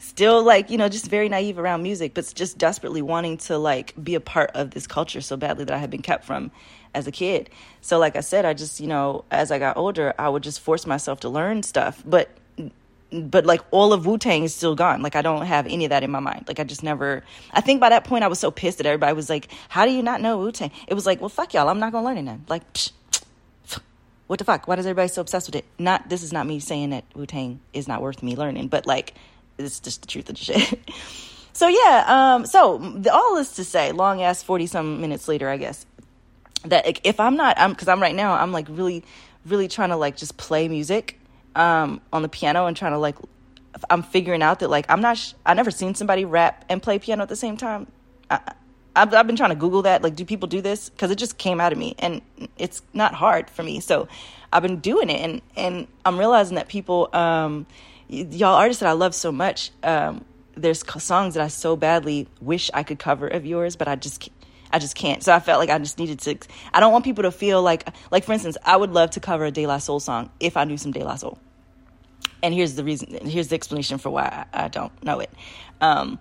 Still 0.04 0.42
like 0.42 0.70
you 0.70 0.78
know 0.78 0.88
just 0.88 1.06
very 1.08 1.28
naive 1.28 1.58
around 1.58 1.82
music 1.82 2.14
but 2.14 2.30
just 2.34 2.58
desperately 2.58 3.02
wanting 3.02 3.36
to 3.36 3.58
like 3.58 3.94
be 4.02 4.14
a 4.14 4.20
part 4.20 4.50
of 4.54 4.70
this 4.70 4.86
culture 4.86 5.20
so 5.20 5.36
badly 5.36 5.64
that 5.64 5.74
i 5.74 5.78
had 5.78 5.90
been 5.90 6.02
kept 6.02 6.24
from 6.24 6.50
as 6.94 7.06
a 7.06 7.12
kid 7.12 7.50
so 7.80 7.98
like 7.98 8.16
i 8.16 8.20
said 8.20 8.44
i 8.44 8.54
just 8.54 8.80
you 8.80 8.86
know 8.86 9.24
as 9.30 9.50
i 9.50 9.58
got 9.58 9.76
older 9.76 10.14
i 10.18 10.28
would 10.28 10.42
just 10.42 10.60
force 10.60 10.86
myself 10.86 11.20
to 11.20 11.28
learn 11.28 11.62
stuff 11.62 12.02
but 12.06 12.28
but 13.12 13.46
like 13.46 13.60
all 13.70 13.92
of 13.92 14.06
Wu 14.06 14.18
Tang 14.18 14.42
is 14.42 14.54
still 14.54 14.74
gone. 14.74 15.02
Like 15.02 15.14
I 15.14 15.22
don't 15.22 15.46
have 15.46 15.66
any 15.66 15.84
of 15.84 15.90
that 15.90 16.02
in 16.02 16.10
my 16.10 16.20
mind. 16.20 16.46
Like 16.48 16.58
I 16.58 16.64
just 16.64 16.82
never. 16.82 17.22
I 17.52 17.60
think 17.60 17.80
by 17.80 17.90
that 17.90 18.04
point 18.04 18.24
I 18.24 18.28
was 18.28 18.38
so 18.38 18.50
pissed 18.50 18.78
that 18.78 18.86
everybody 18.86 19.14
was 19.14 19.30
like, 19.30 19.48
"How 19.68 19.86
do 19.86 19.92
you 19.92 20.02
not 20.02 20.20
know 20.20 20.38
Wu 20.38 20.50
Tang?" 20.50 20.72
It 20.88 20.94
was 20.94 21.06
like, 21.06 21.20
"Well, 21.20 21.28
fuck 21.28 21.54
y'all. 21.54 21.68
I'm 21.68 21.78
not 21.78 21.92
gonna 21.92 22.06
learn 22.06 22.18
it 22.18 22.24
then." 22.24 22.44
Like, 22.48 22.72
psh, 22.72 22.90
what 24.26 24.38
the 24.38 24.44
fuck? 24.44 24.66
Why 24.66 24.76
does 24.76 24.86
everybody 24.86 25.08
so 25.08 25.20
obsessed 25.20 25.46
with 25.48 25.56
it? 25.56 25.64
Not 25.78 26.08
this 26.08 26.22
is 26.22 26.32
not 26.32 26.46
me 26.46 26.58
saying 26.58 26.90
that 26.90 27.04
Wu 27.14 27.26
Tang 27.26 27.60
is 27.72 27.86
not 27.86 28.02
worth 28.02 28.22
me 28.22 28.36
learning, 28.36 28.68
but 28.68 28.86
like 28.86 29.14
it's 29.58 29.80
just 29.80 30.02
the 30.02 30.08
truth 30.08 30.28
of 30.28 30.36
the 30.36 30.44
shit. 30.44 30.90
so 31.52 31.68
yeah. 31.68 32.04
Um. 32.06 32.46
So 32.46 32.78
the, 32.78 33.12
all 33.12 33.36
is 33.38 33.52
to 33.52 33.64
say, 33.64 33.92
long 33.92 34.22
ass 34.22 34.42
forty 34.42 34.66
some 34.66 35.00
minutes 35.00 35.28
later, 35.28 35.48
I 35.48 35.56
guess 35.56 35.86
that 36.64 37.00
if 37.04 37.20
I'm 37.20 37.36
not, 37.36 37.58
I'm 37.58 37.70
because 37.70 37.88
I'm 37.88 38.00
right 38.00 38.14
now, 38.14 38.34
I'm 38.34 38.52
like 38.52 38.66
really, 38.68 39.04
really 39.46 39.68
trying 39.68 39.90
to 39.90 39.96
like 39.96 40.16
just 40.16 40.36
play 40.36 40.68
music 40.68 41.18
um, 41.54 42.00
on 42.12 42.22
the 42.22 42.28
piano 42.28 42.66
and 42.66 42.76
trying 42.76 42.92
to 42.92 42.98
like 42.98 43.16
I'm 43.90 44.02
figuring 44.02 44.42
out 44.42 44.60
that 44.60 44.68
like 44.68 44.86
I'm 44.88 45.00
not 45.00 45.18
sh- 45.18 45.34
I 45.44 45.54
never 45.54 45.70
seen 45.70 45.94
somebody 45.94 46.24
rap 46.24 46.64
and 46.68 46.82
play 46.82 46.98
piano 46.98 47.22
at 47.22 47.28
the 47.28 47.36
same 47.36 47.56
time. 47.56 47.86
I, 48.30 48.40
I've, 48.96 49.12
I've 49.12 49.26
been 49.26 49.36
trying 49.36 49.50
to 49.50 49.56
Google 49.56 49.82
that. 49.82 50.02
Like, 50.02 50.14
do 50.14 50.24
people 50.24 50.46
do 50.46 50.60
this? 50.60 50.88
Because 50.88 51.10
it 51.10 51.16
just 51.16 51.36
came 51.36 51.60
out 51.60 51.72
of 51.72 51.78
me, 51.78 51.96
and 51.98 52.22
it's 52.56 52.82
not 52.92 53.14
hard 53.14 53.50
for 53.50 53.62
me. 53.62 53.80
So 53.80 54.08
I've 54.52 54.62
been 54.62 54.78
doing 54.78 55.10
it, 55.10 55.20
and 55.20 55.42
and 55.56 55.88
I'm 56.04 56.18
realizing 56.18 56.54
that 56.56 56.68
people, 56.68 57.08
um, 57.12 57.66
y'all 58.22 58.55
artists 58.55 58.81
that 58.81 58.88
I 58.88 58.92
love 58.92 59.14
so 59.14 59.33
much, 59.33 59.70
um, 59.83 60.24
there's 60.57 60.85
songs 61.03 61.35
that 61.35 61.42
I 61.42 61.48
so 61.48 61.77
badly 61.77 62.29
wish 62.40 62.70
I 62.72 62.83
could 62.83 62.98
cover 62.98 63.27
of 63.27 63.44
yours, 63.44 63.77
but 63.77 63.88
I 63.88 63.96
just 63.96 64.29
I 64.72 64.79
just 64.79 64.96
can't. 64.96 65.22
So 65.22 65.33
I 65.33 65.40
felt 65.40 65.61
like 65.61 65.70
I 65.70 65.79
just 65.79 65.98
needed 65.98 66.18
to. 66.20 66.38
I 66.72 66.81
don't 66.81 66.92
want 66.92 67.05
people 67.05 67.22
to 67.22 67.31
feel 67.31 67.62
like, 67.62 67.88
like 68.11 68.24
for 68.24 68.33
instance, 68.33 68.57
I 68.64 68.77
would 68.77 68.90
love 68.90 69.11
to 69.11 69.20
cover 69.20 69.44
a 69.44 69.50
De 69.50 69.66
La 69.66 69.79
Soul 69.79 70.00
song 70.00 70.31
if 70.40 70.57
I 70.57 70.64
knew 70.64 70.77
some 70.77 70.90
De 70.90 71.05
La 71.05 71.14
Soul 71.16 71.38
and 72.44 72.53
here's 72.53 72.74
the 72.74 72.85
reason 72.85 73.27
here's 73.27 73.48
the 73.48 73.55
explanation 73.55 73.98
for 73.98 74.11
why 74.11 74.46
I, 74.53 74.64
I 74.64 74.68
don't 74.68 74.92
know 75.03 75.20
it 75.20 75.31
um, 75.81 76.18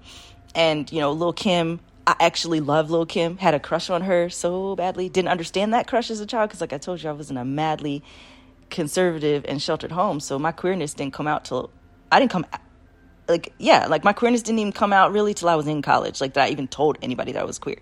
and 0.56 0.92
you 0.92 1.00
know 1.02 1.12
lil 1.12 1.34
kim 1.34 1.82
i 2.08 2.16
actually 2.20 2.62
love 2.62 2.90
lil 2.90 3.06
kim 3.06 3.38
had 3.38 3.54
a 3.54 3.60
crush 3.60 3.90
on 3.90 4.02
her 4.04 4.30
so 4.30 4.76
badly 4.76 5.10
didn't 5.10 5.30
understand 5.30 5.74
that 5.74 5.86
crush 5.86 6.10
as 6.10 6.22
a 6.22 6.26
child 6.26 6.50
because 6.50 6.62
like 6.62 6.74
i 6.74 6.78
told 6.78 7.04
you 7.04 7.10
i 7.10 7.14
was 7.14 7.30
in 7.30 7.38
a 7.38 7.46
madly 7.46 8.02
conservative 8.70 9.46
and 9.48 9.62
sheltered 9.62 9.92
home 9.92 10.20
so 10.20 10.40
my 10.40 10.52
queerness 10.52 10.94
didn't 10.94 11.14
come 11.14 11.28
out 11.28 11.46
till 11.46 11.70
i 12.14 12.20
didn't 12.20 12.32
come 12.32 12.46
like 13.28 13.54
yeah 13.58 13.88
like 13.88 14.04
my 14.04 14.14
queerness 14.14 14.42
didn't 14.42 14.60
even 14.60 14.74
come 14.74 14.94
out 14.94 15.12
really 15.12 15.34
till 15.34 15.50
i 15.50 15.56
was 15.56 15.68
in 15.68 15.82
college 15.82 16.20
like 16.22 16.34
that 16.34 16.46
i 16.46 16.50
even 16.50 16.68
told 16.68 16.98
anybody 17.02 17.32
that 17.32 17.42
i 17.42 17.46
was 17.46 17.60
queer 17.60 17.78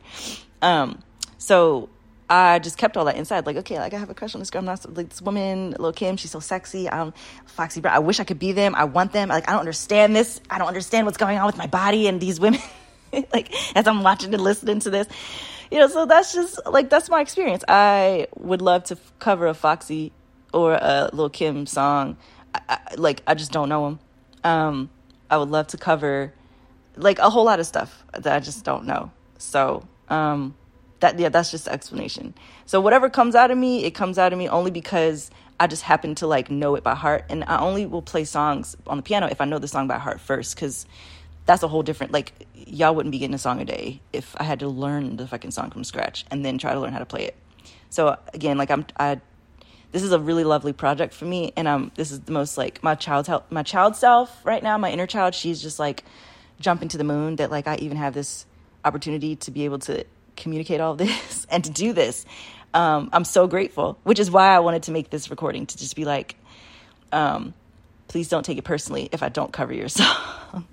um, 0.63 1.01
so 1.37 1.89
I 2.31 2.59
just 2.59 2.77
kept 2.77 2.95
all 2.95 3.03
that 3.05 3.17
inside. 3.17 3.45
Like, 3.45 3.57
okay, 3.57 3.77
like 3.77 3.93
I 3.93 3.97
have 3.97 4.09
a 4.09 4.13
crush 4.13 4.33
on 4.35 4.39
this 4.39 4.49
girl. 4.49 4.59
I'm 4.59 4.65
not 4.65 4.95
like 4.95 5.09
this 5.09 5.21
woman, 5.21 5.75
Lil 5.77 5.91
Kim. 5.91 6.15
She's 6.15 6.31
so 6.31 6.39
sexy. 6.39 6.89
I'm 6.89 7.13
Foxy 7.45 7.81
Brown. 7.81 7.93
I 7.93 7.99
wish 7.99 8.21
I 8.21 8.23
could 8.23 8.39
be 8.39 8.53
them. 8.53 8.73
I 8.73 8.85
want 8.85 9.11
them. 9.11 9.27
Like, 9.27 9.49
I 9.49 9.51
don't 9.51 9.59
understand 9.59 10.15
this. 10.15 10.39
I 10.49 10.57
don't 10.57 10.69
understand 10.69 11.05
what's 11.05 11.17
going 11.17 11.37
on 11.37 11.45
with 11.45 11.57
my 11.57 11.67
body 11.67 12.07
and 12.07 12.21
these 12.21 12.39
women. 12.39 12.61
like, 13.33 13.53
as 13.75 13.85
I'm 13.85 14.01
watching 14.01 14.33
and 14.33 14.41
listening 14.41 14.79
to 14.79 14.89
this, 14.89 15.09
you 15.69 15.79
know. 15.79 15.89
So 15.89 16.05
that's 16.05 16.33
just 16.33 16.57
like 16.65 16.89
that's 16.89 17.09
my 17.09 17.19
experience. 17.19 17.65
I 17.67 18.27
would 18.37 18.61
love 18.61 18.85
to 18.85 18.95
f- 18.95 19.13
cover 19.19 19.47
a 19.47 19.53
Foxy 19.53 20.13
or 20.53 20.75
a 20.75 21.09
Lil 21.11 21.29
Kim 21.29 21.65
song. 21.65 22.15
I, 22.55 22.61
I, 22.69 22.79
like, 22.95 23.23
I 23.27 23.33
just 23.33 23.51
don't 23.51 23.67
know 23.67 23.83
them. 23.83 23.99
Um, 24.43 24.89
I 25.29 25.37
would 25.37 25.49
love 25.49 25.67
to 25.67 25.77
cover 25.77 26.33
like 26.95 27.19
a 27.19 27.29
whole 27.29 27.45
lot 27.45 27.59
of 27.59 27.65
stuff 27.65 28.03
that 28.13 28.35
I 28.35 28.39
just 28.39 28.65
don't 28.65 28.85
know. 28.85 29.11
So, 29.37 29.87
um, 30.09 30.55
that 31.01 31.19
yeah 31.19 31.29
that's 31.29 31.51
just 31.51 31.65
the 31.65 31.73
explanation. 31.73 32.33
So 32.65 32.79
whatever 32.79 33.09
comes 33.09 33.35
out 33.35 33.51
of 33.51 33.57
me 33.57 33.83
it 33.83 33.91
comes 33.91 34.17
out 34.17 34.31
of 34.31 34.39
me 34.39 34.47
only 34.47 34.71
because 34.71 35.29
i 35.59 35.67
just 35.67 35.83
happen 35.83 36.15
to 36.15 36.27
like 36.27 36.49
know 36.49 36.75
it 36.75 36.83
by 36.83 36.95
heart. 36.95 37.25
And 37.29 37.43
i 37.45 37.59
only 37.59 37.85
will 37.85 38.01
play 38.01 38.23
songs 38.23 38.77
on 38.87 38.97
the 38.97 39.03
piano 39.03 39.27
if 39.27 39.41
i 39.41 39.45
know 39.45 39.59
the 39.59 39.67
song 39.67 39.87
by 39.87 39.97
heart 39.97 40.21
first 40.21 40.55
because 40.55 40.85
that's 41.45 41.63
a 41.63 41.67
whole 41.67 41.83
different 41.83 42.13
like 42.13 42.47
y'all 42.55 42.95
wouldn't 42.95 43.11
be 43.11 43.17
getting 43.19 43.33
a 43.33 43.39
song 43.39 43.59
a 43.59 43.65
day 43.65 43.99
if 44.13 44.35
i 44.39 44.43
had 44.43 44.59
to 44.59 44.67
learn 44.67 45.17
the 45.17 45.27
fucking 45.27 45.51
song 45.51 45.69
from 45.71 45.83
scratch 45.83 46.23
and 46.31 46.45
then 46.45 46.57
try 46.57 46.73
to 46.73 46.79
learn 46.79 46.93
how 46.93 46.99
to 46.99 47.05
play 47.05 47.25
it. 47.25 47.35
So 47.89 48.17
again 48.33 48.57
like 48.57 48.71
i'm 48.71 48.85
i 48.97 49.19
this 49.91 50.03
is 50.03 50.11
a 50.11 50.19
really 50.19 50.43
lovely 50.43 50.73
project 50.73 51.13
for 51.13 51.25
me 51.25 51.51
and 51.55 51.67
um 51.67 51.91
this 51.95 52.11
is 52.11 52.21
the 52.21 52.31
most 52.31 52.57
like 52.57 52.81
my 52.83 52.95
child's 52.95 53.27
help 53.27 53.51
my 53.51 53.63
child 53.63 53.95
self 53.95 54.45
right 54.45 54.63
now 54.63 54.77
my 54.77 54.91
inner 54.91 55.07
child 55.07 55.35
she's 55.35 55.61
just 55.61 55.79
like 55.79 56.03
jumping 56.59 56.87
to 56.87 56.97
the 56.97 57.03
moon 57.03 57.35
that 57.37 57.51
like 57.51 57.67
i 57.67 57.75
even 57.77 57.97
have 57.97 58.13
this 58.13 58.45
opportunity 58.83 59.35
to 59.35 59.51
be 59.51 59.65
able 59.65 59.79
to 59.79 60.05
communicate 60.35 60.81
all 60.81 60.95
this 60.95 61.45
and 61.49 61.63
to 61.63 61.69
do 61.69 61.93
this. 61.93 62.25
Um, 62.73 63.09
I'm 63.11 63.25
so 63.25 63.47
grateful, 63.47 63.97
which 64.03 64.19
is 64.19 64.31
why 64.31 64.55
I 64.55 64.59
wanted 64.59 64.83
to 64.83 64.91
make 64.91 65.09
this 65.09 65.29
recording 65.29 65.65
to 65.65 65.77
just 65.77 65.95
be 65.95 66.05
like, 66.05 66.35
um, 67.11 67.53
please 68.07 68.29
don't 68.29 68.43
take 68.43 68.57
it 68.57 68.63
personally 68.63 69.09
if 69.11 69.23
I 69.23 69.29
don't 69.29 69.51
cover 69.51 69.73
your 69.73 69.89
song. 69.89 70.67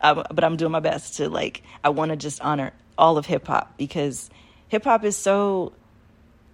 um, 0.00 0.24
but 0.32 0.42
I'm 0.42 0.56
doing 0.56 0.72
my 0.72 0.80
best 0.80 1.16
to 1.16 1.28
like, 1.28 1.62
I 1.82 1.90
want 1.90 2.10
to 2.10 2.16
just 2.16 2.40
honor 2.40 2.72
all 2.98 3.16
of 3.16 3.26
hip 3.26 3.46
hop 3.46 3.76
because 3.76 4.28
hip 4.68 4.84
hop 4.84 5.04
is 5.04 5.16
so, 5.16 5.72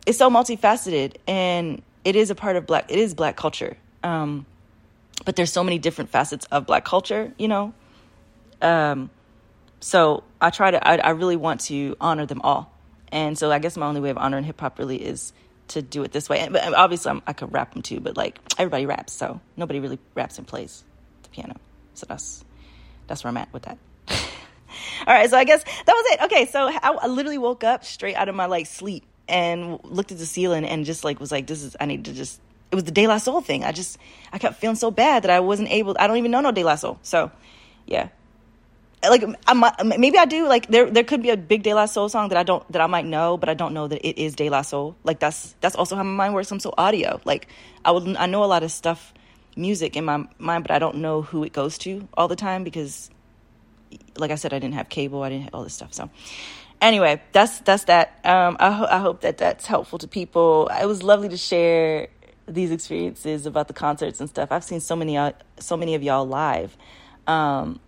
it's 0.06 0.18
so 0.18 0.30
multifaceted 0.30 1.16
and 1.26 1.82
it 2.04 2.16
is 2.16 2.30
a 2.30 2.34
part 2.34 2.56
of 2.56 2.66
black, 2.66 2.90
it 2.90 2.98
is 2.98 3.14
black 3.14 3.36
culture. 3.36 3.76
Um, 4.02 4.46
but 5.24 5.36
there's 5.36 5.52
so 5.52 5.62
many 5.62 5.78
different 5.78 6.10
facets 6.10 6.46
of 6.46 6.66
black 6.66 6.84
culture, 6.84 7.32
you 7.38 7.48
know? 7.48 7.74
Um, 8.62 9.10
so 9.80 10.24
I 10.40 10.50
try 10.50 10.70
to, 10.70 10.86
I, 10.86 10.96
I 10.96 11.10
really 11.10 11.36
want 11.36 11.60
to 11.62 11.96
honor 12.00 12.26
them 12.26 12.40
all. 12.42 12.72
And 13.12 13.36
so 13.36 13.50
I 13.50 13.58
guess 13.58 13.76
my 13.76 13.86
only 13.86 14.00
way 14.00 14.10
of 14.10 14.18
honoring 14.18 14.44
hip 14.44 14.60
hop 14.60 14.78
really 14.78 14.96
is 14.96 15.32
to 15.68 15.82
do 15.82 16.02
it 16.02 16.12
this 16.12 16.28
way. 16.28 16.40
And, 16.40 16.52
but 16.52 16.74
obviously, 16.74 17.10
I'm, 17.10 17.22
i 17.26 17.32
could 17.32 17.52
rap 17.52 17.72
them 17.72 17.82
too, 17.82 18.00
but 18.00 18.16
like 18.16 18.38
everybody 18.58 18.86
raps, 18.86 19.12
so 19.12 19.40
nobody 19.56 19.80
really 19.80 19.98
raps 20.14 20.38
and 20.38 20.46
plays 20.46 20.84
the 21.22 21.28
piano. 21.30 21.56
So 21.94 22.06
that's 22.08 22.44
that's 23.06 23.24
where 23.24 23.28
I'm 23.28 23.36
at 23.36 23.52
with 23.52 23.64
that. 23.64 23.78
All 25.06 25.14
right, 25.14 25.28
so 25.28 25.36
I 25.36 25.44
guess 25.44 25.62
that 25.64 25.92
was 25.92 26.06
it. 26.12 26.24
Okay, 26.24 26.46
so 26.46 26.68
I, 26.68 26.96
I, 27.02 27.06
literally 27.08 27.38
woke 27.38 27.64
up 27.64 27.84
straight 27.84 28.14
out 28.14 28.28
of 28.28 28.34
my 28.34 28.46
like 28.46 28.66
sleep 28.66 29.04
and 29.30 29.78
looked 29.84 30.12
at 30.12 30.18
the 30.18 30.26
ceiling 30.26 30.64
and 30.64 30.84
just 30.84 31.04
like 31.04 31.20
was 31.20 31.32
like, 31.32 31.46
this 31.46 31.62
is 31.62 31.76
I 31.80 31.86
need 31.86 32.04
to 32.06 32.12
just. 32.12 32.40
It 32.70 32.76
was 32.76 32.84
the 32.84 32.92
De 32.92 33.08
La 33.08 33.18
Soul 33.18 33.40
thing. 33.40 33.64
I 33.64 33.72
just 33.72 33.98
I 34.32 34.38
kept 34.38 34.60
feeling 34.60 34.76
so 34.76 34.90
bad 34.90 35.24
that 35.24 35.30
I 35.30 35.40
wasn't 35.40 35.70
able. 35.70 35.96
I 35.98 36.06
don't 36.06 36.18
even 36.18 36.30
know 36.30 36.40
no 36.40 36.52
De 36.52 36.62
La 36.62 36.76
Soul. 36.76 36.98
So 37.02 37.32
yeah, 37.86 38.08
like 39.08 39.24
I 39.46 39.82
maybe 39.82 40.18
I 40.18 40.26
do 40.26 40.46
like 40.46 40.66
there 40.66 40.90
there 40.90 41.04
could 41.04 41.22
be 41.22 41.30
a 41.30 41.36
big 41.36 41.62
De 41.62 41.72
La 41.72 41.86
Soul 41.86 42.08
song 42.08 42.28
that 42.28 42.38
I 42.38 42.42
don't 42.42 42.70
that 42.70 42.82
I 42.82 42.86
might 42.86 43.06
know, 43.06 43.36
but 43.36 43.48
I 43.48 43.54
don't 43.54 43.72
know 43.72 43.88
that 43.88 44.06
it 44.06 44.18
is 44.18 44.34
De 44.34 44.50
La 44.50 44.62
Soul. 44.62 44.94
Like 45.04 45.18
that's 45.20 45.54
that's 45.60 45.74
also 45.74 45.96
how 45.96 46.02
my 46.02 46.24
mind 46.24 46.34
works. 46.34 46.50
I'm 46.52 46.60
so 46.60 46.74
audio. 46.76 47.20
Like 47.24 47.48
I 47.84 47.92
would 47.92 48.16
I 48.16 48.26
know 48.26 48.44
a 48.44 48.46
lot 48.46 48.62
of 48.62 48.70
stuff, 48.70 49.14
music 49.56 49.96
in 49.96 50.04
my 50.04 50.28
mind, 50.38 50.64
but 50.64 50.70
I 50.70 50.78
don't 50.78 50.96
know 50.96 51.22
who 51.22 51.44
it 51.44 51.52
goes 51.52 51.78
to 51.78 52.06
all 52.14 52.28
the 52.28 52.36
time 52.36 52.62
because, 52.62 53.10
like 54.16 54.30
I 54.30 54.34
said, 54.34 54.52
I 54.52 54.58
didn't 54.58 54.74
have 54.74 54.90
cable. 54.90 55.22
I 55.22 55.30
didn't 55.30 55.44
have 55.44 55.54
all 55.54 55.64
this 55.64 55.74
stuff. 55.74 55.94
So 55.94 56.10
anyway, 56.80 57.22
that's 57.32 57.60
that's 57.60 57.84
that. 57.84 58.18
Um, 58.24 58.56
I 58.60 58.70
ho- 58.70 58.88
I 58.90 58.98
hope 58.98 59.20
that 59.22 59.38
that's 59.38 59.66
helpful 59.66 59.98
to 59.98 60.08
people. 60.08 60.70
It 60.80 60.86
was 60.86 61.02
lovely 61.02 61.28
to 61.28 61.36
share 61.36 62.08
these 62.46 62.70
experiences 62.70 63.46
about 63.46 63.68
the 63.68 63.74
concerts 63.74 64.20
and 64.20 64.28
stuff. 64.28 64.50
I've 64.50 64.64
seen 64.64 64.80
so 64.80 64.96
many 64.96 65.16
uh, 65.16 65.32
so 65.58 65.76
many 65.76 65.94
of 65.94 66.02
y'all 66.02 66.26
live. 66.26 66.76
Um, 67.26 67.80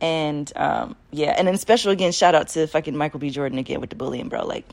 and 0.00 0.50
um, 0.56 0.96
yeah, 1.10 1.34
and 1.36 1.46
then 1.48 1.56
special 1.58 1.90
again, 1.92 2.12
shout 2.12 2.34
out 2.34 2.48
to 2.48 2.66
fucking 2.66 2.96
Michael 2.96 3.20
B. 3.20 3.30
Jordan 3.30 3.58
again 3.58 3.80
with 3.80 3.90
the 3.90 3.96
bullying, 3.96 4.28
bro. 4.28 4.44
Like, 4.46 4.64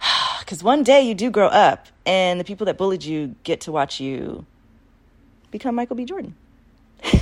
Because 0.40 0.62
one 0.62 0.82
day 0.82 1.02
you 1.02 1.14
do 1.14 1.30
grow 1.30 1.48
up, 1.48 1.88
and 2.04 2.38
the 2.38 2.44
people 2.44 2.66
that 2.66 2.76
bullied 2.76 3.02
you 3.02 3.34
get 3.44 3.62
to 3.62 3.72
watch 3.72 4.00
you 4.00 4.44
become 5.50 5.74
Michael 5.74 5.96
B. 5.96 6.04
Jordan. 6.04 6.34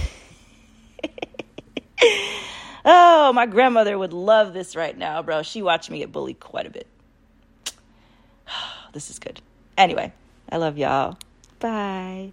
oh, 2.85 3.33
my 3.33 3.47
grandmother 3.47 3.99
would 3.99 4.13
love 4.13 4.53
this 4.53 4.77
right 4.77 4.97
now, 4.97 5.23
bro. 5.23 5.43
She 5.43 5.63
watched 5.63 5.91
me 5.91 5.99
get 5.99 6.13
bullied 6.13 6.41
quite 6.41 6.67
a 6.67 6.71
bit. 6.71 6.87
this 8.93 9.11
is 9.11 9.19
good. 9.19 9.41
Anyway, 9.77 10.13
I 10.51 10.57
love 10.57 10.79
y'all. 10.79 11.19
Bye. 11.59 12.33